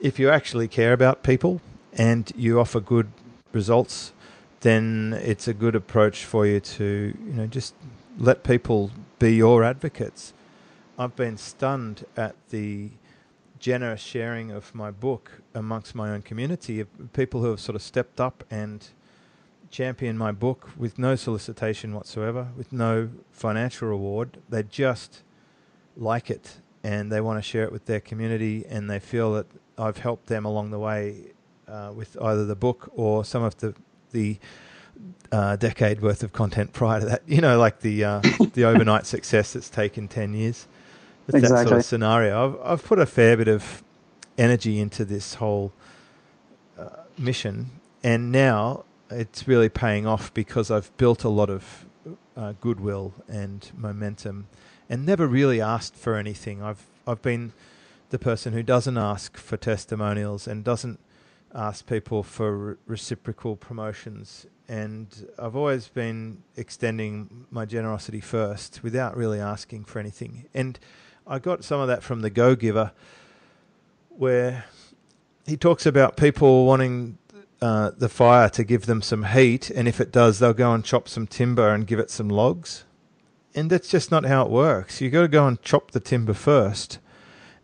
if 0.00 0.18
you 0.18 0.30
actually 0.30 0.68
care 0.68 0.92
about 0.92 1.22
people 1.22 1.60
and 1.92 2.30
you 2.36 2.60
offer 2.60 2.80
good 2.80 3.08
results, 3.52 4.12
then 4.60 5.18
it's 5.22 5.48
a 5.48 5.54
good 5.54 5.74
approach 5.74 6.24
for 6.24 6.46
you 6.46 6.60
to 6.60 7.16
you 7.26 7.32
know 7.32 7.46
just 7.46 7.74
let 8.18 8.44
people 8.44 8.90
be 9.18 9.34
your 9.34 9.64
advocates. 9.64 10.32
I've 10.98 11.16
been 11.16 11.38
stunned 11.38 12.04
at 12.16 12.36
the 12.50 12.90
generous 13.58 14.00
sharing 14.00 14.50
of 14.50 14.74
my 14.74 14.90
book 14.90 15.40
amongst 15.54 15.94
my 15.94 16.10
own 16.10 16.22
community 16.22 16.80
of 16.80 17.12
people 17.12 17.40
who 17.40 17.50
have 17.50 17.60
sort 17.60 17.76
of 17.76 17.82
stepped 17.82 18.20
up 18.20 18.44
and 18.50 18.88
championed 19.70 20.18
my 20.18 20.32
book 20.32 20.70
with 20.76 20.98
no 20.98 21.16
solicitation 21.16 21.94
whatsoever, 21.94 22.48
with 22.56 22.72
no 22.72 23.08
financial 23.30 23.88
reward. 23.88 24.38
They 24.50 24.64
just 24.64 25.22
like 25.96 26.30
it 26.30 26.58
and 26.84 27.10
they 27.10 27.20
want 27.20 27.38
to 27.38 27.42
share 27.42 27.64
it 27.64 27.72
with 27.72 27.86
their 27.86 28.00
community 28.00 28.64
and 28.68 28.90
they 28.90 28.98
feel 28.98 29.32
that 29.34 29.46
I've 29.78 29.98
helped 29.98 30.26
them 30.26 30.44
along 30.44 30.72
the 30.72 30.78
way 30.78 31.32
uh, 31.68 31.92
with 31.94 32.20
either 32.20 32.44
the 32.44 32.56
book 32.56 32.90
or 32.94 33.24
some 33.24 33.42
of 33.42 33.56
the 33.58 33.74
the 34.10 34.38
uh, 35.30 35.56
decade 35.56 36.02
worth 36.02 36.22
of 36.22 36.34
content 36.34 36.74
prior 36.74 37.00
to 37.00 37.06
that. 37.06 37.22
You 37.26 37.40
know, 37.40 37.58
like 37.58 37.80
the 37.80 38.04
uh, 38.04 38.20
the 38.52 38.64
overnight 38.64 39.06
success 39.06 39.54
that's 39.54 39.70
taken 39.70 40.06
ten 40.06 40.34
years. 40.34 40.66
It's 41.28 41.36
exactly. 41.36 41.56
that 41.56 41.68
sort 41.68 41.80
of 41.80 41.84
scenario. 41.84 42.44
I've 42.44 42.72
I've 42.72 42.84
put 42.84 42.98
a 42.98 43.06
fair 43.06 43.36
bit 43.36 43.48
of 43.48 43.82
energy 44.38 44.80
into 44.80 45.04
this 45.04 45.34
whole 45.34 45.72
uh, 46.78 46.88
mission, 47.18 47.70
and 48.02 48.32
now 48.32 48.84
it's 49.10 49.46
really 49.46 49.68
paying 49.68 50.06
off 50.06 50.32
because 50.34 50.70
I've 50.70 50.94
built 50.96 51.24
a 51.24 51.28
lot 51.28 51.50
of 51.50 51.86
uh, 52.36 52.54
goodwill 52.60 53.14
and 53.28 53.70
momentum, 53.76 54.46
and 54.88 55.06
never 55.06 55.26
really 55.26 55.60
asked 55.60 55.96
for 55.96 56.16
anything. 56.16 56.62
I've 56.62 56.86
I've 57.06 57.22
been 57.22 57.52
the 58.10 58.18
person 58.18 58.52
who 58.52 58.62
doesn't 58.62 58.98
ask 58.98 59.36
for 59.38 59.56
testimonials 59.56 60.46
and 60.46 60.62
doesn't 60.62 61.00
ask 61.54 61.86
people 61.86 62.22
for 62.22 62.56
re- 62.56 62.74
reciprocal 62.86 63.56
promotions. 63.56 64.46
And 64.68 65.28
I've 65.38 65.56
always 65.56 65.88
been 65.88 66.42
extending 66.56 67.46
my 67.50 67.64
generosity 67.64 68.20
first 68.20 68.82
without 68.82 69.16
really 69.16 69.40
asking 69.40 69.84
for 69.84 69.98
anything. 69.98 70.46
And 70.54 70.78
I 71.26 71.38
got 71.38 71.64
some 71.64 71.80
of 71.80 71.88
that 71.88 72.02
from 72.02 72.20
the 72.20 72.30
Go 72.30 72.54
Giver, 72.54 72.92
where 74.08 74.64
he 75.46 75.56
talks 75.56 75.86
about 75.86 76.16
people 76.16 76.66
wanting 76.66 77.18
uh, 77.60 77.92
the 77.96 78.08
fire 78.08 78.48
to 78.50 78.64
give 78.64 78.86
them 78.86 79.02
some 79.02 79.24
heat, 79.24 79.70
and 79.70 79.86
if 79.86 80.00
it 80.00 80.10
does, 80.10 80.38
they'll 80.38 80.52
go 80.52 80.72
and 80.72 80.84
chop 80.84 81.08
some 81.08 81.26
timber 81.26 81.72
and 81.72 81.86
give 81.86 81.98
it 81.98 82.10
some 82.10 82.28
logs. 82.28 82.84
And 83.54 83.70
that's 83.70 83.88
just 83.88 84.10
not 84.10 84.24
how 84.24 84.44
it 84.44 84.50
works. 84.50 85.00
You've 85.00 85.12
got 85.12 85.22
to 85.22 85.28
go 85.28 85.46
and 85.46 85.60
chop 85.62 85.90
the 85.90 86.00
timber 86.00 86.34
first 86.34 86.98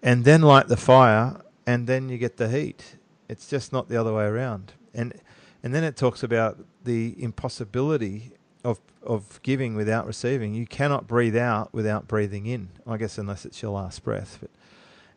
and 0.02 0.24
then 0.24 0.42
light 0.42 0.68
the 0.68 0.76
fire, 0.76 1.40
and 1.66 1.86
then 1.86 2.08
you 2.08 2.18
get 2.18 2.36
the 2.36 2.48
heat. 2.48 2.96
It's 3.28 3.48
just 3.48 3.72
not 3.72 3.88
the 3.88 3.96
other 3.96 4.12
way 4.12 4.24
around. 4.24 4.72
And 4.94 5.20
and 5.62 5.74
then 5.74 5.82
it 5.82 5.96
talks 5.96 6.22
about 6.22 6.64
the 6.84 7.20
impossibility 7.20 8.32
of 8.64 8.80
of 9.02 9.40
giving 9.42 9.74
without 9.74 10.06
receiving. 10.06 10.54
You 10.54 10.66
cannot 10.66 11.06
breathe 11.06 11.36
out 11.36 11.72
without 11.72 12.08
breathing 12.08 12.46
in. 12.46 12.68
I 12.86 12.96
guess 12.96 13.18
unless 13.18 13.44
it's 13.44 13.62
your 13.62 13.72
last 13.72 14.04
breath. 14.04 14.38
But 14.40 14.50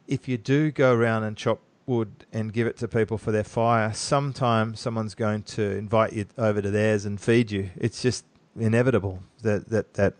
if 0.07 0.27
you 0.27 0.37
do 0.37 0.71
go 0.71 0.93
around 0.93 1.23
and 1.23 1.35
chop 1.35 1.59
wood 1.85 2.25
and 2.31 2.53
give 2.53 2.67
it 2.67 2.77
to 2.77 2.87
people 2.87 3.17
for 3.17 3.31
their 3.31 3.43
fire, 3.43 3.91
sometime 3.93 4.75
someone's 4.75 5.15
going 5.15 5.43
to 5.43 5.77
invite 5.77 6.13
you 6.13 6.25
over 6.37 6.61
to 6.61 6.71
theirs 6.71 7.05
and 7.05 7.19
feed 7.19 7.51
you. 7.51 7.69
It's 7.75 8.01
just 8.01 8.25
inevitable 8.59 9.23
that 9.41 9.69
that 9.69 9.95
that 9.95 10.13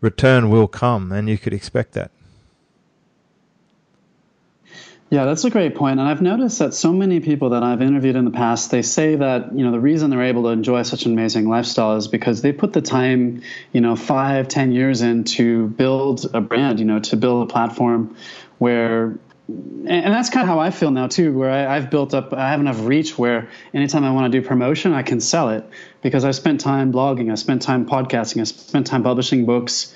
return 0.00 0.50
will 0.50 0.68
come, 0.68 1.12
and 1.12 1.28
you 1.28 1.38
could 1.38 1.52
expect 1.52 1.92
that. 1.92 2.10
Yeah, 5.08 5.24
that's 5.24 5.44
a 5.44 5.50
great 5.50 5.76
point. 5.76 6.00
And 6.00 6.08
I've 6.08 6.20
noticed 6.20 6.58
that 6.58 6.74
so 6.74 6.92
many 6.92 7.20
people 7.20 7.50
that 7.50 7.62
I've 7.62 7.80
interviewed 7.80 8.16
in 8.16 8.24
the 8.24 8.32
past, 8.32 8.72
they 8.72 8.82
say 8.82 9.14
that, 9.14 9.56
you 9.56 9.64
know, 9.64 9.70
the 9.70 9.78
reason 9.78 10.10
they're 10.10 10.24
able 10.24 10.42
to 10.44 10.48
enjoy 10.48 10.82
such 10.82 11.06
an 11.06 11.12
amazing 11.12 11.48
lifestyle 11.48 11.94
is 11.94 12.08
because 12.08 12.42
they 12.42 12.50
put 12.50 12.72
the 12.72 12.82
time, 12.82 13.42
you 13.72 13.80
know, 13.80 13.94
five, 13.94 14.48
ten 14.48 14.72
years 14.72 15.02
in 15.02 15.22
to 15.24 15.68
build 15.68 16.28
a 16.34 16.40
brand, 16.40 16.80
you 16.80 16.86
know, 16.86 16.98
to 16.98 17.16
build 17.16 17.48
a 17.48 17.52
platform 17.52 18.16
where 18.58 19.16
and 19.48 20.12
that's 20.12 20.28
kind 20.28 20.42
of 20.42 20.48
how 20.48 20.58
I 20.58 20.70
feel 20.70 20.90
now 20.90 21.06
too, 21.06 21.32
where 21.38 21.50
I, 21.50 21.76
have 21.76 21.88
built 21.88 22.14
up, 22.14 22.32
I 22.32 22.50
have 22.50 22.58
enough 22.58 22.84
reach 22.84 23.16
where 23.16 23.48
anytime 23.72 24.02
I 24.02 24.10
want 24.10 24.32
to 24.32 24.40
do 24.40 24.44
promotion, 24.44 24.92
I 24.92 25.02
can 25.02 25.20
sell 25.20 25.50
it 25.50 25.64
because 26.02 26.24
I've 26.24 26.34
spent 26.34 26.60
time 26.60 26.92
blogging, 26.92 27.30
I 27.30 27.36
spent 27.36 27.62
time 27.62 27.86
podcasting, 27.86 28.40
I 28.40 28.44
spent 28.44 28.88
time 28.88 29.04
publishing 29.04 29.46
books, 29.46 29.94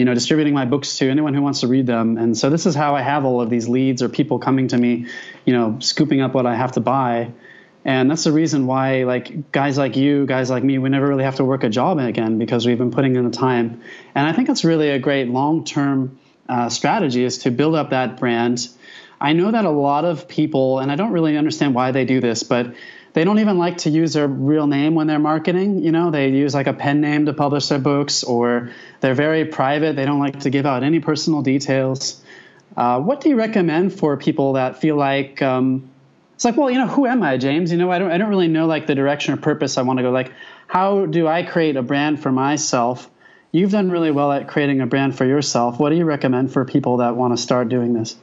you 0.00 0.06
know, 0.06 0.14
distributing 0.14 0.54
my 0.54 0.64
books 0.64 0.96
to 0.96 1.10
anyone 1.10 1.34
who 1.34 1.42
wants 1.42 1.60
to 1.60 1.66
read 1.66 1.86
them. 1.86 2.16
And 2.16 2.34
so 2.34 2.48
this 2.48 2.64
is 2.64 2.74
how 2.74 2.96
I 2.96 3.02
have 3.02 3.26
all 3.26 3.42
of 3.42 3.50
these 3.50 3.68
leads 3.68 4.02
or 4.02 4.08
people 4.08 4.38
coming 4.38 4.68
to 4.68 4.78
me, 4.78 5.08
you 5.44 5.52
know, 5.52 5.76
scooping 5.80 6.22
up 6.22 6.32
what 6.32 6.46
I 6.46 6.54
have 6.54 6.72
to 6.72 6.80
buy. 6.80 7.32
And 7.84 8.10
that's 8.10 8.24
the 8.24 8.32
reason 8.32 8.66
why, 8.66 9.04
like 9.04 9.52
guys 9.52 9.76
like 9.76 9.96
you, 9.96 10.24
guys 10.24 10.48
like 10.48 10.64
me, 10.64 10.78
we 10.78 10.88
never 10.88 11.06
really 11.06 11.24
have 11.24 11.36
to 11.36 11.44
work 11.44 11.64
a 11.64 11.68
job 11.68 11.98
again 11.98 12.38
because 12.38 12.64
we've 12.64 12.78
been 12.78 12.90
putting 12.90 13.14
in 13.14 13.26
the 13.26 13.30
time. 13.30 13.82
And 14.14 14.26
I 14.26 14.32
think 14.32 14.48
it's 14.48 14.64
really 14.64 14.88
a 14.88 14.98
great 14.98 15.28
long-term 15.28 16.18
uh, 16.48 16.70
strategy 16.70 17.22
is 17.22 17.36
to 17.40 17.50
build 17.50 17.74
up 17.74 17.90
that 17.90 18.16
brand. 18.16 18.70
I 19.20 19.34
know 19.34 19.50
that 19.50 19.66
a 19.66 19.70
lot 19.70 20.06
of 20.06 20.28
people, 20.28 20.78
and 20.78 20.90
I 20.90 20.96
don't 20.96 21.12
really 21.12 21.36
understand 21.36 21.74
why 21.74 21.90
they 21.90 22.06
do 22.06 22.20
this, 22.20 22.42
but 22.42 22.74
they 23.12 23.24
don't 23.24 23.38
even 23.38 23.58
like 23.58 23.78
to 23.78 23.90
use 23.90 24.12
their 24.12 24.28
real 24.28 24.66
name 24.66 24.94
when 24.94 25.06
they're 25.06 25.18
marketing. 25.18 25.82
You 25.82 25.92
know, 25.92 26.10
they 26.10 26.28
use 26.28 26.54
like 26.54 26.66
a 26.66 26.72
pen 26.72 27.00
name 27.00 27.26
to 27.26 27.32
publish 27.32 27.68
their 27.68 27.78
books, 27.78 28.22
or 28.22 28.70
they're 29.00 29.14
very 29.14 29.44
private. 29.44 29.96
They 29.96 30.04
don't 30.04 30.20
like 30.20 30.40
to 30.40 30.50
give 30.50 30.66
out 30.66 30.82
any 30.82 31.00
personal 31.00 31.42
details. 31.42 32.22
Uh, 32.76 33.00
what 33.00 33.20
do 33.20 33.28
you 33.28 33.36
recommend 33.36 33.92
for 33.92 34.16
people 34.16 34.52
that 34.52 34.80
feel 34.80 34.96
like 34.96 35.42
um, 35.42 35.90
it's 36.34 36.44
like, 36.44 36.56
well, 36.56 36.70
you 36.70 36.78
know, 36.78 36.86
who 36.86 37.06
am 37.06 37.22
I, 37.22 37.36
James? 37.36 37.70
You 37.70 37.76
know, 37.76 37.90
I 37.90 37.98
don't, 37.98 38.10
I 38.10 38.16
don't 38.16 38.30
really 38.30 38.48
know 38.48 38.66
like 38.66 38.86
the 38.86 38.94
direction 38.94 39.34
or 39.34 39.36
purpose 39.36 39.76
I 39.76 39.82
want 39.82 39.98
to 39.98 40.02
go. 40.02 40.10
Like, 40.10 40.32
how 40.68 41.04
do 41.04 41.26
I 41.26 41.42
create 41.42 41.76
a 41.76 41.82
brand 41.82 42.22
for 42.22 42.32
myself? 42.32 43.10
You've 43.52 43.72
done 43.72 43.90
really 43.90 44.10
well 44.10 44.30
at 44.32 44.48
creating 44.48 44.80
a 44.80 44.86
brand 44.86 45.18
for 45.18 45.26
yourself. 45.26 45.78
What 45.78 45.90
do 45.90 45.96
you 45.96 46.04
recommend 46.04 46.52
for 46.52 46.64
people 46.64 46.98
that 46.98 47.16
want 47.16 47.36
to 47.36 47.42
start 47.42 47.68
doing 47.68 47.92
this? 47.92 48.16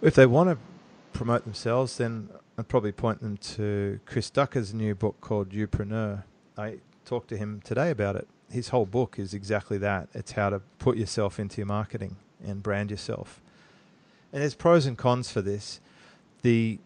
If 0.00 0.14
they 0.14 0.24
want 0.24 0.50
to 0.50 0.58
promote 1.12 1.44
themselves, 1.44 1.98
then 1.98 2.30
I'd 2.60 2.68
probably 2.68 2.92
point 2.92 3.22
them 3.22 3.38
to 3.38 4.00
Chris 4.04 4.28
Ducker's 4.28 4.74
new 4.74 4.94
book 4.94 5.18
called 5.22 5.48
Youpreneur. 5.48 6.24
I 6.58 6.80
talked 7.06 7.28
to 7.28 7.38
him 7.38 7.62
today 7.64 7.90
about 7.90 8.16
it. 8.16 8.28
His 8.50 8.68
whole 8.68 8.84
book 8.84 9.18
is 9.18 9.32
exactly 9.32 9.78
that. 9.78 10.10
It's 10.12 10.32
how 10.32 10.50
to 10.50 10.60
put 10.78 10.98
yourself 10.98 11.40
into 11.40 11.56
your 11.56 11.66
marketing 11.66 12.16
and 12.46 12.62
brand 12.62 12.90
yourself. 12.90 13.40
And 14.30 14.42
there's 14.42 14.54
pros 14.54 14.84
and 14.84 14.98
cons 14.98 15.32
for 15.32 15.40
this. 15.40 15.80
The 16.42 16.78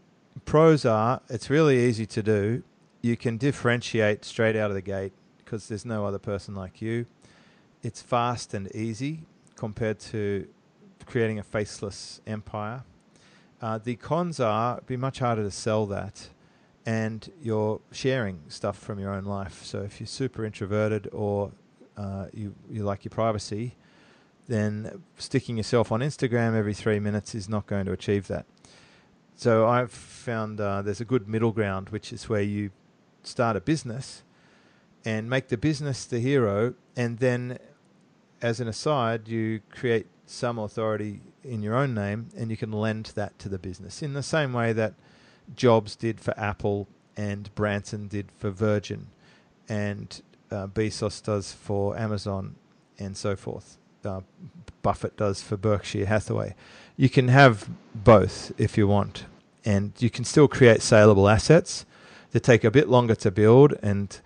pros 0.45 0.85
are 0.85 1.21
it's 1.29 1.51
really 1.51 1.85
easy 1.85 2.07
to 2.07 2.23
do. 2.23 2.63
You 3.03 3.17
can 3.17 3.37
differentiate 3.37 4.25
straight 4.25 4.55
out 4.55 4.71
of 4.71 4.77
the 4.77 4.81
gate 4.81 5.13
because 5.39 5.67
there's 5.67 5.85
no 5.85 6.07
other 6.07 6.21
person 6.21 6.55
like 6.55 6.81
you. 6.81 7.07
It's 7.83 8.01
fast 8.01 8.55
and 8.55 8.73
easy 8.77 9.23
compared 9.57 9.99
to 10.13 10.47
creating 11.05 11.41
a 11.41 11.43
faceless 11.43 12.21
empire 12.29 12.85
uh, 13.61 13.79
the 13.79 13.97
cons 13.97 14.41
are 14.41 14.77
it'd 14.77 14.87
be 14.87 14.97
much 14.97 15.19
harder 15.21 15.43
to 15.43 15.51
sell 15.51 15.87
that, 15.87 16.29
and 16.87 17.31
you're 17.43 17.81
sharing 17.93 18.41
stuff 18.49 18.79
from 18.79 18.99
your 18.99 19.13
own 19.13 19.25
life. 19.25 19.65
So 19.65 19.83
if 19.83 20.01
you're 20.01 20.07
super 20.07 20.45
introverted 20.45 21.09
or 21.13 21.53
uh, 21.97 22.27
you 22.33 22.55
you 22.71 22.83
like 22.83 23.05
your 23.05 23.11
privacy, 23.11 23.75
then 24.49 25.03
sticking 25.17 25.57
yourself 25.57 25.91
on 25.93 26.01
Instagram 26.01 26.55
every 26.55 26.75
three 26.75 27.01
minutes 27.01 27.35
is 27.35 27.49
not 27.49 27.67
going 27.67 27.87
to 27.87 27.93
achieve 27.93 28.27
that. 28.29 28.47
So 29.37 29.67
I've 29.67 29.91
found 29.91 30.61
uh, 30.61 30.83
there's 30.83 31.01
a 31.01 31.05
good 31.05 31.29
middle 31.29 31.53
ground, 31.53 31.89
which 31.89 32.13
is 32.13 32.29
where 32.29 32.43
you 32.43 32.71
start 33.23 33.57
a 33.57 33.61
business 33.61 34.23
and 35.05 35.29
make 35.29 35.49
the 35.49 35.57
business 35.57 36.05
the 36.05 36.21
hero, 36.21 36.75
and 36.97 37.19
then 37.19 37.59
as 38.41 38.61
an 38.61 38.69
aside, 38.69 39.29
you 39.29 39.61
create 39.71 40.07
some 40.27 40.59
authority 40.59 41.21
in 41.45 41.63
your 41.63 41.75
own 41.75 41.95
name 41.95 42.29
and 42.37 42.51
you 42.51 42.57
can 42.57 42.73
lend 42.73 43.07
that 43.15 43.39
to 43.39 43.49
the 43.49 43.59
business 43.59 44.03
in 44.03 44.15
the 44.15 44.23
same 44.23 44.53
way 44.53 44.73
that 44.73 44.95
Jobs 45.55 45.95
did 45.95 46.21
for 46.21 46.39
Apple 46.39 46.89
and 47.17 47.55
Branson 47.55 48.09
did 48.09 48.31
for 48.39 48.51
Virgin 48.51 49.09
and 49.69 50.23
uh, 50.51 50.67
Bezos 50.67 51.23
does 51.23 51.53
for 51.53 51.97
Amazon 51.99 52.57
and 52.99 53.17
so 53.17 53.37
forth. 53.37 53.77
Uh, 54.05 54.21
Buffett 54.83 55.17
does 55.17 55.43
for 55.43 55.57
Berkshire 55.57 56.07
Hathaway. 56.07 56.55
You 56.97 57.09
can 57.09 57.29
have 57.29 57.69
both 57.95 58.53
if 58.59 58.77
you 58.77 58.87
want, 58.87 59.25
and 59.65 59.93
you 59.99 60.11
can 60.11 60.25
still 60.25 60.47
create 60.47 60.83
saleable 60.83 61.29
assets 61.29 61.87
that 62.33 62.43
take 62.43 62.65
a 62.65 62.71
bit 62.71 62.89
longer 62.89 63.15
to 63.15 63.31
build 63.31 63.75
and 63.83 64.21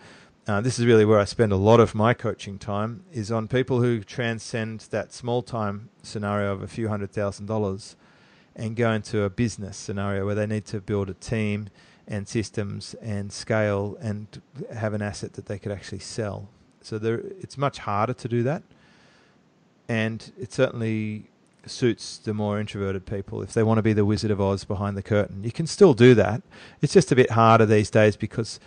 uh, 0.48 0.62
this 0.62 0.78
is 0.78 0.86
really 0.86 1.04
where 1.04 1.18
I 1.18 1.24
spend 1.24 1.52
a 1.52 1.56
lot 1.56 1.78
of 1.78 1.94
my 1.94 2.14
coaching 2.14 2.58
time 2.58 3.04
is 3.12 3.30
on 3.30 3.48
people 3.48 3.82
who 3.82 4.02
transcend 4.02 4.80
that 4.90 5.12
small 5.12 5.42
time 5.42 5.90
scenario 6.02 6.52
of 6.52 6.62
a 6.62 6.66
few 6.66 6.88
hundred 6.88 7.12
thousand 7.12 7.44
dollars 7.44 7.96
and 8.56 8.74
go 8.74 8.90
into 8.90 9.22
a 9.22 9.30
business 9.30 9.76
scenario 9.76 10.24
where 10.24 10.34
they 10.34 10.46
need 10.46 10.64
to 10.64 10.80
build 10.80 11.10
a 11.10 11.14
team 11.14 11.68
and 12.06 12.26
systems 12.26 12.94
and 13.02 13.30
scale 13.30 13.98
and 14.00 14.40
have 14.74 14.94
an 14.94 15.02
asset 15.02 15.34
that 15.34 15.44
they 15.46 15.58
could 15.58 15.70
actually 15.70 15.98
sell. 15.98 16.48
So 16.80 16.98
there, 16.98 17.18
it's 17.18 17.58
much 17.58 17.78
harder 17.80 18.14
to 18.14 18.28
do 18.28 18.42
that, 18.44 18.62
and 19.86 20.32
it 20.40 20.54
certainly 20.54 21.26
suits 21.66 22.16
the 22.16 22.32
more 22.32 22.58
introverted 22.58 23.04
people 23.04 23.42
if 23.42 23.52
they 23.52 23.62
want 23.62 23.76
to 23.76 23.82
be 23.82 23.92
the 23.92 24.06
Wizard 24.06 24.30
of 24.30 24.40
Oz 24.40 24.64
behind 24.64 24.96
the 24.96 25.02
curtain. 25.02 25.44
You 25.44 25.52
can 25.52 25.66
still 25.66 25.92
do 25.92 26.14
that. 26.14 26.40
It's 26.80 26.94
just 26.94 27.12
a 27.12 27.16
bit 27.16 27.32
harder 27.32 27.66
these 27.66 27.90
days 27.90 28.16
because 28.16 28.58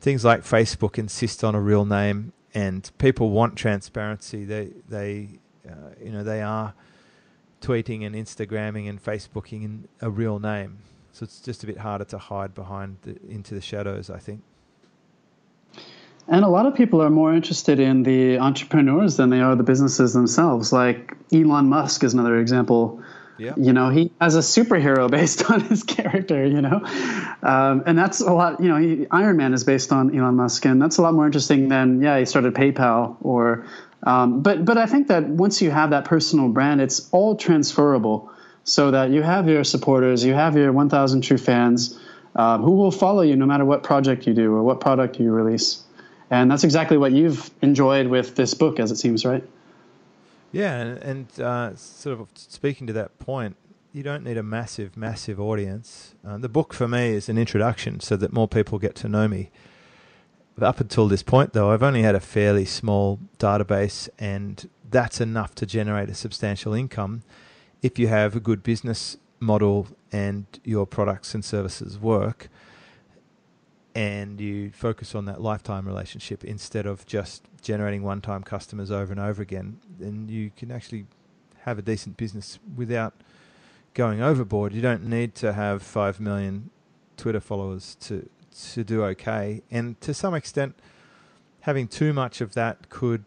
things 0.00 0.24
like 0.24 0.42
Facebook 0.42 0.98
insist 0.98 1.44
on 1.44 1.54
a 1.54 1.60
real 1.60 1.84
name, 1.84 2.32
and 2.54 2.90
people 2.98 3.30
want 3.30 3.56
transparency. 3.56 4.44
They 4.44 4.70
they 4.88 5.40
uh, 5.68 5.90
you 6.02 6.10
know 6.10 6.24
they 6.24 6.42
are 6.42 6.74
tweeting 7.60 8.06
and 8.06 8.14
Instagramming 8.14 8.88
and 8.88 9.02
Facebooking 9.02 9.64
in 9.64 9.88
a 10.00 10.10
real 10.10 10.38
name. 10.38 10.78
So 11.12 11.24
it's 11.24 11.40
just 11.40 11.64
a 11.64 11.66
bit 11.66 11.78
harder 11.78 12.04
to 12.04 12.18
hide 12.18 12.54
behind 12.54 12.98
the, 13.02 13.18
into 13.28 13.54
the 13.54 13.60
shadows, 13.60 14.08
I 14.08 14.18
think. 14.18 14.42
And 16.28 16.44
a 16.44 16.48
lot 16.48 16.66
of 16.66 16.74
people 16.74 17.02
are 17.02 17.10
more 17.10 17.34
interested 17.34 17.80
in 17.80 18.02
the 18.02 18.38
entrepreneurs 18.38 19.16
than 19.16 19.30
they 19.30 19.40
are 19.40 19.56
the 19.56 19.62
businesses 19.62 20.12
themselves. 20.12 20.72
Like 20.72 21.16
Elon 21.32 21.68
Musk 21.68 22.04
is 22.04 22.12
another 22.12 22.38
example. 22.38 23.02
Yeah. 23.38 23.54
You 23.56 23.72
know, 23.72 23.88
he 23.88 24.10
has 24.20 24.34
a 24.34 24.40
superhero 24.40 25.10
based 25.18 25.50
on 25.50 25.60
his 25.60 25.82
character, 25.84 26.44
you 26.44 26.60
know, 26.60 26.82
um, 27.42 27.84
and 27.86 27.96
that's 27.96 28.20
a 28.20 28.32
lot. 28.32 28.60
You 28.60 28.68
know, 28.68 28.76
he, 28.76 29.06
Iron 29.10 29.36
Man 29.36 29.54
is 29.54 29.64
based 29.64 29.92
on 29.92 30.16
Elon 30.16 30.34
Musk, 30.34 30.64
and 30.64 30.82
that's 30.82 30.98
a 30.98 31.02
lot 31.02 31.14
more 31.14 31.26
interesting 31.26 31.68
than 31.68 32.02
yeah, 32.02 32.18
he 32.18 32.24
started 32.24 32.54
PayPal 32.54 33.16
or. 33.20 33.66
Um, 34.04 34.42
but 34.42 34.64
but 34.64 34.78
I 34.78 34.86
think 34.86 35.08
that 35.08 35.28
once 35.28 35.60
you 35.60 35.70
have 35.72 35.90
that 35.90 36.04
personal 36.04 36.48
brand, 36.48 36.80
it's 36.80 37.08
all 37.10 37.34
transferable, 37.34 38.30
so 38.68 38.90
that 38.90 39.10
you 39.10 39.22
have 39.22 39.48
your 39.48 39.64
supporters, 39.64 40.24
you 40.24 40.34
have 40.34 40.56
your 40.56 40.70
1,000 40.72 41.22
true 41.22 41.38
fans, 41.38 41.98
um, 42.36 42.62
who 42.62 42.72
will 42.72 42.90
follow 42.90 43.22
you 43.22 43.34
no 43.34 43.46
matter 43.46 43.64
what 43.64 43.82
project 43.82 44.26
you 44.26 44.34
do 44.34 44.54
or 44.54 44.62
what 44.62 44.80
product 44.80 45.18
you 45.18 45.32
release. 45.32 45.82
And 46.30 46.50
that's 46.50 46.64
exactly 46.64 46.98
what 46.98 47.12
you've 47.12 47.50
enjoyed 47.62 48.06
with 48.06 48.36
this 48.36 48.54
book, 48.54 48.78
as 48.78 48.90
it 48.90 48.96
seems, 48.96 49.24
right? 49.24 49.42
Yeah, 50.50 50.76
and, 50.76 50.98
and 50.98 51.40
uh, 51.40 51.76
sort 51.76 52.18
of 52.20 52.28
speaking 52.34 52.86
to 52.86 52.92
that 52.94 53.18
point, 53.18 53.56
you 53.92 54.02
don't 54.02 54.24
need 54.24 54.36
a 54.36 54.42
massive, 54.42 54.96
massive 54.96 55.40
audience. 55.40 56.14
Uh, 56.26 56.38
the 56.38 56.48
book 56.48 56.72
for 56.72 56.88
me 56.88 57.10
is 57.10 57.28
an 57.28 57.38
introduction 57.38 58.00
so 58.00 58.16
that 58.16 58.32
more 58.32 58.48
people 58.48 58.78
get 58.78 58.94
to 58.96 59.08
know 59.08 59.28
me. 59.28 59.50
Up 60.60 60.80
until 60.80 61.06
this 61.06 61.22
point, 61.22 61.52
though, 61.52 61.70
I've 61.70 61.82
only 61.82 62.02
had 62.02 62.14
a 62.14 62.20
fairly 62.20 62.64
small 62.64 63.20
database, 63.38 64.08
and 64.18 64.68
that's 64.90 65.20
enough 65.20 65.54
to 65.56 65.66
generate 65.66 66.08
a 66.08 66.14
substantial 66.14 66.74
income 66.74 67.22
if 67.80 67.98
you 67.98 68.08
have 68.08 68.34
a 68.34 68.40
good 68.40 68.62
business 68.62 69.16
model 69.40 69.86
and 70.10 70.46
your 70.64 70.86
products 70.86 71.34
and 71.34 71.44
services 71.44 71.98
work 71.98 72.48
and 73.98 74.40
you 74.40 74.70
focus 74.70 75.12
on 75.16 75.24
that 75.24 75.40
lifetime 75.40 75.84
relationship 75.84 76.44
instead 76.44 76.86
of 76.86 77.04
just 77.04 77.42
generating 77.62 78.04
one 78.04 78.20
time 78.20 78.44
customers 78.44 78.92
over 78.92 79.12
and 79.12 79.20
over 79.20 79.42
again, 79.42 79.80
then 79.98 80.28
you 80.28 80.52
can 80.56 80.70
actually 80.70 81.04
have 81.62 81.80
a 81.80 81.82
decent 81.82 82.16
business 82.16 82.60
without 82.76 83.12
going 83.94 84.22
overboard. 84.22 84.72
You 84.72 84.82
don't 84.82 85.02
need 85.02 85.34
to 85.36 85.52
have 85.52 85.82
5 85.82 86.20
million 86.20 86.70
Twitter 87.16 87.40
followers 87.40 87.96
to, 88.02 88.28
to 88.74 88.84
do 88.84 89.02
okay. 89.02 89.62
And 89.68 90.00
to 90.02 90.14
some 90.14 90.32
extent, 90.32 90.76
having 91.62 91.88
too 91.88 92.12
much 92.12 92.40
of 92.40 92.54
that 92.54 92.90
could 92.90 93.24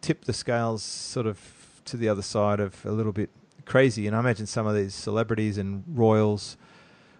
tip 0.00 0.26
the 0.26 0.32
scales 0.32 0.84
sort 0.84 1.26
of 1.26 1.80
to 1.86 1.96
the 1.96 2.08
other 2.08 2.22
side 2.22 2.60
of 2.60 2.86
a 2.86 2.92
little 2.92 3.10
bit 3.10 3.30
crazy. 3.64 4.06
And 4.06 4.14
I 4.14 4.20
imagine 4.20 4.46
some 4.46 4.64
of 4.64 4.76
these 4.76 4.94
celebrities 4.94 5.58
and 5.58 5.82
royals 5.88 6.56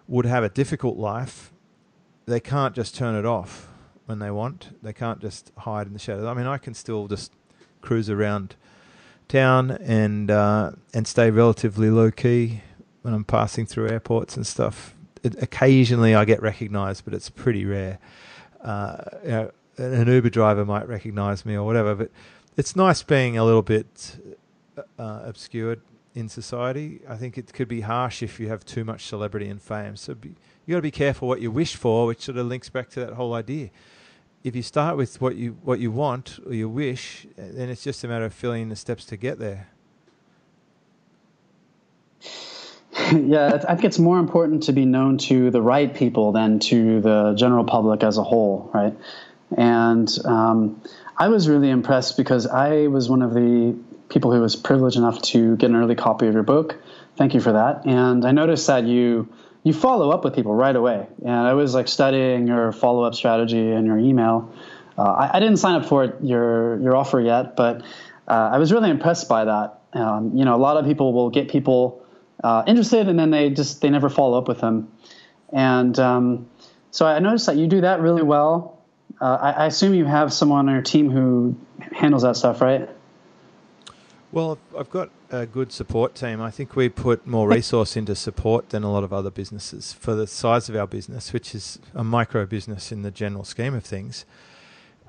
would 0.07 0.25
have 0.25 0.45
a 0.45 0.49
difficult 0.49 0.95
life 0.95 1.51
they 2.29 2.39
can't 2.39 2.75
just 2.75 2.95
turn 2.95 3.15
it 3.15 3.25
off 3.25 3.67
when 4.05 4.19
they 4.19 4.31
want. 4.31 4.69
They 4.81 4.93
can't 4.93 5.19
just 5.19 5.51
hide 5.57 5.87
in 5.87 5.93
the 5.93 5.99
shadows. 5.99 6.25
I 6.25 6.33
mean, 6.33 6.47
I 6.47 6.57
can 6.57 6.73
still 6.73 7.07
just 7.07 7.31
cruise 7.81 8.09
around 8.09 8.55
town 9.27 9.71
and 9.71 10.31
uh, 10.31 10.71
and 10.93 11.07
stay 11.07 11.29
relatively 11.29 11.89
low 11.89 12.11
key 12.11 12.61
when 13.01 13.13
I'm 13.13 13.23
passing 13.23 13.65
through 13.65 13.89
airports 13.89 14.35
and 14.35 14.45
stuff. 14.45 14.95
It, 15.23 15.41
occasionally, 15.41 16.15
I 16.15 16.25
get 16.25 16.41
recognised, 16.41 17.05
but 17.05 17.13
it's 17.13 17.29
pretty 17.29 17.65
rare. 17.65 17.99
Uh, 18.61 19.03
you 19.23 19.29
know, 19.29 19.51
an 19.77 20.07
Uber 20.07 20.29
driver 20.29 20.65
might 20.65 20.87
recognise 20.87 21.45
me 21.45 21.55
or 21.55 21.63
whatever, 21.63 21.95
but 21.95 22.11
it's 22.57 22.75
nice 22.75 23.03
being 23.03 23.37
a 23.37 23.45
little 23.45 23.61
bit 23.61 24.17
uh, 24.97 25.21
obscured 25.23 25.81
in 26.15 26.27
society. 26.29 27.01
I 27.07 27.15
think 27.15 27.37
it 27.37 27.53
could 27.53 27.67
be 27.67 27.81
harsh 27.81 28.21
if 28.23 28.39
you 28.39 28.49
have 28.49 28.65
too 28.65 28.83
much 28.83 29.05
celebrity 29.05 29.47
and 29.47 29.61
fame. 29.61 29.95
So 29.95 30.15
be, 30.15 30.35
you 30.69 30.75
got 30.75 30.77
to 30.77 30.83
be 30.83 30.91
careful 30.91 31.27
what 31.27 31.41
you 31.41 31.49
wish 31.49 31.75
for, 31.75 32.05
which 32.05 32.21
sort 32.21 32.37
of 32.37 32.45
links 32.45 32.69
back 32.69 32.91
to 32.91 32.99
that 32.99 33.13
whole 33.13 33.33
idea. 33.33 33.71
If 34.43 34.55
you 34.55 34.61
start 34.61 34.97
with 34.97 35.19
what 35.19 35.35
you 35.35 35.57
what 35.63 35.79
you 35.79 35.89
want 35.89 36.37
or 36.45 36.53
you 36.53 36.69
wish, 36.69 37.25
then 37.35 37.69
it's 37.69 37.83
just 37.83 38.03
a 38.03 38.07
matter 38.07 38.25
of 38.25 38.35
filling 38.35 38.69
the 38.69 38.75
steps 38.75 39.03
to 39.05 39.17
get 39.17 39.39
there. 39.39 39.67
yeah, 43.11 43.63
I 43.67 43.73
think 43.73 43.85
it's 43.85 43.97
more 43.97 44.19
important 44.19 44.61
to 44.63 44.71
be 44.71 44.85
known 44.85 45.17
to 45.29 45.49
the 45.49 45.59
right 45.59 45.91
people 45.91 46.33
than 46.33 46.59
to 46.59 47.01
the 47.01 47.33
general 47.35 47.63
public 47.63 48.03
as 48.03 48.19
a 48.19 48.23
whole, 48.23 48.69
right? 48.71 48.93
And 49.57 50.07
um, 50.23 50.79
I 51.17 51.29
was 51.29 51.49
really 51.49 51.71
impressed 51.71 52.15
because 52.15 52.45
I 52.45 52.85
was 52.85 53.09
one 53.09 53.23
of 53.23 53.33
the 53.33 53.75
people 54.09 54.31
who 54.31 54.39
was 54.39 54.55
privileged 54.55 54.97
enough 54.97 55.19
to 55.33 55.55
get 55.55 55.71
an 55.71 55.75
early 55.75 55.95
copy 55.95 56.27
of 56.27 56.35
your 56.35 56.43
book. 56.43 56.75
Thank 57.15 57.33
you 57.33 57.41
for 57.41 57.53
that. 57.53 57.87
And 57.87 58.23
I 58.23 58.31
noticed 58.31 58.67
that 58.67 58.83
you 58.83 59.27
you 59.63 59.73
follow 59.73 60.11
up 60.11 60.23
with 60.23 60.35
people 60.35 60.53
right 60.53 60.75
away. 60.75 61.07
And 61.21 61.31
I 61.31 61.53
was 61.53 61.73
like 61.73 61.87
studying 61.87 62.47
your 62.47 62.71
follow 62.71 63.03
up 63.03 63.15
strategy 63.15 63.71
and 63.71 63.85
your 63.85 63.97
email. 63.97 64.53
Uh, 64.97 65.03
I, 65.03 65.37
I, 65.37 65.39
didn't 65.39 65.57
sign 65.57 65.75
up 65.75 65.87
for 65.87 66.03
it, 66.03 66.15
your 66.21 66.79
your 66.81 66.95
offer 66.95 67.21
yet, 67.21 67.55
but 67.55 67.81
uh, 68.27 68.49
I 68.53 68.57
was 68.57 68.71
really 68.71 68.89
impressed 68.89 69.29
by 69.29 69.45
that. 69.45 69.81
Um, 69.93 70.35
you 70.35 70.45
know, 70.45 70.55
a 70.55 70.57
lot 70.57 70.77
of 70.77 70.85
people 70.85 71.13
will 71.13 71.29
get 71.29 71.49
people 71.49 72.05
uh, 72.43 72.63
interested, 72.67 73.07
and 73.07 73.17
then 73.17 73.31
they 73.31 73.49
just 73.49 73.81
they 73.81 73.89
never 73.89 74.09
follow 74.09 74.37
up 74.37 74.47
with 74.47 74.59
them. 74.59 74.91
And 75.51 75.97
um, 75.99 76.49
so 76.91 77.05
I 77.05 77.19
noticed 77.19 77.45
that 77.45 77.55
you 77.55 77.67
do 77.67 77.81
that 77.81 78.01
really 78.01 78.23
well. 78.23 78.81
Uh, 79.21 79.37
I, 79.41 79.51
I 79.51 79.65
assume 79.67 79.93
you 79.93 80.05
have 80.05 80.31
someone 80.33 80.67
on 80.67 80.73
your 80.73 80.83
team 80.83 81.09
who 81.09 81.55
handles 81.91 82.23
that 82.23 82.35
stuff, 82.35 82.61
right? 82.61 82.89
Well, 84.31 84.59
I've 84.77 84.91
got 84.91 85.09
a 85.31 85.47
good 85.47 85.71
support 85.71 86.13
team. 86.13 86.39
I 86.39 86.51
think 86.51 86.75
we 86.75 86.87
put 86.87 87.25
more 87.25 87.47
resource 87.49 87.97
into 87.97 88.13
support 88.13 88.69
than 88.69 88.83
a 88.83 88.91
lot 88.91 89.03
of 89.03 89.11
other 89.11 89.31
businesses 89.31 89.91
for 89.91 90.13
the 90.13 90.27
size 90.27 90.69
of 90.69 90.75
our 90.75 90.85
business, 90.85 91.33
which 91.33 91.55
is 91.55 91.79
a 91.95 92.03
micro 92.03 92.45
business 92.45 92.91
in 92.91 93.01
the 93.01 93.09
general 93.09 93.43
scheme 93.43 93.73
of 93.73 93.83
things. 93.83 94.25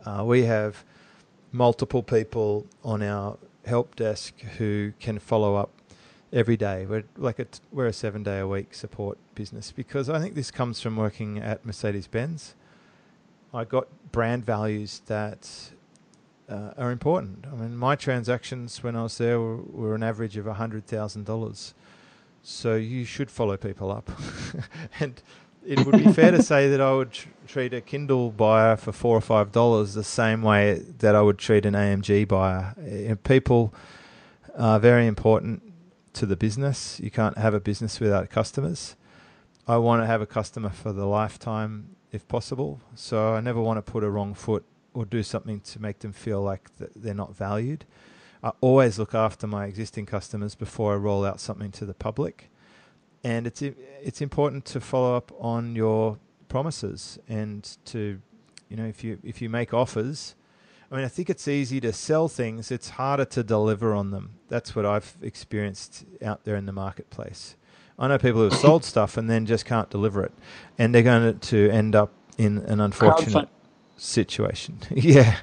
Uh, 0.07 0.25
we 0.25 0.45
have 0.45 0.85
multiple 1.53 2.03
people 2.03 2.67
on 2.83 3.03
our 3.03 3.37
help 3.67 3.95
desk 3.95 4.41
who 4.57 4.95
can 5.01 5.19
follow 5.19 5.55
up 5.55 5.69
every 6.33 6.57
day. 6.57 6.87
We're 6.87 7.05
like 7.19 7.39
a 7.39 7.45
t- 7.45 7.61
we're 7.71 7.89
a 7.89 7.93
seven 7.93 8.23
day 8.23 8.39
a 8.39 8.47
week 8.47 8.73
support 8.73 9.19
business 9.35 9.71
because 9.71 10.09
I 10.09 10.19
think 10.19 10.35
this 10.35 10.51
comes 10.51 10.81
from 10.81 10.97
working 10.97 11.39
at 11.39 11.67
Mercedes 11.67 12.07
Benz. 12.07 12.55
I 13.53 13.65
got 13.65 13.87
brand 14.13 14.47
values 14.47 15.03
that 15.07 15.73
uh, 16.51 16.75
are 16.77 16.91
important. 16.91 17.47
I 17.51 17.55
mean, 17.55 17.77
my 17.77 17.97
transactions 17.97 18.83
when 18.83 18.97
I 18.97 19.05
was 19.05 19.19
there 19.19 19.41
were, 19.41 19.57
were 19.57 19.95
an 19.95 20.03
average 20.03 20.37
of 20.37 20.47
hundred 20.47 20.87
thousand 20.87 21.25
dollars. 21.25 21.75
So 22.43 22.75
you 22.75 23.05
should 23.05 23.31
follow 23.31 23.57
people 23.57 23.91
up, 23.93 24.11
and 25.01 25.23
it 25.67 25.85
would 25.85 26.03
be 26.03 26.13
fair 26.13 26.31
to 26.31 26.43
say 26.53 26.69
that 26.71 26.81
I 26.81 26.93
would 26.93 27.13
tr- 27.13 27.29
treat 27.47 27.75
a 27.75 27.81
Kindle 27.81 28.31
buyer 28.31 28.77
for 28.77 28.93
four 28.93 29.17
or 29.17 29.21
five 29.21 29.53
dollars 29.53 29.95
the 29.95 30.05
same 30.05 30.43
way 30.43 30.83
that 30.99 31.15
I 31.15 31.23
would 31.23 31.39
treat 31.39 31.67
an 31.67 31.75
AMG 31.75 32.27
buyer. 32.27 32.75
Uh, 32.79 33.15
people 33.23 33.75
are 34.57 34.81
very 34.81 35.07
important 35.07 35.63
to 36.15 36.27
the 36.27 36.37
business. 36.37 36.99
You 37.01 37.11
can't 37.11 37.39
have 37.39 37.55
a 37.55 37.61
business 37.61 38.01
without 38.01 38.31
customers. 38.31 38.97
I 39.69 39.77
want 39.77 40.03
to 40.03 40.07
have 40.07 40.21
a 40.21 40.27
customer 40.27 40.71
for 40.71 40.93
the 40.93 41.07
lifetime 41.07 41.95
if 42.11 42.27
possible. 42.27 42.81
So 42.95 43.35
I 43.35 43.41
never 43.41 43.61
want 43.61 43.77
to 43.85 43.93
put 43.93 44.03
a 44.03 44.11
wrong 44.11 44.35
foot 44.35 44.65
or 44.95 45.05
do 45.05 45.23
something 45.23 45.61
to 45.61 45.81
make 45.81 46.01
them 46.01 46.13
feel 46.13 46.43
like 46.43 46.69
they're 46.97 47.15
not 47.15 47.37
valued. 47.37 47.85
I 48.43 48.53
always 48.61 48.99
look 48.99 49.15
after 49.15 49.47
my 49.47 49.67
existing 49.67 50.07
customers 50.07 50.55
before 50.55 50.95
I 50.95 50.97
roll 50.97 51.25
out 51.25 51.41
something 51.41 51.71
to 51.73 51.85
the 51.85 51.95
public, 51.95 52.51
and 53.23 53.47
it's 53.47 53.63
it's 53.63 54.23
important 54.23 54.65
to 54.67 54.81
follow 54.81 55.15
up 55.15 55.31
on 55.39 55.77
your 55.77 56.19
promises 56.49 57.19
and 57.29 57.77
to, 57.87 58.21
you 58.69 58.77
know, 58.77 58.87
if 58.87 59.05
you 59.05 59.19
if 59.23 59.43
you 59.43 59.49
make 59.51 59.75
offers. 59.75 60.35
I 60.91 60.97
mean, 60.97 61.05
I 61.05 61.09
think 61.09 61.31
it's 61.31 61.47
easy 61.47 61.81
to 61.83 61.93
sell 61.93 62.27
things. 62.27 62.73
It's 62.73 62.91
harder 62.91 63.25
to 63.27 63.45
deliver 63.45 63.95
on 63.95 64.11
them. 64.11 64.31
That's 64.49 64.75
what 64.75 64.85
I've 64.85 65.17
experienced 65.23 66.05
out 66.21 66.45
there 66.45 66.57
in 66.57 66.67
the 66.67 66.73
marketplace. 66.73 67.55
I 67.97 68.09
know 68.09 68.19
people 68.19 68.41
who've 68.41 68.55
sold 68.59 68.85
stuff 68.85 69.17
and 69.17 69.31
then 69.31 69.47
just 69.47 69.67
can't 69.67 69.89
deliver 69.91 70.25
it, 70.25 70.33
and 70.79 70.95
they're 70.95 71.03
going 71.03 71.39
to 71.39 71.71
end 71.71 71.95
up 71.95 72.13
in 72.39 72.59
an 72.59 72.81
unfortunate 72.81 73.49
situation. 74.01 74.79
yeah. 74.91 75.37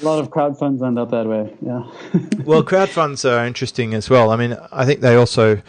A 0.00 0.04
lot 0.04 0.20
of 0.20 0.30
crowd 0.30 0.58
funds 0.58 0.80
end 0.82 0.98
up 0.98 1.10
that 1.10 1.26
way. 1.26 1.52
Yeah. 1.60 1.84
well, 2.44 2.62
crowd 2.62 2.88
funds 2.88 3.24
are 3.24 3.44
interesting 3.44 3.94
as 3.94 4.08
well. 4.08 4.30
I 4.30 4.36
mean, 4.36 4.56
I 4.70 4.84
think 4.84 5.00
they 5.00 5.16
also 5.16 5.60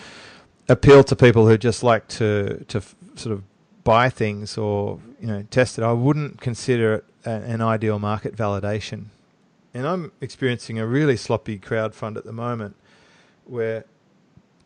appeal 0.68 1.04
to 1.04 1.16
people 1.16 1.48
who 1.48 1.58
just 1.58 1.82
like 1.82 2.08
to 2.08 2.64
to 2.68 2.78
f- 2.78 2.96
sort 3.16 3.34
of 3.34 3.44
buy 3.84 4.10
things 4.10 4.58
or 4.58 5.00
you 5.20 5.28
know 5.28 5.44
test 5.50 5.80
it. 5.80 5.84
I 5.84 5.94
wouldn't 5.94 6.40
consider 6.42 6.94
it 6.96 7.06
an 7.26 7.62
ideal 7.62 8.00
market 8.00 8.36
validation 8.36 9.06
And 9.74 9.86
I'm 9.86 10.12
experiencing 10.22 10.80
a 10.80 10.88
really 10.88 11.18
sloppy 11.18 11.58
crowd 11.58 11.94
fund 11.94 12.18
at 12.18 12.24
the 12.24 12.32
moment 12.32 12.76
where 13.46 13.84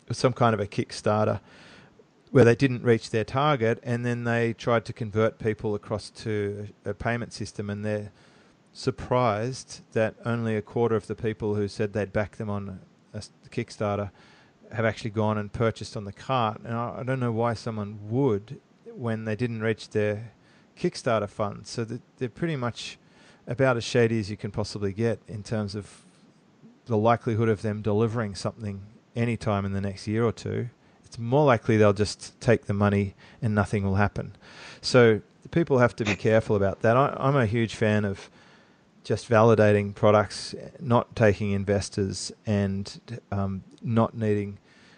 it's 0.07 0.19
some 0.19 0.33
kind 0.33 0.53
of 0.53 0.59
a 0.59 0.67
Kickstarter 0.67 1.39
where 2.33 2.43
they 2.43 2.55
didn't 2.55 2.81
reach 2.81 3.11
their 3.11 3.23
target 3.23 3.79
and 3.83 4.03
then 4.03 4.23
they 4.23 4.53
tried 4.53 4.83
to 4.83 4.91
convert 4.91 5.37
people 5.37 5.75
across 5.75 6.09
to 6.09 6.67
a 6.83 6.91
payment 6.91 7.31
system 7.31 7.69
and 7.69 7.85
they're 7.85 8.11
surprised 8.73 9.81
that 9.91 10.15
only 10.25 10.55
a 10.55 10.61
quarter 10.61 10.95
of 10.95 11.05
the 11.05 11.13
people 11.13 11.53
who 11.53 11.67
said 11.67 11.93
they'd 11.93 12.11
back 12.11 12.37
them 12.37 12.49
on 12.49 12.79
a, 13.13 13.21
Kickstarter 13.51 14.09
have 14.71 14.83
actually 14.83 15.11
gone 15.11 15.37
and 15.37 15.53
purchased 15.53 15.95
on 15.95 16.05
the 16.05 16.11
cart. 16.11 16.59
And 16.65 16.73
I, 16.75 17.01
I, 17.01 17.03
don't 17.03 17.19
know 17.19 17.31
why 17.31 17.53
someone 17.53 17.99
would 18.09 18.59
when 18.87 19.25
they 19.25 19.35
didn't 19.35 19.61
reach 19.61 19.91
their 19.91 20.31
Kickstarter 20.75 21.29
funds. 21.29 21.69
So 21.69 21.85
they're 22.17 22.29
pretty 22.29 22.55
much 22.55 22.97
about 23.45 23.77
as 23.77 23.83
shady 23.83 24.19
as 24.19 24.31
you 24.31 24.37
can 24.37 24.49
possibly 24.49 24.91
get 24.91 25.19
in 25.27 25.43
terms 25.43 25.75
of 25.75 26.01
the 26.87 26.97
likelihood 26.97 27.49
of 27.49 27.61
them 27.61 27.83
delivering 27.83 28.33
something 28.33 28.81
anytime 29.15 29.65
in 29.65 29.73
the 29.73 29.81
next 29.81 30.07
year 30.07 30.25
or 30.25 30.31
two. 30.31 30.69
It's 31.13 31.19
more 31.19 31.45
likely 31.45 31.77
they'll 31.77 31.93
just 31.93 32.41
take 32.41 32.65
the 32.65 32.73
money 32.73 33.13
and 33.39 33.53
nothing 33.53 33.83
will 33.83 33.97
happen. 33.97 34.35
So 34.81 35.21
people 35.51 35.77
have 35.77 35.95
to 35.97 36.03
be 36.03 36.15
careful 36.15 36.55
about 36.55 36.81
that. 36.81 36.97
I, 36.97 37.15
I'm 37.19 37.35
a 37.35 37.45
huge 37.45 37.75
fan 37.75 38.03
of 38.03 38.31
just 39.03 39.29
validating 39.29 39.93
products, 39.93 40.55
not 40.79 41.15
taking 41.15 41.51
investors, 41.51 42.31
and 42.47 43.21
um, 43.31 43.63
not 43.83 44.17
needing 44.17 44.57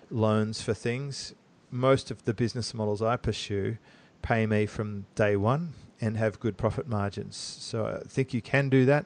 loans 0.09 0.61
for 0.61 0.73
things. 0.73 1.33
Most 1.69 2.11
of 2.11 2.23
the 2.23 2.33
business 2.33 2.73
models 2.73 3.01
I 3.01 3.17
pursue 3.17 3.77
pay 4.21 4.45
me 4.45 4.67
from 4.67 5.07
day 5.15 5.35
one 5.35 5.73
and 5.99 6.15
have 6.15 6.39
good 6.39 6.55
profit 6.55 6.87
margins. 6.87 7.35
So 7.35 7.87
I 7.87 8.07
think 8.07 8.33
you 8.33 8.41
can 8.41 8.69
do 8.69 8.85
that. 8.85 9.05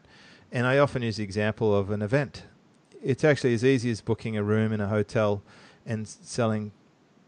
And 0.52 0.68
I 0.68 0.78
often 0.78 1.02
use 1.02 1.18
the 1.18 1.24
example 1.24 1.76
of 1.76 1.90
an 1.90 2.04
event. 2.04 2.44
It's 3.02 3.24
actually 3.24 3.56
as 3.56 3.66
easy 3.66 3.90
as 3.90 4.00
booking 4.00 4.38
a 4.38 4.44
room 4.44 4.72
in 4.72 4.80
a 4.80 4.88
hotel 4.90 5.42
and 5.88 6.08
selling, 6.08 6.72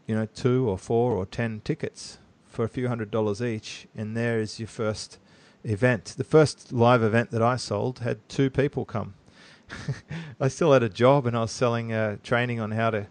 you 0.06 0.14
know, 0.14 0.26
two 0.26 0.68
or 0.68 0.78
four 0.78 1.12
or 1.12 1.26
ten 1.26 1.60
tickets 1.64 2.18
for 2.44 2.64
a 2.64 2.68
few 2.68 2.88
hundred 2.88 3.10
dollars 3.10 3.42
each, 3.42 3.86
and 3.96 4.16
there 4.16 4.40
is 4.40 4.58
your 4.58 4.68
first 4.68 5.18
event. 5.64 6.14
The 6.16 6.24
first 6.24 6.72
live 6.72 7.02
event 7.02 7.30
that 7.30 7.42
I 7.42 7.56
sold 7.56 8.00
had 8.00 8.28
two 8.28 8.50
people 8.50 8.84
come. 8.84 9.14
I 10.40 10.48
still 10.48 10.72
had 10.72 10.82
a 10.82 10.88
job 10.88 11.26
and 11.26 11.36
I 11.36 11.42
was 11.42 11.50
selling 11.50 11.92
uh, 11.92 12.16
training 12.22 12.60
on 12.60 12.72
how 12.72 12.90
to 12.90 13.06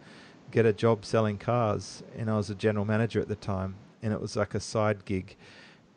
get 0.52 0.66
a 0.66 0.74
job 0.74 1.06
selling 1.06 1.38
cars, 1.38 2.04
and 2.18 2.30
I 2.30 2.36
was 2.36 2.50
a 2.50 2.56
general 2.56 2.86
manager 2.86 3.20
at 3.20 3.28
the 3.28 3.36
time, 3.36 3.76
and 4.04 4.14
it 4.14 4.22
was 4.22 4.36
like 4.36 4.54
a 4.54 4.60
side 4.60 5.06
gig. 5.06 5.36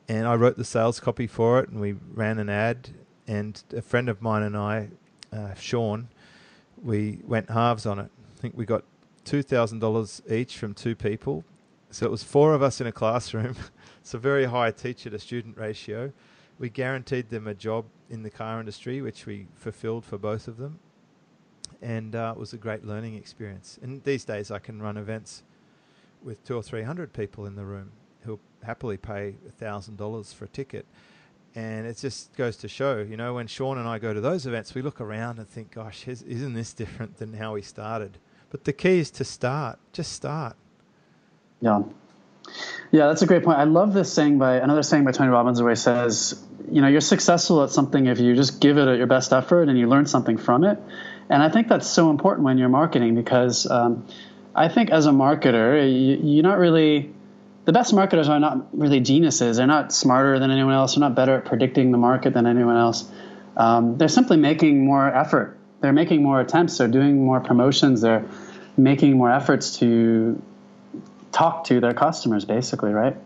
And 0.08 0.26
I 0.26 0.34
wrote 0.34 0.56
the 0.56 0.64
sales 0.64 1.00
copy 1.00 1.26
for 1.26 1.60
it, 1.60 1.68
and 1.68 1.80
we 1.80 1.96
ran 2.12 2.38
an 2.38 2.48
ad. 2.48 2.90
And 3.26 3.62
a 3.74 3.82
friend 3.82 4.08
of 4.08 4.20
mine 4.22 4.42
and 4.42 4.56
I, 4.56 4.88
uh, 5.32 5.54
Sean, 5.54 6.08
we 6.82 7.20
went 7.24 7.50
halves 7.50 7.86
on 7.86 7.98
it. 7.98 8.10
I 8.36 8.40
think 8.40 8.56
we 8.56 8.66
got 8.66 8.84
two 9.24 9.42
thousand 9.42 9.80
dollars 9.80 10.22
each 10.30 10.56
from 10.56 10.74
two 10.74 10.94
people, 10.94 11.44
so 11.90 12.06
it 12.06 12.10
was 12.10 12.22
four 12.22 12.54
of 12.54 12.62
us 12.62 12.80
in 12.80 12.86
a 12.86 12.92
classroom. 12.92 13.56
it's 14.00 14.14
a 14.14 14.18
very 14.18 14.44
high 14.46 14.70
teacher 14.70 15.10
to 15.10 15.18
student 15.18 15.56
ratio 15.56 16.12
we 16.58 16.68
guaranteed 16.68 17.30
them 17.30 17.46
a 17.46 17.54
job 17.54 17.86
in 18.10 18.22
the 18.22 18.30
car 18.30 18.60
industry, 18.60 19.02
which 19.02 19.26
we 19.26 19.46
fulfilled 19.54 20.04
for 20.04 20.18
both 20.18 20.46
of 20.48 20.56
them. 20.56 20.78
And 21.82 22.14
uh, 22.14 22.32
it 22.36 22.40
was 22.40 22.52
a 22.52 22.56
great 22.56 22.84
learning 22.84 23.14
experience. 23.16 23.78
And 23.82 24.02
these 24.04 24.24
days, 24.24 24.50
I 24.50 24.58
can 24.58 24.80
run 24.80 24.96
events 24.96 25.42
with 26.22 26.44
two 26.44 26.56
or 26.56 26.62
three 26.62 26.82
hundred 26.82 27.12
people 27.12 27.44
in 27.46 27.56
the 27.56 27.64
room 27.64 27.90
who'll 28.22 28.40
happily 28.62 28.96
pay 28.96 29.34
a 29.46 29.52
thousand 29.52 29.98
dollars 29.98 30.32
for 30.32 30.46
a 30.46 30.48
ticket. 30.48 30.86
And 31.54 31.86
it 31.86 31.98
just 31.98 32.34
goes 32.34 32.56
to 32.58 32.68
show, 32.68 32.98
you 32.98 33.16
know, 33.16 33.34
when 33.34 33.46
Sean 33.46 33.78
and 33.78 33.86
I 33.86 33.98
go 33.98 34.14
to 34.14 34.20
those 34.20 34.46
events, 34.46 34.74
we 34.74 34.82
look 34.82 35.00
around 35.00 35.38
and 35.38 35.48
think, 35.48 35.72
gosh, 35.72 36.08
isn't 36.08 36.54
this 36.54 36.72
different 36.72 37.18
than 37.18 37.34
how 37.34 37.54
we 37.54 37.62
started? 37.62 38.18
But 38.54 38.62
the 38.62 38.72
key 38.72 39.00
is 39.00 39.10
to 39.10 39.24
start. 39.24 39.80
Just 39.92 40.12
start. 40.12 40.54
Yeah. 41.60 41.82
Yeah, 42.92 43.08
that's 43.08 43.20
a 43.22 43.26
great 43.26 43.42
point. 43.42 43.58
I 43.58 43.64
love 43.64 43.94
this 43.94 44.12
saying 44.12 44.38
by 44.38 44.58
another 44.58 44.84
saying 44.84 45.02
by 45.02 45.10
Tony 45.10 45.30
Robbins 45.30 45.60
where 45.60 45.72
he 45.72 45.76
says, 45.76 46.40
you 46.70 46.80
know, 46.80 46.86
you're 46.86 47.00
successful 47.00 47.64
at 47.64 47.70
something 47.70 48.06
if 48.06 48.20
you 48.20 48.36
just 48.36 48.60
give 48.60 48.78
it 48.78 48.96
your 48.96 49.08
best 49.08 49.32
effort 49.32 49.68
and 49.68 49.76
you 49.76 49.88
learn 49.88 50.06
something 50.06 50.38
from 50.38 50.62
it. 50.62 50.78
And 51.28 51.42
I 51.42 51.48
think 51.48 51.66
that's 51.66 51.88
so 51.88 52.10
important 52.10 52.44
when 52.44 52.56
you're 52.56 52.68
marketing 52.68 53.16
because 53.16 53.68
um, 53.68 54.06
I 54.54 54.68
think 54.68 54.90
as 54.90 55.06
a 55.06 55.10
marketer, 55.10 55.82
you, 55.82 56.20
you're 56.22 56.44
not 56.44 56.58
really 56.58 57.12
the 57.64 57.72
best 57.72 57.92
marketers 57.92 58.28
are 58.28 58.38
not 58.38 58.68
really 58.72 59.00
geniuses. 59.00 59.56
They're 59.56 59.66
not 59.66 59.92
smarter 59.92 60.38
than 60.38 60.52
anyone 60.52 60.74
else. 60.74 60.94
They're 60.94 61.00
not 61.00 61.16
better 61.16 61.38
at 61.38 61.44
predicting 61.44 61.90
the 61.90 61.98
market 61.98 62.34
than 62.34 62.46
anyone 62.46 62.76
else. 62.76 63.10
Um, 63.56 63.98
they're 63.98 64.06
simply 64.06 64.36
making 64.36 64.84
more 64.84 65.12
effort. 65.12 65.58
They're 65.80 65.92
making 65.92 66.22
more 66.22 66.40
attempts. 66.40 66.78
They're 66.78 66.88
doing 66.88 67.22
more 67.24 67.40
promotions. 67.40 68.00
They're 68.00 68.24
making 68.76 69.16
more 69.16 69.30
efforts 69.30 69.78
to 69.78 70.40
talk 71.32 71.64
to 71.64 71.80
their 71.80 71.94
customers, 71.94 72.44
basically, 72.44 72.92
right? 72.92 73.16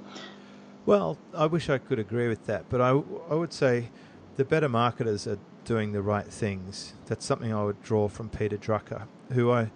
Well, 0.86 1.18
I 1.34 1.46
wish 1.46 1.68
I 1.68 1.78
could 1.78 1.98
agree 1.98 2.28
with 2.28 2.46
that, 2.46 2.64
but 2.70 2.80
I, 2.80 2.90
I 2.90 3.34
would 3.34 3.52
say 3.52 3.90
the 4.36 4.44
better 4.44 4.68
marketers 4.68 5.26
are 5.26 5.38
doing 5.64 5.92
the 5.92 6.00
right 6.00 6.26
things. 6.26 6.94
That's 7.06 7.26
something 7.26 7.52
I 7.52 7.62
would 7.62 7.82
draw 7.82 8.08
from 8.08 8.30
Peter 8.30 8.56
Drucker, 8.56 9.02
who 9.32 9.50
I 9.50 9.70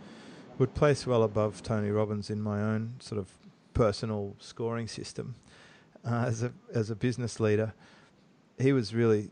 would 0.59 0.75
place 0.75 1.07
well 1.07 1.23
above 1.23 1.63
Tony 1.63 1.91
Robbins 1.91 2.31
in 2.31 2.41
my 2.41 2.63
own 2.63 2.95
sort 3.01 3.19
of 3.19 3.29
personal 3.75 4.35
scoring 4.39 4.89
system. 4.89 5.35
Uh, 6.05 6.25
as 6.27 6.43
a 6.43 6.53
as 6.75 6.91
a 6.91 6.97
business 6.97 7.39
leader, 7.39 7.75
he 8.59 8.73
was 8.73 8.95
really 8.95 9.31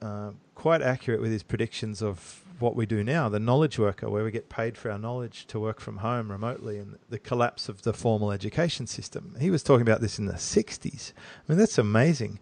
uh, 0.00 0.30
quite 0.54 0.80
accurate 0.80 1.20
with 1.20 1.32
his 1.32 1.42
predictions 1.42 2.02
of 2.02 2.44
what 2.58 2.74
we 2.74 2.86
do 2.86 3.04
now, 3.04 3.28
the 3.28 3.38
knowledge 3.40 3.78
worker, 3.78 4.08
where 4.08 4.24
we 4.24 4.30
get 4.30 4.48
paid 4.48 4.78
for 4.78 4.90
our 4.90 4.98
knowledge 4.98 5.46
to 5.46 5.60
work 5.60 5.80
from 5.80 5.98
home 5.98 6.30
remotely, 6.30 6.78
and 6.78 6.98
the 7.10 7.18
collapse 7.18 7.68
of 7.68 7.82
the 7.82 7.92
formal 7.92 8.32
education 8.32 8.86
system. 8.86 9.36
He 9.38 9.50
was 9.50 9.62
talking 9.62 9.82
about 9.82 10.00
this 10.00 10.18
in 10.18 10.26
the 10.26 10.34
60s. 10.34 11.12
I 11.16 11.52
mean, 11.52 11.58
that's 11.58 11.78
amazing. 11.78 12.38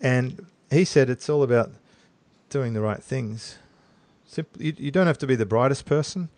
And 0.00 0.46
he 0.70 0.84
said 0.84 1.10
it's 1.10 1.28
all 1.28 1.42
about 1.42 1.70
doing 2.48 2.74
the 2.74 2.80
right 2.80 3.02
things. 3.02 3.58
Simply, 4.24 4.66
you, 4.66 4.74
you 4.76 4.90
don't 4.90 5.06
have 5.06 5.18
to 5.18 5.26
be 5.26 5.36
the 5.36 5.46
brightest 5.46 5.84
person, 5.84 6.28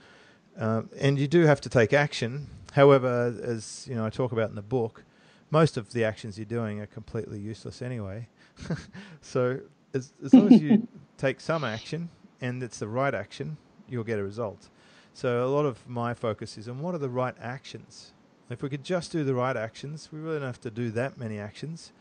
uh, 0.59 0.83
and 0.99 1.19
you 1.19 1.29
do 1.29 1.43
have 1.43 1.61
to 1.63 1.69
take 1.69 1.93
action. 1.93 2.49
However, 2.73 3.35
as 3.43 3.87
you 3.89 3.95
know, 3.95 4.07
I 4.07 4.11
talk 4.11 4.33
about 4.33 4.49
in 4.49 4.55
the 4.55 4.63
book, 4.63 5.05
most 5.51 5.77
of 5.77 5.93
the 5.93 6.05
actions 6.05 6.39
you're 6.39 6.47
doing 6.47 6.81
are 6.81 6.87
completely 6.87 7.39
useless 7.39 7.83
anyway. 7.83 8.29
so 9.21 9.61
as, 9.93 10.13
as 10.25 10.33
long 10.33 10.53
as 10.53 10.63
you 10.63 10.89
take 11.19 11.41
some 11.41 11.65
action 11.65 12.09
and 12.43 12.63
it's 12.63 12.79
the 12.79 12.89
right 12.89 13.15
action, 13.15 13.57
you'll 13.89 14.05
get 14.05 14.19
a 14.19 14.23
result. 14.23 14.69
So 15.15 15.47
a 15.47 15.49
lot 15.49 15.65
of 15.65 15.89
my 15.89 16.13
focus 16.13 16.59
is 16.59 16.69
on 16.69 16.81
what 16.81 16.95
are 16.95 16.99
the 16.99 17.09
right 17.09 17.35
actions. 17.41 18.13
If 18.51 18.63
we 18.63 18.69
could 18.69 18.85
just 18.85 19.13
do 19.13 19.25
the 19.25 19.35
right 19.35 19.57
actions, 19.57 20.11
we 20.13 20.19
really 20.19 20.39
don't 20.39 20.47
have 20.47 20.61
to 20.63 20.71
do 20.71 20.91
that 20.91 21.17
many 21.17 21.39
actions, 21.39 21.93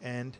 and 0.00 0.36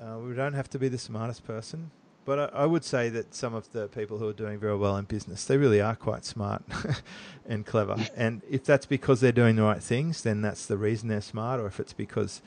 uh, 0.00 0.18
we 0.18 0.34
don't 0.34 0.52
have 0.52 0.68
to 0.70 0.78
be 0.78 0.88
the 0.88 0.98
smartest 0.98 1.46
person. 1.46 1.90
But 2.24 2.52
I, 2.54 2.62
I, 2.62 2.66
would 2.66 2.84
say 2.84 3.08
that 3.08 3.34
some 3.34 3.54
of 3.54 3.72
the 3.72 3.88
people 3.88 4.18
who 4.18 4.28
are 4.28 4.34
doing 4.34 4.58
very 4.58 4.76
well 4.76 4.98
in 4.98 5.06
business, 5.06 5.46
they 5.46 5.56
really 5.56 5.80
are 5.80 5.96
quite 5.96 6.26
smart 6.26 6.62
and 7.48 7.64
clever. 7.64 7.96
And 8.14 8.42
if 8.50 8.64
that's 8.64 8.84
because 8.84 9.20
they're 9.20 9.32
doing 9.32 9.56
the 9.56 9.62
right 9.62 9.82
things, 9.82 10.22
then 10.22 10.42
that's 10.42 10.66
the 10.66 10.76
reason 10.76 11.08
they're 11.08 11.22
smart. 11.22 11.58
Or 11.58 11.66
if 11.66 11.80
it's 11.80 11.94
because 11.94 12.42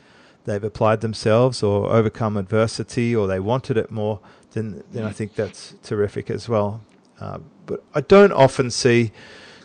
they've 0.45 0.63
applied 0.63 1.01
themselves 1.01 1.63
or 1.63 1.89
overcome 1.89 2.37
adversity 2.37 3.15
or 3.15 3.27
they 3.27 3.39
wanted 3.39 3.77
it 3.77 3.91
more, 3.91 4.19
then 4.51 4.83
then 4.91 5.03
I 5.03 5.11
think 5.11 5.35
that's 5.35 5.75
terrific 5.83 6.29
as 6.29 6.49
well. 6.49 6.81
Uh, 7.19 7.39
but 7.65 7.83
I 7.93 8.01
don't 8.01 8.31
often 8.31 8.71
see 8.71 9.11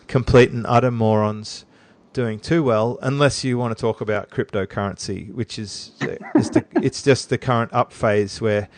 complete 0.06 0.50
and 0.50 0.66
utter 0.66 0.90
morons 0.90 1.64
doing 2.12 2.38
too 2.38 2.62
well 2.62 2.98
unless 3.02 3.44
you 3.44 3.58
want 3.58 3.76
to 3.76 3.80
talk 3.80 4.00
about 4.00 4.30
cryptocurrency, 4.30 5.32
which 5.32 5.58
is, 5.58 5.92
is 6.34 6.50
the, 6.50 6.64
it's 6.82 7.02
just 7.02 7.28
the 7.28 7.38
current 7.38 7.72
up 7.74 7.92
phase 7.92 8.40
where 8.40 8.68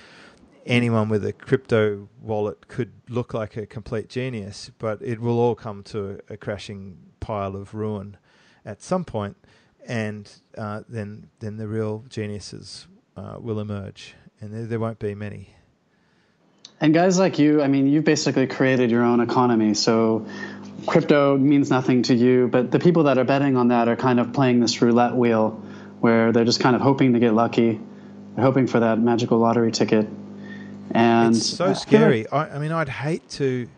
anyone 0.67 1.09
with 1.09 1.25
a 1.25 1.33
crypto 1.33 2.09
wallet 2.21 2.69
could 2.69 2.93
look 3.09 3.35
like 3.35 3.57
a 3.57 3.67
complete 3.67 4.09
genius, 4.09 4.71
but 4.79 5.01
it 5.03 5.21
will 5.21 5.39
all 5.39 5.55
come 5.55 5.83
to 5.83 6.21
a 6.29 6.37
crashing 6.37 6.99
pile 7.21 7.57
of 7.57 7.75
ruin 7.75 8.17
at 8.65 8.83
some 8.83 9.05
point 9.05 9.37
and 9.89 10.31
uh, 10.57 10.83
then 10.89 11.29
then 11.41 11.57
the 11.57 11.67
real 11.67 12.05
geniuses 12.09 12.87
uh, 13.17 13.37
will 13.41 13.59
emerge, 13.59 14.15
and 14.41 14.55
there, 14.55 14.67
there 14.67 14.81
won't 14.81 14.99
be 14.99 15.15
many. 15.15 15.55
And 16.81 16.95
guys 16.95 17.19
like 17.19 17.41
you, 17.41 17.61
I 17.61 17.67
mean, 17.67 17.89
you've 17.89 18.05
basically 18.05 18.47
created 18.47 18.91
your 18.91 19.03
own 19.03 19.19
economy. 19.21 19.75
So 19.75 20.27
crypto 20.87 21.37
means 21.37 21.71
nothing 21.71 22.03
to 22.05 22.15
you, 22.15 22.47
but 22.47 22.71
the 22.71 22.79
people 22.79 23.05
that 23.05 23.19
are 23.19 23.25
betting 23.25 23.57
on 23.57 23.69
that 23.69 23.89
are 23.89 23.97
kind 23.97 24.21
of 24.21 24.33
playing 24.33 24.61
this 24.61 24.81
roulette 24.81 25.17
wheel 25.17 25.61
where 25.99 26.31
they're 26.31 26.45
just 26.45 26.61
kind 26.61 26.77
of 26.77 26.83
hoping 26.83 27.15
to 27.15 27.19
get 27.19 27.35
lucky. 27.35 27.81
They're 28.37 28.45
hoping 28.45 28.69
for 28.69 28.79
that 28.79 29.01
magical 29.01 29.39
lottery 29.39 29.73
ticket. 29.73 30.09
And 30.93 31.35
it's 31.35 31.47
so 31.47 31.75
scary. 31.75 32.29
I, 32.29 32.57
I 32.57 32.59
mean, 32.61 32.71
I'd 32.71 32.89
hate 32.89 33.29
to 33.31 33.69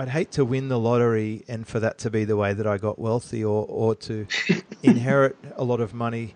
I'd 0.00 0.08
hate 0.08 0.30
to 0.32 0.46
win 0.46 0.68
the 0.68 0.78
lottery 0.78 1.44
and 1.46 1.68
for 1.68 1.78
that 1.80 1.98
to 1.98 2.10
be 2.10 2.24
the 2.24 2.36
way 2.36 2.54
that 2.54 2.66
I 2.66 2.78
got 2.78 2.98
wealthy, 2.98 3.44
or 3.44 3.66
or 3.68 3.94
to 3.96 4.26
inherit 4.82 5.36
a 5.56 5.64
lot 5.64 5.80
of 5.80 5.92
money, 5.92 6.34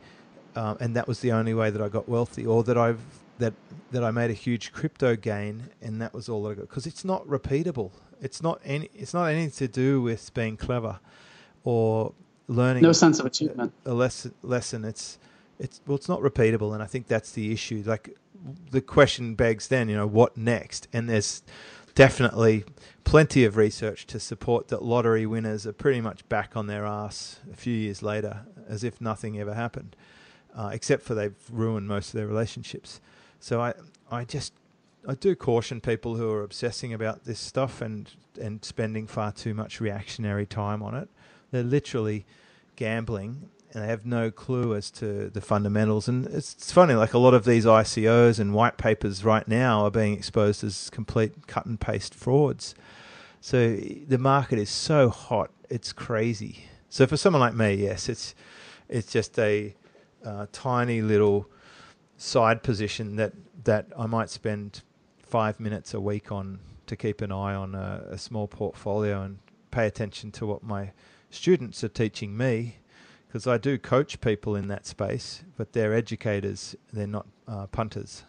um, 0.55 0.77
and 0.81 0.95
that 0.97 1.09
was 1.09 1.21
the 1.21 1.33
only 1.33 1.55
way 1.55 1.71
that 1.71 1.81
I 1.81 1.89
got 1.89 2.07
wealthy, 2.07 2.45
or 2.45 2.63
that 2.65 2.77
I've 2.77 3.01
that 3.39 3.55
that 3.91 4.05
I 4.05 4.11
made 4.11 4.31
a 4.31 4.35
huge 4.35 4.71
crypto 4.73 5.17
gain, 5.17 5.71
and 5.81 6.01
that 6.03 6.13
was 6.13 6.29
all 6.29 6.43
that 6.43 6.51
I 6.51 6.55
got 6.57 6.69
because 6.69 6.87
it's 6.87 7.07
not 7.07 7.27
repeatable. 7.27 7.91
It's 8.21 8.43
not 8.43 8.61
any. 8.67 8.91
It's 8.95 9.15
not 9.15 9.27
anything 9.27 9.67
to 9.67 9.69
do 9.69 10.03
with 10.03 10.35
being 10.35 10.59
clever 10.59 11.01
or 11.65 12.13
learning. 12.49 12.83
No 12.83 12.93
sense 12.93 13.19
of 13.19 13.25
achievement. 13.25 13.73
A, 13.87 13.93
a 13.93 13.95
lesson. 13.95 14.35
Lesson. 14.43 14.85
It's 14.85 15.19
it's 15.59 15.81
well, 15.87 15.97
it's 15.97 16.09
not 16.09 16.21
repeatable, 16.21 16.75
and 16.75 16.83
I 16.83 16.87
think 16.87 17.07
that's 17.07 17.33
the 17.33 17.51
issue. 17.51 17.83
Like 17.87 18.15
the 18.71 18.83
question 18.83 19.35
begs 19.35 19.69
then, 19.69 19.89
you 19.89 19.97
know, 19.97 20.07
what 20.07 20.37
next? 20.37 20.87
And 20.93 21.09
there's 21.09 21.43
definitely 21.95 22.65
plenty 23.05 23.45
of 23.45 23.57
research 23.57 24.07
to 24.07 24.19
support 24.19 24.69
that 24.69 24.83
lottery 24.83 25.27
winners 25.27 25.67
are 25.67 25.73
pretty 25.73 26.01
much 26.01 26.29
back 26.29 26.57
on 26.57 26.67
their 26.67 26.85
ass 26.85 27.41
a 27.53 27.57
few 27.57 27.75
years 27.75 28.03
later, 28.03 28.47
as 28.69 28.83
if 28.83 29.01
nothing 29.01 29.39
ever 29.39 29.55
happened, 29.55 29.95
uh, 30.55 30.71
except 30.73 31.03
for 31.03 31.15
they've 31.15 31.35
ruined 31.51 31.87
most 31.87 32.09
of 32.09 32.15
their 32.15 32.27
relationships. 32.27 33.01
So 33.41 33.61
I, 33.61 33.75
I 34.11 34.25
just, 34.25 34.53
I 35.07 35.15
do 35.15 35.35
caution 35.35 35.81
people 35.81 36.17
who 36.17 36.31
are 36.31 36.43
obsessing 36.43 36.93
about 36.95 37.25
this 37.25 37.39
stuff 37.41 37.81
and 37.81 38.11
and 38.41 38.65
spending 38.65 39.07
far 39.07 39.33
too 39.33 39.55
much 39.55 39.81
reactionary 39.81 40.47
time 40.47 40.83
on 40.83 40.95
it. 40.95 41.09
They're 41.51 41.63
literally 41.63 42.27
gambling 42.77 43.49
and 43.75 43.83
they 43.83 43.89
have 43.89 44.07
no 44.07 44.31
clue 44.31 44.75
as 44.77 44.91
to 44.93 45.29
the 45.31 45.41
fundamentals. 45.41 46.07
And 46.07 46.27
it's, 46.27 46.55
it's, 46.55 46.71
funny, 46.71 46.95
like 46.95 47.13
a 47.13 47.19
lot 47.19 47.35
of 47.35 47.45
these 47.45 47.65
ICOs 47.65 48.39
and 48.39 48.55
white 48.55 48.77
papers 48.77 49.25
right 49.25 49.47
now 49.49 49.85
are 49.85 49.91
being 49.91 50.13
exposed 50.13 50.63
as 50.63 50.89
complete 50.91 51.49
cut 51.49 51.67
and 51.67 51.81
paste 51.81 52.15
frauds. 52.15 52.77
So 53.41 53.75
the 53.75 54.19
market 54.19 54.61
is 54.61 54.71
so 54.71 55.11
hot, 55.11 55.51
it's 55.69 55.93
crazy. 55.93 56.67
So 56.89 57.07
for 57.07 57.17
someone 57.17 57.41
like 57.41 57.55
me, 57.55 57.75
yes, 57.75 58.09
it's 58.09 58.35
it's 58.89 59.11
just 59.11 59.39
a 59.39 59.75
uh, 60.25 60.47
tiny 60.53 61.03
little 61.03 61.51
side 62.17 62.63
position 62.63 63.17
that 63.17 63.33
that 63.65 63.87
I 63.99 64.07
might 64.07 64.31
spend 64.31 64.83
five 65.19 65.59
minutes 65.59 65.93
a 65.93 66.01
week 66.01 66.31
on 66.31 66.61
to 66.87 66.97
keep 66.97 67.21
an 67.21 67.33
eye 67.33 67.55
on 67.55 67.75
a, 67.75 68.05
a 68.11 68.19
small 68.19 68.47
portfolio 68.47 69.23
and 69.23 69.39
pay 69.73 69.87
attention 69.87 70.31
to 70.33 70.47
what 70.47 70.63
my 70.63 70.93
students 71.31 71.83
are 71.83 71.89
teaching 71.89 72.37
me 72.37 72.77
because 73.35 73.49
I 73.49 73.59
do 73.59 73.79
coach 73.79 74.21
people 74.21 74.55
in 74.55 74.69
that 74.69 74.87
space, 74.87 75.43
but 75.57 75.73
they're 75.73 75.93
educators, 75.93 76.77
they're 76.93 77.09
not 77.09 77.27
uh, 77.49 77.67
punters. 77.67 78.23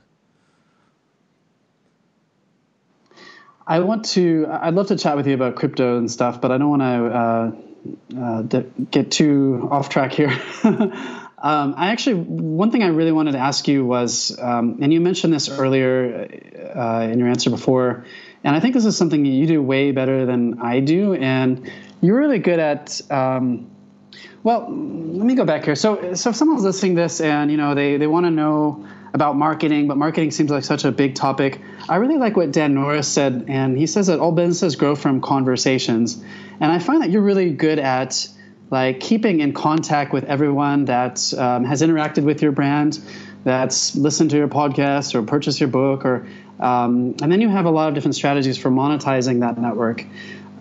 I 3.67 3.81
want 3.81 4.05
to. 4.05 4.47
I'd 4.49 4.73
love 4.73 4.87
to 4.87 4.97
chat 4.97 5.15
with 5.15 5.27
you 5.27 5.35
about 5.35 5.57
crypto 5.57 5.99
and 5.99 6.09
stuff, 6.09 6.41
but 6.41 6.51
I 6.51 6.57
don't 6.57 6.71
want 6.71 6.81
to 6.81 8.17
uh, 8.17 8.19
uh, 8.19 8.41
get 8.89 9.11
too 9.11 9.67
off 9.69 9.89
track 9.89 10.11
here. 10.11 10.31
um, 10.63 11.75
I 11.77 11.89
actually, 11.91 12.15
one 12.15 12.71
thing 12.71 12.81
I 12.81 12.87
really 12.87 13.11
wanted 13.11 13.33
to 13.33 13.39
ask 13.39 13.67
you 13.67 13.85
was, 13.85 14.35
um, 14.41 14.79
and 14.81 14.91
you 14.91 15.01
mentioned 15.01 15.31
this 15.31 15.49
earlier 15.49 16.27
uh, 16.75 17.01
in 17.11 17.19
your 17.19 17.27
answer 17.27 17.51
before, 17.51 18.05
and 18.43 18.55
I 18.55 18.59
think 18.59 18.73
this 18.73 18.85
is 18.85 18.97
something 18.97 19.23
you 19.23 19.45
do 19.45 19.61
way 19.61 19.91
better 19.91 20.25
than 20.25 20.61
I 20.61 20.79
do, 20.79 21.13
and 21.13 21.71
you're 22.01 22.17
really 22.17 22.39
good 22.39 22.57
at. 22.57 23.01
Um, 23.11 23.69
well, 24.45 24.67
let 24.69 25.25
me 25.25 25.33
go 25.33 25.43
back 25.43 25.65
here. 25.65 25.73
So, 25.73 26.13
so 26.13 26.29
if 26.29 26.35
someone's 26.35 26.63
listening 26.63 26.93
this 26.93 27.19
and 27.19 27.49
you 27.49 27.57
know 27.57 27.73
they 27.73 27.97
they 27.97 28.05
want 28.05 28.27
to 28.27 28.29
know 28.29 28.85
about 29.11 29.35
marketing, 29.35 29.87
but 29.87 29.97
marketing 29.97 30.29
seems 30.29 30.51
like 30.51 30.63
such 30.63 30.85
a 30.85 30.91
big 30.91 31.15
topic. 31.15 31.59
I 31.89 31.95
really 31.95 32.17
like 32.17 32.37
what 32.37 32.51
Dan 32.51 32.75
Norris 32.75 33.07
said, 33.07 33.45
and 33.47 33.75
he 33.75 33.87
says 33.87 34.05
that 34.05 34.19
all 34.19 34.31
businesses 34.31 34.75
grow 34.75 34.93
from 34.93 35.19
conversations, 35.19 36.23
and 36.59 36.71
I 36.71 36.77
find 36.77 37.01
that 37.01 37.09
you're 37.09 37.23
really 37.23 37.49
good 37.49 37.79
at 37.79 38.29
like 38.69 38.99
keeping 38.99 39.39
in 39.39 39.51
contact 39.51 40.13
with 40.13 40.25
everyone 40.25 40.85
that 40.85 41.33
um, 41.33 41.63
has 41.63 41.81
interacted 41.81 42.23
with 42.23 42.43
your 42.43 42.51
brand, 42.51 42.99
that's 43.43 43.95
listened 43.95 44.29
to 44.29 44.37
your 44.37 44.47
podcast 44.47 45.15
or 45.15 45.23
purchased 45.23 45.59
your 45.59 45.69
book, 45.69 46.05
or 46.05 46.27
um, 46.59 47.15
and 47.19 47.31
then 47.31 47.41
you 47.41 47.49
have 47.49 47.65
a 47.65 47.71
lot 47.71 47.87
of 47.87 47.95
different 47.95 48.13
strategies 48.13 48.59
for 48.59 48.69
monetizing 48.69 49.39
that 49.39 49.57
network. 49.57 50.05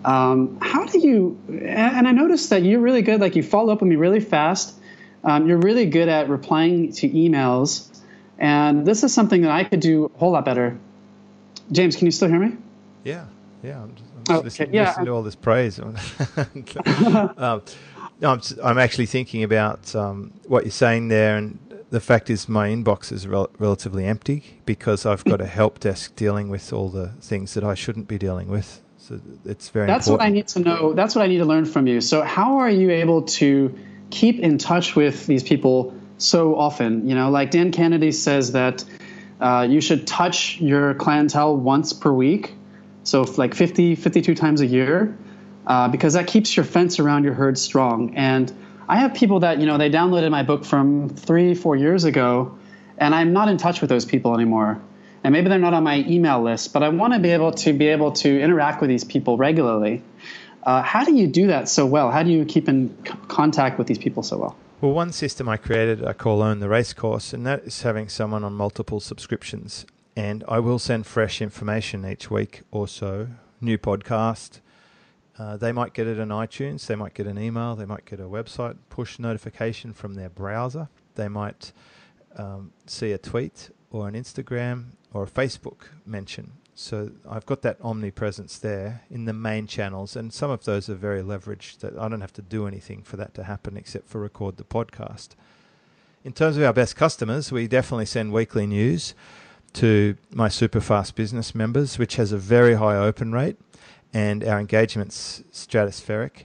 Um, 0.05 0.59
how 0.61 0.85
do 0.85 0.99
you? 0.99 1.37
And 1.49 2.07
I 2.07 2.11
noticed 2.11 2.51
that 2.51 2.61
you're 2.61 2.79
really 2.79 3.01
good. 3.01 3.19
Like 3.19 3.35
you 3.35 3.41
follow 3.41 3.73
up 3.73 3.81
with 3.81 3.89
me 3.89 3.95
really 3.95 4.19
fast. 4.19 4.75
Um, 5.23 5.47
you're 5.47 5.57
really 5.57 5.87
good 5.87 6.07
at 6.07 6.29
replying 6.29 6.91
to 6.93 7.09
emails, 7.09 7.89
and 8.37 8.85
this 8.85 9.03
is 9.03 9.11
something 9.11 9.41
that 9.41 9.51
I 9.51 9.63
could 9.63 9.79
do 9.79 10.05
a 10.05 10.17
whole 10.19 10.31
lot 10.31 10.45
better. 10.45 10.77
James, 11.71 11.95
can 11.95 12.05
you 12.05 12.11
still 12.11 12.29
hear 12.29 12.37
me? 12.37 12.55
Yeah, 13.03 13.25
yeah. 13.63 13.81
I'm 13.81 13.95
just, 13.95 14.05
I'm 14.15 14.23
just 14.23 14.39
oh, 14.39 14.43
listening, 14.43 14.73
yeah, 14.75 14.87
listening 14.89 15.05
to 15.07 15.11
all 15.11 15.23
this 15.23 15.35
praise. 15.35 15.79
um, 15.79 15.87
no, 18.21 18.29
I'm, 18.31 18.41
I'm, 18.63 18.77
actually 18.77 19.07
thinking 19.07 19.41
about 19.41 19.95
um, 19.95 20.31
what 20.45 20.65
you're 20.65 20.71
saying 20.71 21.07
there, 21.07 21.35
and 21.35 21.57
the 21.89 21.99
fact 21.99 22.29
is 22.29 22.47
my 22.47 22.69
inbox 22.69 23.11
is 23.11 23.25
rel- 23.25 23.49
relatively 23.57 24.05
empty 24.05 24.61
because 24.67 25.07
I've 25.07 25.23
got 25.25 25.41
a 25.41 25.47
help 25.47 25.79
desk 25.79 26.15
dealing 26.15 26.49
with 26.49 26.71
all 26.71 26.89
the 26.89 27.07
things 27.21 27.55
that 27.55 27.63
I 27.63 27.73
shouldn't 27.73 28.07
be 28.07 28.19
dealing 28.19 28.49
with. 28.49 28.83
So 29.07 29.21
it's 29.45 29.69
very. 29.69 29.85
That's 29.85 30.07
important. 30.07 30.19
what 30.19 30.25
I 30.25 30.29
need 30.31 30.47
to 30.47 30.59
know. 30.59 30.93
That's 30.93 31.13
what 31.13 31.23
I 31.23 31.27
need 31.27 31.37
to 31.37 31.45
learn 31.45 31.65
from 31.65 31.85
you. 31.85 32.01
So 32.01 32.23
how 32.23 32.57
are 32.57 32.69
you 32.69 32.89
able 32.89 33.21
to 33.37 33.77
keep 34.09 34.39
in 34.39 34.57
touch 34.57 34.95
with 34.95 35.27
these 35.27 35.43
people 35.43 35.93
so 36.17 36.55
often? 36.55 37.07
You 37.07 37.13
know, 37.13 37.29
like 37.29 37.51
Dan 37.51 37.71
Kennedy 37.71 38.11
says 38.11 38.53
that 38.53 38.83
uh, 39.39 39.67
you 39.69 39.79
should 39.79 40.07
touch 40.07 40.59
your 40.59 40.95
clientele 40.95 41.55
once 41.55 41.93
per 41.93 42.11
week, 42.11 42.55
so 43.03 43.21
like 43.37 43.53
50, 43.53 43.93
52 43.93 44.33
times 44.33 44.61
a 44.61 44.65
year, 44.65 45.15
uh, 45.67 45.87
because 45.87 46.13
that 46.13 46.25
keeps 46.25 46.57
your 46.57 46.65
fence 46.65 46.97
around 46.99 47.25
your 47.25 47.35
herd 47.35 47.59
strong. 47.59 48.15
And 48.15 48.51
I 48.89 48.97
have 48.97 49.13
people 49.13 49.41
that 49.41 49.59
you 49.59 49.67
know 49.67 49.77
they 49.77 49.91
downloaded 49.91 50.31
my 50.31 50.41
book 50.41 50.65
from 50.65 51.09
three, 51.09 51.53
four 51.53 51.75
years 51.75 52.05
ago, 52.05 52.57
and 52.97 53.13
I'm 53.13 53.33
not 53.33 53.49
in 53.49 53.57
touch 53.57 53.81
with 53.81 53.91
those 53.91 54.05
people 54.05 54.33
anymore 54.33 54.81
and 55.25 55.33
maybe 55.33 55.49
they're 55.49 55.57
not 55.57 55.73
on 55.73 55.83
my 55.83 56.05
email 56.07 56.43
list, 56.43 56.71
but 56.71 56.83
I 56.83 56.89
want 56.89 57.13
to 57.13 57.19
be 57.19 57.31
able 57.31 57.51
to 57.51 57.73
be 57.73 57.87
able 57.87 58.11
to 58.11 58.39
interact 58.39 58.79
with 58.79 58.91
these 58.91 59.03
people 59.03 59.37
regularly. 59.37 60.03
Uh, 60.61 60.83
how 60.83 61.03
do 61.03 61.15
you 61.15 61.25
do 61.25 61.47
that 61.47 61.67
so 61.67 61.83
well? 61.83 62.11
How 62.11 62.21
do 62.21 62.29
you 62.29 62.45
keep 62.45 62.69
in 62.69 62.95
c- 63.03 63.13
contact 63.27 63.79
with 63.79 63.87
these 63.87 63.97
people 63.97 64.21
so 64.21 64.37
well? 64.37 64.55
Well, 64.81 64.91
one 64.91 65.11
system 65.11 65.49
I 65.49 65.57
created 65.57 66.05
I 66.05 66.13
call 66.13 66.43
Own 66.43 66.59
the 66.59 66.69
Race 66.69 66.93
Course, 66.93 67.33
and 67.33 67.43
that 67.47 67.63
is 67.63 67.81
having 67.81 68.07
someone 68.07 68.43
on 68.43 68.53
multiple 68.53 68.99
subscriptions. 68.99 69.87
And 70.15 70.43
I 70.47 70.59
will 70.59 70.77
send 70.77 71.07
fresh 71.07 71.41
information 71.41 72.05
each 72.05 72.29
week 72.29 72.61
or 72.69 72.87
so, 72.87 73.27
new 73.59 73.79
podcast. 73.79 74.59
Uh, 75.39 75.57
they 75.57 75.71
might 75.71 75.93
get 75.93 76.05
it 76.05 76.19
in 76.19 76.29
iTunes, 76.29 76.85
they 76.85 76.95
might 76.95 77.15
get 77.15 77.25
an 77.25 77.39
email, 77.39 77.75
they 77.75 77.85
might 77.85 78.05
get 78.05 78.19
a 78.19 78.29
website 78.29 78.77
push 78.89 79.17
notification 79.17 79.91
from 79.91 80.13
their 80.13 80.29
browser, 80.29 80.87
they 81.15 81.27
might 81.27 81.71
um, 82.35 82.71
see 82.85 83.11
a 83.11 83.17
tweet 83.17 83.71
or 83.89 84.07
an 84.07 84.13
Instagram 84.13 84.91
or 85.15 85.23
a 85.23 85.27
Facebook 85.27 85.87
mention. 86.05 86.51
So 86.75 87.09
I've 87.27 87.45
got 87.45 87.61
that 87.61 87.77
omnipresence 87.81 88.57
there 88.57 89.03
in 89.09 89.23
the 89.23 89.31
main 89.31 89.65
channels, 89.65 90.17
and 90.17 90.33
some 90.33 90.51
of 90.51 90.65
those 90.65 90.89
are 90.89 90.95
very 90.95 91.21
leveraged 91.23 91.79
that 91.79 91.97
I 91.97 92.09
don't 92.09 92.19
have 92.19 92.33
to 92.33 92.41
do 92.41 92.67
anything 92.67 93.01
for 93.01 93.15
that 93.15 93.33
to 93.35 93.45
happen 93.45 93.77
except 93.77 94.09
for 94.09 94.19
record 94.19 94.57
the 94.57 94.65
podcast. 94.65 95.29
In 96.25 96.33
terms 96.33 96.57
of 96.57 96.63
our 96.63 96.73
best 96.73 96.97
customers, 96.97 97.49
we 97.49 97.65
definitely 97.65 98.07
send 98.07 98.33
weekly 98.33 98.67
news 98.67 99.13
to 99.73 100.17
my 100.31 100.49
Superfast 100.49 101.15
Business 101.15 101.55
members, 101.55 101.97
which 101.97 102.17
has 102.17 102.33
a 102.33 102.37
very 102.37 102.73
high 102.73 102.97
open 102.97 103.31
rate, 103.31 103.55
and 104.13 104.43
our 104.43 104.59
engagement's 104.59 105.43
stratospheric 105.53 106.43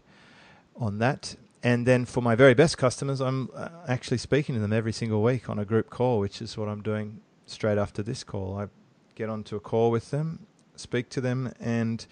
on 0.77 0.99
that. 0.99 1.35
And 1.65 1.89
then 1.89 2.05
for 2.05 2.21
my 2.21 2.37
very 2.37 2.55
best 2.55 2.79
customers, 2.79 3.21
I'm 3.21 3.51
uh, 3.53 3.71
actually 3.89 4.19
speaking 4.19 4.55
to 4.55 4.61
them 4.61 4.73
every 4.73 4.93
single 4.93 5.25
week 5.25 5.51
on 5.51 5.59
a 5.59 5.65
group 5.65 5.91
call, 5.91 6.21
which 6.21 6.41
is 6.41 6.57
what 6.57 6.69
I'm 6.69 6.83
doing 6.83 7.21
straight 7.51 7.79
after 7.79 8.03
this 8.03 8.25
call. 8.25 8.59
I 8.59 8.69
get 9.15 9.29
onto 9.29 9.57
a 9.57 9.61
call 9.61 9.91
with 9.91 10.11
them, 10.11 10.47
speak 10.77 11.09
to 11.11 11.21
them, 11.21 11.53
and 11.61 12.07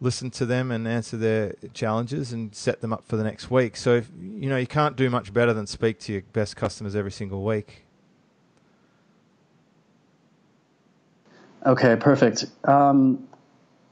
listen 0.00 0.30
to 0.30 0.46
them 0.46 0.70
and 0.70 0.86
answer 0.86 1.16
their 1.16 1.54
challenges 1.72 2.32
and 2.32 2.54
set 2.54 2.80
them 2.80 2.92
up 2.92 3.06
for 3.06 3.16
the 3.16 3.24
next 3.24 3.50
week. 3.50 3.76
So, 3.76 3.96
if, 3.96 4.10
you 4.18 4.48
know, 4.48 4.56
you 4.56 4.66
can't 4.66 4.96
do 4.96 5.08
much 5.10 5.32
better 5.32 5.52
than 5.52 5.66
speak 5.66 5.98
to 6.00 6.12
your 6.12 6.22
best 6.32 6.56
customers 6.56 6.94
every 6.94 7.12
single 7.12 7.42
week. 7.42 7.84
Okay, 11.64 11.96
perfect. 11.96 12.46
Um, 12.64 13.26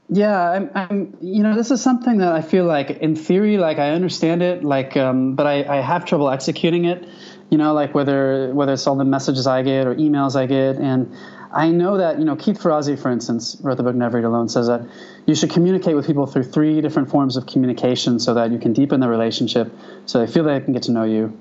yeah, 0.07 0.51
I'm, 0.51 0.69
I'm, 0.75 1.17
you 1.19 1.41
know, 1.41 1.55
this 1.55 1.71
is 1.71 1.81
something 1.81 2.19
that 2.19 2.31
I 2.31 2.41
feel 2.41 2.65
like 2.65 2.91
in 2.91 3.15
theory, 3.15 3.57
like 3.57 3.79
I 3.79 3.89
understand 3.89 4.43
it, 4.43 4.63
like, 4.63 4.95
um, 4.95 5.33
but 5.33 5.47
I, 5.47 5.77
I 5.77 5.81
have 5.81 6.05
trouble 6.05 6.29
executing 6.29 6.85
it 6.85 7.07
you 7.49 7.57
know, 7.57 7.73
like 7.73 7.93
whether 7.93 8.53
whether 8.53 8.73
it's 8.73 8.87
all 8.87 8.95
the 8.95 9.05
messages 9.05 9.47
I 9.47 9.61
get 9.61 9.87
or 9.87 9.95
emails 9.95 10.35
I 10.35 10.45
get. 10.45 10.77
And 10.77 11.15
I 11.53 11.69
know 11.69 11.97
that, 11.97 12.19
you 12.19 12.25
know, 12.25 12.35
Keith 12.35 12.59
Ferrazzi, 12.59 12.99
for 12.99 13.09
instance, 13.09 13.57
wrote 13.61 13.77
the 13.77 13.83
book 13.83 13.95
Never 13.95 14.19
Eat 14.19 14.25
Alone, 14.25 14.49
says 14.49 14.67
that 14.67 14.85
you 15.25 15.35
should 15.35 15.51
communicate 15.51 15.95
with 15.95 16.05
people 16.05 16.25
through 16.25 16.43
three 16.43 16.81
different 16.81 17.09
forms 17.09 17.37
of 17.37 17.45
communication 17.45 18.19
so 18.19 18.33
that 18.33 18.51
you 18.51 18.59
can 18.59 18.73
deepen 18.73 18.99
the 18.99 19.07
relationship, 19.07 19.73
so 20.05 20.19
they 20.19 20.29
feel 20.29 20.43
they 20.43 20.59
can 20.59 20.73
get 20.73 20.83
to 20.83 20.91
know 20.91 21.05
you. 21.05 21.37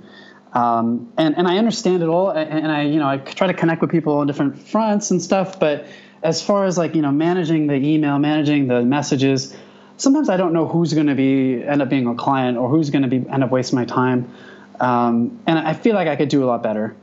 Um, 0.53 1.13
and, 1.19 1.37
and 1.37 1.49
I 1.49 1.59
understand 1.59 2.05
it 2.05 2.09
all, 2.09 2.31
and, 2.31 2.71
I, 2.71 2.83
you 2.83 3.01
know, 3.01 3.09
I 3.09 3.17
try 3.17 3.49
to 3.49 3.55
connect 3.55 3.81
with 3.81 3.91
people 3.91 4.19
on 4.19 4.29
different 4.29 4.57
fronts 4.57 5.11
and 5.11 5.21
stuff, 5.21 5.59
but 5.59 5.87
as 6.23 6.41
far 6.41 6.65
as 6.65 6.79
like, 6.79 6.95
you 6.95 7.03
know, 7.03 7.11
managing 7.11 7.67
the 7.67 7.75
email, 7.75 8.21
managing 8.21 8.69
the 8.69 8.83
messages, 8.83 9.53
sometimes 9.97 10.29
I 10.29 10.37
don't 10.37 10.53
know 10.53 10.69
who's 10.69 10.95
going 10.95 11.09
to 11.09 11.17
be 11.17 11.63
end 11.65 11.83
up 11.83 11.89
being 11.89 12.07
a 12.07 12.15
client 12.15 12.57
or 12.57 12.69
who's 12.69 12.91
going 12.91 13.03
to 13.03 13.09
be 13.09 13.29
end 13.29 13.43
up 13.43 13.51
wasting 13.51 13.81
my 13.81 13.85
time. 13.85 14.33
Um, 14.81 15.41
and 15.47 15.59
I 15.59 15.72
feel 15.72 15.95
like 15.95 16.09
I 16.09 16.16
could 16.16 16.29
do 16.29 16.45
a 16.45 16.47
lot 16.47 16.62
better. 16.62 16.97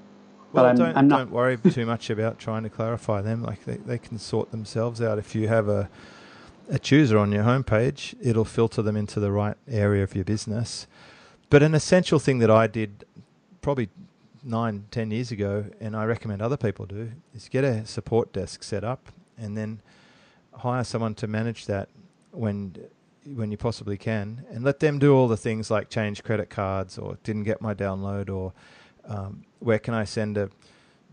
Well, 0.54 0.66
I'm, 0.66 0.76
don't, 0.76 0.98
I'm 0.98 1.08
not... 1.08 1.18
don't 1.18 1.32
worry 1.32 1.58
too 1.72 1.86
much 1.86 2.10
about 2.10 2.40
trying 2.40 2.64
to 2.64 2.70
clarify 2.70 3.22
them. 3.22 3.42
Like 3.44 3.64
they, 3.66 3.78
they 3.78 3.98
can 3.98 4.18
sort 4.18 4.52
themselves 4.52 5.02
out. 5.02 5.18
If 5.18 5.36
you 5.36 5.48
have 5.48 5.70
a 5.70 5.90
a 6.72 6.80
chooser 6.80 7.18
on 7.18 7.32
your 7.34 7.44
homepage, 7.44 8.16
it'll 8.22 8.46
filter 8.46 8.82
them 8.82 8.96
into 8.96 9.20
the 9.20 9.32
right 9.32 9.58
area 9.70 10.04
of 10.04 10.16
your 10.16 10.24
business. 10.24 10.88
But 11.50 11.62
an 11.62 11.76
essential 11.76 12.18
thing 12.18 12.40
that 12.40 12.50
I 12.50 12.68
did 12.68 13.04
probably 13.62 13.90
nine, 14.42 14.86
ten 14.90 15.12
years 15.12 15.32
ago, 15.32 15.66
and 15.82 15.96
I 15.96 16.06
recommend 16.06 16.42
other 16.42 16.58
people 16.58 16.86
do, 16.86 17.12
is 17.36 17.50
get 17.50 17.66
a 17.66 17.86
support 17.86 18.32
desk 18.32 18.64
set 18.64 18.86
up 18.86 19.12
and 19.38 19.58
then 19.58 19.82
hire 20.54 20.86
someone 20.86 21.14
to 21.16 21.28
manage 21.28 21.66
that 21.66 21.90
when 22.32 22.76
when 23.26 23.52
you 23.52 23.58
possibly 23.58 23.98
can, 23.98 24.46
and 24.50 24.64
let 24.64 24.80
them 24.80 25.00
do 25.00 25.16
all 25.16 25.28
the 25.28 25.38
things 25.38 25.70
like 25.70 25.90
change 25.90 26.24
credit 26.24 26.50
cards 26.50 26.98
or 26.98 27.18
didn't 27.24 27.44
get 27.44 27.62
my 27.62 27.74
download 27.74 28.30
or 28.30 28.54
um, 29.06 29.44
where 29.60 29.80
can 29.80 29.94
I 29.94 30.04
send 30.04 30.38
a 30.38 30.50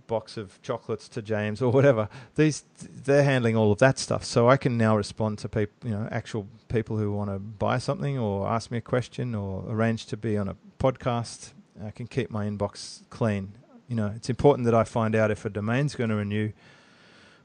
box 0.08 0.36
of 0.36 0.60
chocolates 0.62 1.08
to 1.10 1.22
James 1.22 1.62
or 1.62 1.70
whatever. 1.70 2.08
These 2.34 2.64
they're 2.80 3.22
handling 3.22 3.54
all 3.54 3.70
of 3.70 3.78
that 3.78 3.98
stuff, 4.00 4.24
so 4.24 4.48
I 4.48 4.56
can 4.56 4.76
now 4.76 4.96
respond 4.96 5.38
to 5.40 5.48
people, 5.48 5.88
you 5.88 5.94
know, 5.94 6.08
actual 6.10 6.48
people 6.68 6.96
who 6.96 7.12
want 7.12 7.30
to 7.30 7.38
buy 7.38 7.78
something 7.78 8.18
or 8.18 8.48
ask 8.48 8.72
me 8.72 8.78
a 8.78 8.80
question 8.80 9.36
or 9.36 9.64
arrange 9.68 10.06
to 10.06 10.16
be 10.16 10.36
on 10.36 10.48
a 10.48 10.56
podcast. 10.80 11.52
I 11.84 11.92
can 11.92 12.08
keep 12.08 12.30
my 12.30 12.46
inbox 12.46 13.02
clean. 13.10 13.52
You 13.86 13.94
know, 13.94 14.12
it's 14.16 14.28
important 14.28 14.64
that 14.64 14.74
I 14.74 14.82
find 14.82 15.14
out 15.14 15.30
if 15.30 15.44
a 15.44 15.50
domain's 15.50 15.94
going 15.94 16.10
to 16.10 16.16
renew, 16.16 16.52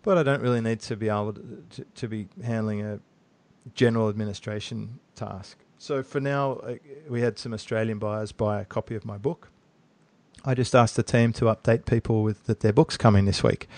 but 0.02 0.18
I 0.18 0.24
don't 0.24 0.42
really 0.42 0.62
need 0.62 0.80
to 0.82 0.96
be 0.96 1.08
able 1.08 1.34
to, 1.34 1.64
to, 1.70 1.86
to 1.86 2.08
be 2.08 2.28
handling 2.44 2.82
a 2.82 3.00
general 3.74 4.10
administration 4.10 5.00
task. 5.16 5.58
So 5.78 6.04
for 6.04 6.20
now, 6.20 6.54
uh, 6.54 6.76
we 7.10 7.22
had 7.22 7.38
some 7.38 7.54
Australian 7.54 8.00
buyers 8.00 8.32
buy 8.32 8.62
a 8.62 8.66
copy 8.66 8.96
of 8.96 9.06
my 9.06 9.18
book 9.18 9.50
I 10.46 10.54
just 10.54 10.76
asked 10.76 10.98
the 10.98 11.04
team 11.04 11.32
to 11.34 11.46
update 11.46 11.86
people 11.86 12.22
with 12.22 12.46
that 12.46 12.60
their 12.60 12.74
book's 12.74 12.98
coming 12.98 13.26
this 13.26 13.44
week. 13.44 13.70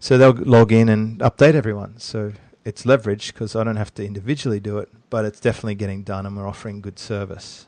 So 0.00 0.18
they'll 0.18 0.32
log 0.32 0.72
in 0.72 0.88
and 0.88 1.20
update 1.20 1.54
everyone. 1.54 1.98
So 1.98 2.32
it's 2.64 2.84
leverage 2.84 3.32
because 3.32 3.54
I 3.54 3.62
don't 3.62 3.76
have 3.76 3.94
to 3.94 4.04
individually 4.04 4.58
do 4.58 4.78
it, 4.78 4.88
but 5.10 5.24
it's 5.24 5.38
definitely 5.38 5.76
getting 5.76 6.02
done 6.02 6.26
and 6.26 6.36
we're 6.36 6.48
offering 6.48 6.80
good 6.80 6.98
service. 6.98 7.66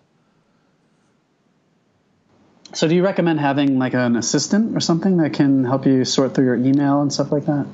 So 2.73 2.89
do 2.89 2.95
you 2.95 3.05
recommend 3.05 3.41
having 3.41 3.79
like 3.79 3.95
an 3.95 4.17
assistant 4.17 4.77
or 4.77 4.81
something 4.81 5.17
that 5.19 5.33
can 5.33 5.65
help 5.65 5.87
you 5.87 6.05
sort 6.05 6.35
through 6.35 6.45
your 6.47 6.57
email 6.57 7.03
and 7.03 7.13
stuff 7.13 7.31
like 7.33 7.47
that? 7.47 7.67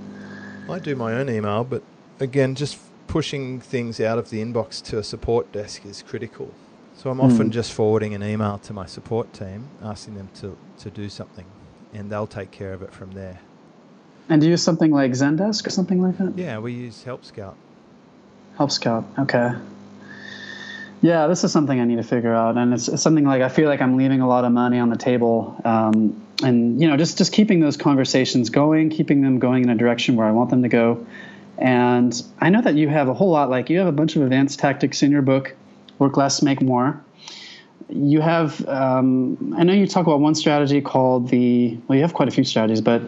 I 0.68 0.78
do 0.78 0.94
my 0.96 1.14
own 1.14 1.30
email, 1.30 1.64
but 1.64 1.82
again, 2.20 2.54
just 2.54 2.78
pushing 3.06 3.60
things 3.60 4.00
out 4.00 4.18
of 4.18 4.30
the 4.30 4.42
inbox 4.42 4.82
to 4.84 4.98
a 4.98 5.02
support 5.02 5.52
desk 5.52 5.84
is 5.86 6.02
critical. 6.02 6.52
So 6.96 7.10
I'm 7.10 7.20
often 7.20 7.48
mm. 7.48 7.52
just 7.52 7.72
forwarding 7.72 8.14
an 8.14 8.22
email 8.22 8.58
to 8.58 8.72
my 8.72 8.86
support 8.86 9.32
team 9.32 9.68
asking 9.82 10.14
them 10.14 10.28
to, 10.40 10.56
to 10.78 10.90
do 10.90 11.08
something, 11.08 11.44
and 11.92 12.10
they'll 12.10 12.26
take 12.26 12.50
care 12.50 12.72
of 12.72 12.82
it 12.82 12.92
from 12.92 13.12
there. 13.12 13.40
And 14.28 14.40
do 14.40 14.46
you 14.46 14.52
use 14.52 14.62
something 14.62 14.90
like 14.90 15.12
Zendesk 15.12 15.66
or 15.66 15.70
something 15.70 16.02
like 16.02 16.18
that? 16.18 16.36
Yeah, 16.36 16.58
we 16.58 16.72
use 16.72 17.04
Help 17.04 17.24
Scout. 17.24 17.56
Help 18.56 18.70
Scout, 18.70 19.04
okay. 19.18 19.52
Yeah, 21.02 21.26
this 21.26 21.44
is 21.44 21.52
something 21.52 21.78
I 21.78 21.84
need 21.84 21.96
to 21.96 22.02
figure 22.02 22.34
out, 22.34 22.56
and 22.56 22.72
it's, 22.72 22.88
it's 22.88 23.02
something 23.02 23.24
like 23.24 23.42
I 23.42 23.50
feel 23.50 23.68
like 23.68 23.82
I'm 23.82 23.96
leaving 23.96 24.22
a 24.22 24.26
lot 24.26 24.44
of 24.44 24.52
money 24.52 24.78
on 24.78 24.88
the 24.88 24.96
table, 24.96 25.60
um, 25.64 26.20
and 26.42 26.80
you 26.80 26.88
know, 26.88 26.96
just 26.96 27.18
just 27.18 27.32
keeping 27.32 27.60
those 27.60 27.76
conversations 27.76 28.48
going, 28.50 28.88
keeping 28.88 29.20
them 29.20 29.38
going 29.38 29.62
in 29.62 29.68
a 29.68 29.74
direction 29.76 30.16
where 30.16 30.26
I 30.26 30.32
want 30.32 30.50
them 30.50 30.62
to 30.62 30.68
go. 30.68 31.06
And 31.58 32.22
I 32.40 32.50
know 32.50 32.60
that 32.62 32.74
you 32.74 32.88
have 32.88 33.08
a 33.08 33.14
whole 33.14 33.30
lot, 33.30 33.50
like 33.50 33.70
you 33.70 33.78
have 33.78 33.86
a 33.86 33.92
bunch 33.92 34.16
of 34.16 34.22
advanced 34.22 34.58
tactics 34.58 35.02
in 35.02 35.10
your 35.10 35.22
book 35.22 35.54
work 35.98 36.16
less, 36.16 36.42
make 36.42 36.60
more. 36.60 37.02
You 37.88 38.20
have, 38.20 38.66
um, 38.68 39.54
I 39.56 39.64
know 39.64 39.72
you 39.72 39.86
talk 39.86 40.06
about 40.06 40.20
one 40.20 40.34
strategy 40.34 40.80
called 40.80 41.28
the, 41.28 41.78
well, 41.86 41.96
you 41.96 42.02
have 42.02 42.14
quite 42.14 42.28
a 42.28 42.30
few 42.30 42.44
strategies, 42.44 42.80
but 42.80 43.02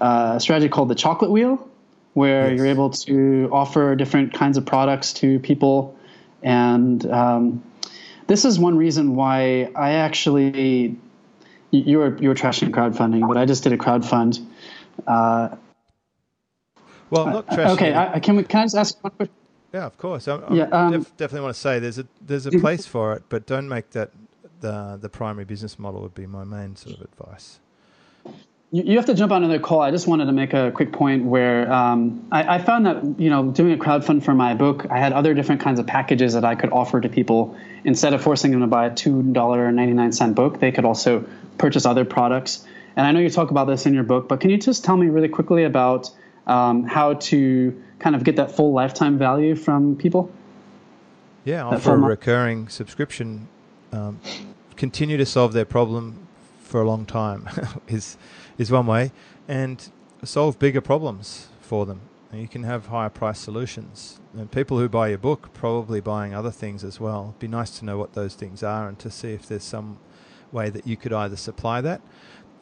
uh, 0.00 0.34
a 0.36 0.40
strategy 0.40 0.68
called 0.68 0.88
the 0.88 0.94
chocolate 0.94 1.30
wheel, 1.30 1.66
where 2.14 2.50
yes. 2.50 2.58
you're 2.58 2.66
able 2.66 2.90
to 2.90 3.48
offer 3.52 3.94
different 3.94 4.34
kinds 4.34 4.56
of 4.56 4.66
products 4.66 5.14
to 5.14 5.38
people. 5.40 5.96
And 6.42 7.04
um, 7.10 7.62
this 8.26 8.44
is 8.44 8.58
one 8.58 8.76
reason 8.76 9.16
why 9.16 9.70
I 9.74 9.92
actually, 9.92 10.96
you 11.70 11.98
were, 11.98 12.16
you 12.18 12.28
were 12.28 12.34
trashing 12.34 12.70
crowdfunding, 12.70 13.26
but 13.26 13.36
I 13.36 13.46
just 13.46 13.62
did 13.62 13.72
a 13.72 13.78
crowdfund. 13.78 14.44
Uh, 15.06 15.56
well, 17.10 17.26
not 17.26 17.46
trashing. 17.46 17.70
Okay, 17.74 17.94
I, 17.94 18.20
can 18.20 18.36
we? 18.36 18.44
Can 18.44 18.60
I 18.60 18.64
just 18.64 18.76
ask 18.76 19.04
one 19.04 19.12
question? 19.12 19.34
Yeah, 19.72 19.86
of 19.86 19.98
course. 19.98 20.28
I, 20.28 20.40
yeah, 20.52 20.64
um, 20.64 20.92
def- 20.92 21.16
definitely 21.16 21.42
want 21.42 21.54
to 21.54 21.60
say 21.60 21.78
there's 21.78 21.98
a 21.98 22.06
there's 22.20 22.46
a 22.46 22.50
place 22.52 22.86
for 22.86 23.12
it, 23.14 23.24
but 23.28 23.46
don't 23.46 23.68
make 23.68 23.90
that 23.90 24.10
the 24.60 24.98
the 25.00 25.08
primary 25.08 25.44
business 25.44 25.78
model. 25.78 26.00
Would 26.02 26.14
be 26.14 26.26
my 26.26 26.44
main 26.44 26.76
sort 26.76 26.96
of 26.96 27.02
advice. 27.02 27.60
You, 28.70 28.82
you 28.82 28.96
have 28.96 29.06
to 29.06 29.14
jump 29.14 29.32
on 29.32 29.44
another 29.44 29.58
call. 29.58 29.80
I 29.80 29.90
just 29.90 30.06
wanted 30.06 30.26
to 30.26 30.32
make 30.32 30.52
a 30.52 30.70
quick 30.72 30.92
point 30.92 31.24
where 31.24 31.70
um, 31.72 32.26
I, 32.30 32.56
I, 32.56 32.58
found 32.58 32.84
that 32.84 33.18
you 33.18 33.30
know 33.30 33.50
doing 33.50 33.72
a 33.72 33.76
crowdfund 33.76 34.22
for 34.22 34.34
my 34.34 34.54
book, 34.54 34.86
I 34.90 34.98
had 34.98 35.12
other 35.12 35.32
different 35.32 35.60
kinds 35.60 35.78
of 35.78 35.86
packages 35.86 36.34
that 36.34 36.44
I 36.44 36.54
could 36.54 36.70
offer 36.70 37.00
to 37.00 37.08
people 37.08 37.56
instead 37.84 38.12
of 38.12 38.22
forcing 38.22 38.50
them 38.50 38.60
to 38.60 38.66
buy 38.66 38.86
a 38.86 38.94
two 38.94 39.22
dollar 39.22 39.70
ninety 39.72 39.94
nine 39.94 40.12
cent 40.12 40.34
book. 40.34 40.60
They 40.60 40.72
could 40.72 40.84
also 40.84 41.24
purchase 41.58 41.86
other 41.86 42.04
products. 42.04 42.66
And 42.96 43.06
I 43.06 43.12
know 43.12 43.20
you 43.20 43.30
talk 43.30 43.50
about 43.50 43.66
this 43.66 43.86
in 43.86 43.94
your 43.94 44.02
book, 44.02 44.28
but 44.28 44.40
can 44.40 44.50
you 44.50 44.58
just 44.58 44.84
tell 44.84 44.96
me 44.96 45.06
really 45.06 45.28
quickly 45.28 45.64
about 45.64 46.10
um, 46.48 46.84
how 46.84 47.14
to 47.14 47.82
kind 47.98 48.16
of 48.16 48.24
get 48.24 48.36
that 48.36 48.50
full 48.50 48.72
lifetime 48.72 49.18
value 49.18 49.54
from 49.54 49.96
people? 49.96 50.30
Yeah, 51.44 51.64
offer 51.64 51.94
a 51.94 51.98
recurring 51.98 52.68
subscription. 52.68 53.48
Um, 53.92 54.20
continue 54.76 55.16
to 55.16 55.26
solve 55.26 55.52
their 55.52 55.64
problem 55.64 56.26
for 56.62 56.82
a 56.82 56.86
long 56.86 57.06
time 57.06 57.48
is 57.88 58.16
is 58.58 58.70
one 58.70 58.86
way, 58.86 59.12
and 59.46 59.90
solve 60.24 60.58
bigger 60.58 60.80
problems 60.80 61.48
for 61.60 61.86
them. 61.86 62.00
And 62.30 62.42
you 62.42 62.48
can 62.48 62.64
have 62.64 62.86
higher 62.86 63.08
price 63.08 63.38
solutions. 63.38 64.20
And 64.36 64.50
people 64.50 64.78
who 64.78 64.88
buy 64.88 65.08
your 65.08 65.18
book 65.18 65.50
probably 65.54 66.00
buying 66.00 66.34
other 66.34 66.50
things 66.50 66.84
as 66.84 67.00
well. 67.00 67.28
It'd 67.30 67.38
be 67.38 67.48
nice 67.48 67.78
to 67.78 67.86
know 67.86 67.96
what 67.96 68.12
those 68.12 68.34
things 68.34 68.62
are 68.62 68.86
and 68.86 68.98
to 68.98 69.10
see 69.10 69.32
if 69.32 69.46
there's 69.46 69.64
some 69.64 69.98
way 70.52 70.68
that 70.68 70.86
you 70.86 70.94
could 70.94 71.12
either 71.12 71.36
supply 71.36 71.80
that 71.80 72.02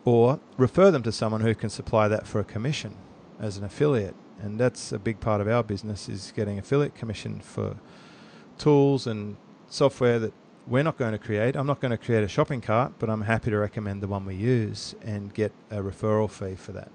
or 0.04 0.38
refer 0.56 0.92
them 0.92 1.02
to 1.02 1.10
someone 1.10 1.40
who 1.40 1.52
can 1.52 1.68
supply 1.68 2.06
that 2.06 2.28
for 2.28 2.38
a 2.38 2.44
commission 2.44 2.94
as 3.40 3.56
an 3.56 3.64
affiliate 3.64 4.14
and 4.40 4.58
that's 4.58 4.92
a 4.92 4.98
big 4.98 5.20
part 5.20 5.40
of 5.40 5.48
our 5.48 5.62
business 5.62 6.08
is 6.08 6.32
getting 6.36 6.58
affiliate 6.58 6.94
commission 6.94 7.40
for 7.40 7.76
tools 8.58 9.06
and 9.06 9.36
software 9.68 10.18
that 10.18 10.32
we're 10.66 10.82
not 10.82 10.98
going 10.98 11.12
to 11.12 11.18
create. 11.18 11.56
I'm 11.56 11.66
not 11.66 11.80
going 11.80 11.92
to 11.92 11.96
create 11.96 12.24
a 12.24 12.28
shopping 12.28 12.60
cart, 12.60 12.92
but 12.98 13.08
I'm 13.08 13.22
happy 13.22 13.50
to 13.50 13.58
recommend 13.58 14.02
the 14.02 14.08
one 14.08 14.24
we 14.24 14.34
use 14.34 14.94
and 15.02 15.32
get 15.32 15.52
a 15.70 15.76
referral 15.76 16.28
fee 16.28 16.56
for 16.56 16.72
that. 16.72 16.90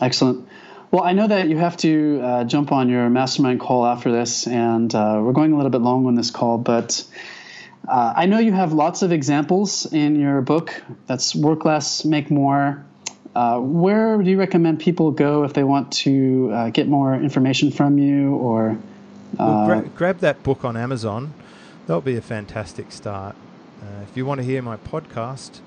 Excellent. 0.00 0.48
Well, 0.90 1.04
I 1.04 1.12
know 1.12 1.26
that 1.26 1.48
you 1.48 1.56
have 1.58 1.76
to 1.78 2.20
uh, 2.22 2.44
jump 2.44 2.72
on 2.72 2.88
your 2.88 3.08
mastermind 3.08 3.60
call 3.60 3.86
after 3.86 4.10
this, 4.10 4.46
and 4.46 4.94
uh, 4.94 5.20
we're 5.22 5.32
going 5.32 5.52
a 5.52 5.56
little 5.56 5.70
bit 5.70 5.80
long 5.80 6.06
on 6.06 6.14
this 6.14 6.30
call, 6.30 6.58
but 6.58 7.04
uh, 7.88 8.12
I 8.16 8.26
know 8.26 8.38
you 8.38 8.52
have 8.52 8.72
lots 8.72 9.02
of 9.02 9.12
examples 9.12 9.90
in 9.92 10.18
your 10.18 10.40
book. 10.42 10.82
That's 11.06 11.34
work 11.34 11.64
less, 11.64 12.04
make 12.04 12.30
more, 12.30 12.84
uh, 13.34 13.58
where 13.58 14.22
do 14.22 14.30
you 14.30 14.38
recommend 14.38 14.80
people 14.80 15.10
go 15.10 15.44
if 15.44 15.54
they 15.54 15.64
want 15.64 15.90
to 15.92 16.50
uh, 16.52 16.70
get 16.70 16.88
more 16.88 17.14
information 17.14 17.70
from 17.70 17.98
you 17.98 18.34
or? 18.36 18.78
Well, 19.38 19.66
gra- 19.66 19.78
uh, 19.78 19.82
grab 19.96 20.18
that 20.18 20.42
book 20.42 20.64
on 20.64 20.76
Amazon. 20.76 21.32
That'll 21.86 22.02
be 22.02 22.16
a 22.16 22.22
fantastic 22.22 22.92
start. 22.92 23.34
Uh, 23.80 24.02
if 24.02 24.16
you 24.16 24.26
want 24.26 24.40
to 24.40 24.44
hear 24.44 24.60
my 24.62 24.76
podcast 24.76 25.60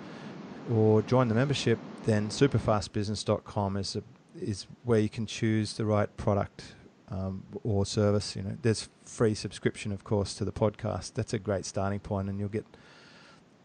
or 0.71 1.01
join 1.01 1.27
the 1.27 1.35
membership, 1.35 1.79
then 2.05 2.29
superfastbusiness.com 2.29 3.77
is 3.77 3.95
a, 3.95 4.03
is 4.39 4.67
where 4.83 4.99
you 4.99 5.09
can 5.09 5.25
choose 5.25 5.73
the 5.73 5.85
right 5.85 6.15
product 6.17 6.75
um, 7.09 7.43
or 7.63 7.85
service. 7.85 8.35
You 8.35 8.43
know, 8.43 8.57
there's 8.61 8.89
free 9.03 9.33
subscription, 9.33 9.91
of 9.91 10.03
course, 10.03 10.35
to 10.35 10.45
the 10.45 10.51
podcast. 10.51 11.13
That's 11.13 11.33
a 11.33 11.39
great 11.39 11.65
starting 11.65 11.99
point, 11.99 12.29
and 12.29 12.39
you'll 12.39 12.49
get 12.49 12.65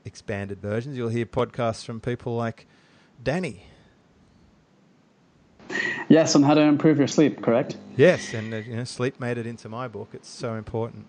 expanded 0.06 0.60
versions. 0.60 0.96
You'll 0.96 1.10
hear 1.10 1.26
podcasts 1.26 1.84
from 1.84 2.00
people 2.00 2.34
like 2.34 2.66
Danny 3.22 3.66
Yes, 6.10 6.34
on 6.34 6.42
how 6.42 6.54
to 6.54 6.60
improve 6.60 6.98
your 6.98 7.06
sleep, 7.06 7.40
correct? 7.40 7.76
Yes, 7.96 8.34
and 8.34 8.52
uh, 8.52 8.56
you 8.56 8.74
know, 8.74 8.82
sleep 8.82 9.20
made 9.20 9.38
it 9.38 9.46
into 9.46 9.68
my 9.68 9.86
book. 9.86 10.08
It's 10.12 10.28
so 10.28 10.54
important. 10.54 11.06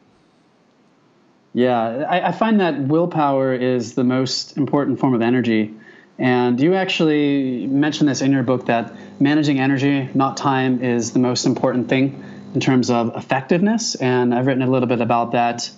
Yeah, 1.53 2.05
I, 2.07 2.27
I, 2.27 2.31
find 2.31 2.61
that 2.61 2.79
willpower 2.79 3.55
is 3.55 3.95
the 3.95 4.03
most 4.03 4.57
important 4.57 4.99
form 4.99 5.15
of 5.15 5.23
energy. 5.23 5.73
And 6.19 6.61
you 6.61 6.75
actually 6.75 7.65
mentioned 7.65 8.09
this 8.09 8.21
in 8.21 8.31
your 8.31 8.43
book 8.43 8.67
that 8.67 8.93
managing 9.19 9.59
energy, 9.59 10.07
not 10.13 10.37
time, 10.37 10.83
is 10.83 11.13
the 11.13 11.19
most 11.19 11.47
important 11.47 11.89
thing 11.89 12.23
in 12.53 12.59
terms 12.59 12.91
of 12.91 13.15
effectiveness. 13.15 13.95
And 13.95 14.35
I've 14.35 14.45
written 14.45 14.61
a 14.61 14.69
little 14.69 14.87
bit 14.87 15.01
about 15.01 15.31
that 15.31 15.71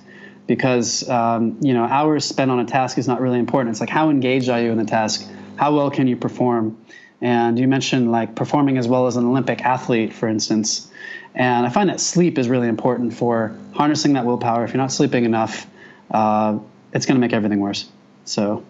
because 0.47 1.07
um, 1.07 1.59
you 1.61 1.73
know 1.73 1.85
hours 1.85 2.25
spent 2.25 2.51
on 2.51 2.59
a 2.59 2.65
task 2.65 2.97
is 2.97 3.07
not 3.07 3.21
really 3.21 3.39
important. 3.39 3.71
It's 3.71 3.79
like 3.79 3.89
how 3.89 4.09
engaged 4.09 4.49
are 4.49 4.59
you 4.59 4.69
in 4.71 4.77
the 4.77 4.83
task? 4.83 5.25
How 5.55 5.73
well 5.73 5.89
can 5.89 6.07
you 6.07 6.17
perform? 6.17 6.77
And 7.23 7.57
you 7.57 7.69
mentioned 7.69 8.11
like 8.11 8.35
performing 8.35 8.77
as 8.77 8.85
well 8.85 9.07
as 9.07 9.15
an 9.15 9.25
Olympic 9.25 9.61
athlete, 9.61 10.13
for 10.13 10.27
instance. 10.27 10.91
And 11.33 11.65
I 11.65 11.69
find 11.69 11.89
that 11.89 12.01
sleep 12.01 12.37
is 12.37 12.49
really 12.49 12.67
important 12.67 13.13
for 13.13 13.57
harnessing 13.73 14.13
that 14.13 14.25
willpower. 14.25 14.65
If 14.65 14.71
you're 14.71 14.81
not 14.81 14.91
sleeping 14.91 15.23
enough, 15.23 15.65
uh, 16.11 16.59
it's 16.91 17.05
going 17.05 17.15
to 17.15 17.21
make 17.21 17.31
everything 17.31 17.61
worse. 17.61 17.89
So 18.25 18.65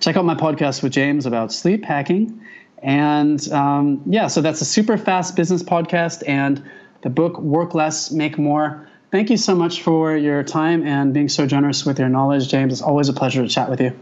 check 0.00 0.16
out 0.16 0.24
my 0.24 0.34
podcast 0.34 0.82
with 0.82 0.90
James 0.90 1.26
about 1.26 1.52
sleep 1.52 1.84
hacking. 1.84 2.40
And 2.82 3.46
um, 3.52 4.02
yeah, 4.06 4.28
so 4.28 4.40
that's 4.40 4.62
a 4.62 4.64
super 4.64 4.96
fast 4.96 5.36
business 5.36 5.62
podcast 5.62 6.26
and 6.26 6.64
the 7.02 7.10
book 7.10 7.38
Work 7.38 7.74
Less, 7.74 8.10
Make 8.10 8.38
More. 8.38 8.88
Thank 9.10 9.28
you 9.28 9.36
so 9.36 9.54
much 9.54 9.82
for 9.82 10.16
your 10.16 10.42
time 10.42 10.86
and 10.86 11.12
being 11.12 11.28
so 11.28 11.46
generous 11.46 11.84
with 11.84 11.98
your 11.98 12.08
knowledge, 12.08 12.48
James. 12.48 12.72
It's 12.72 12.82
always 12.82 13.10
a 13.10 13.12
pleasure 13.12 13.42
to 13.42 13.48
chat 13.48 13.68
with 13.68 13.82
you. 13.82 13.94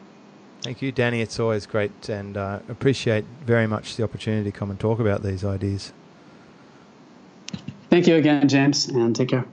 Thank 0.67 0.83
you, 0.83 0.91
Danny. 0.91 1.21
It's 1.21 1.39
always 1.39 1.65
great 1.65 2.09
and 2.09 2.37
uh, 2.37 2.59
appreciate 2.69 3.25
very 3.45 3.69
much 3.69 3.95
the 3.95 4.03
opportunity 4.03 4.51
to 4.51 4.59
come 4.59 4.69
and 4.69 4.81
talk 4.81 4.99
about 4.99 5.23
these 5.23 5.45
ideas. 5.45 5.93
Thank 7.89 8.09
you 8.09 8.17
again, 8.17 8.49
James, 8.49 8.89
and 8.89 9.15
take 9.15 9.29
care. 9.29 9.47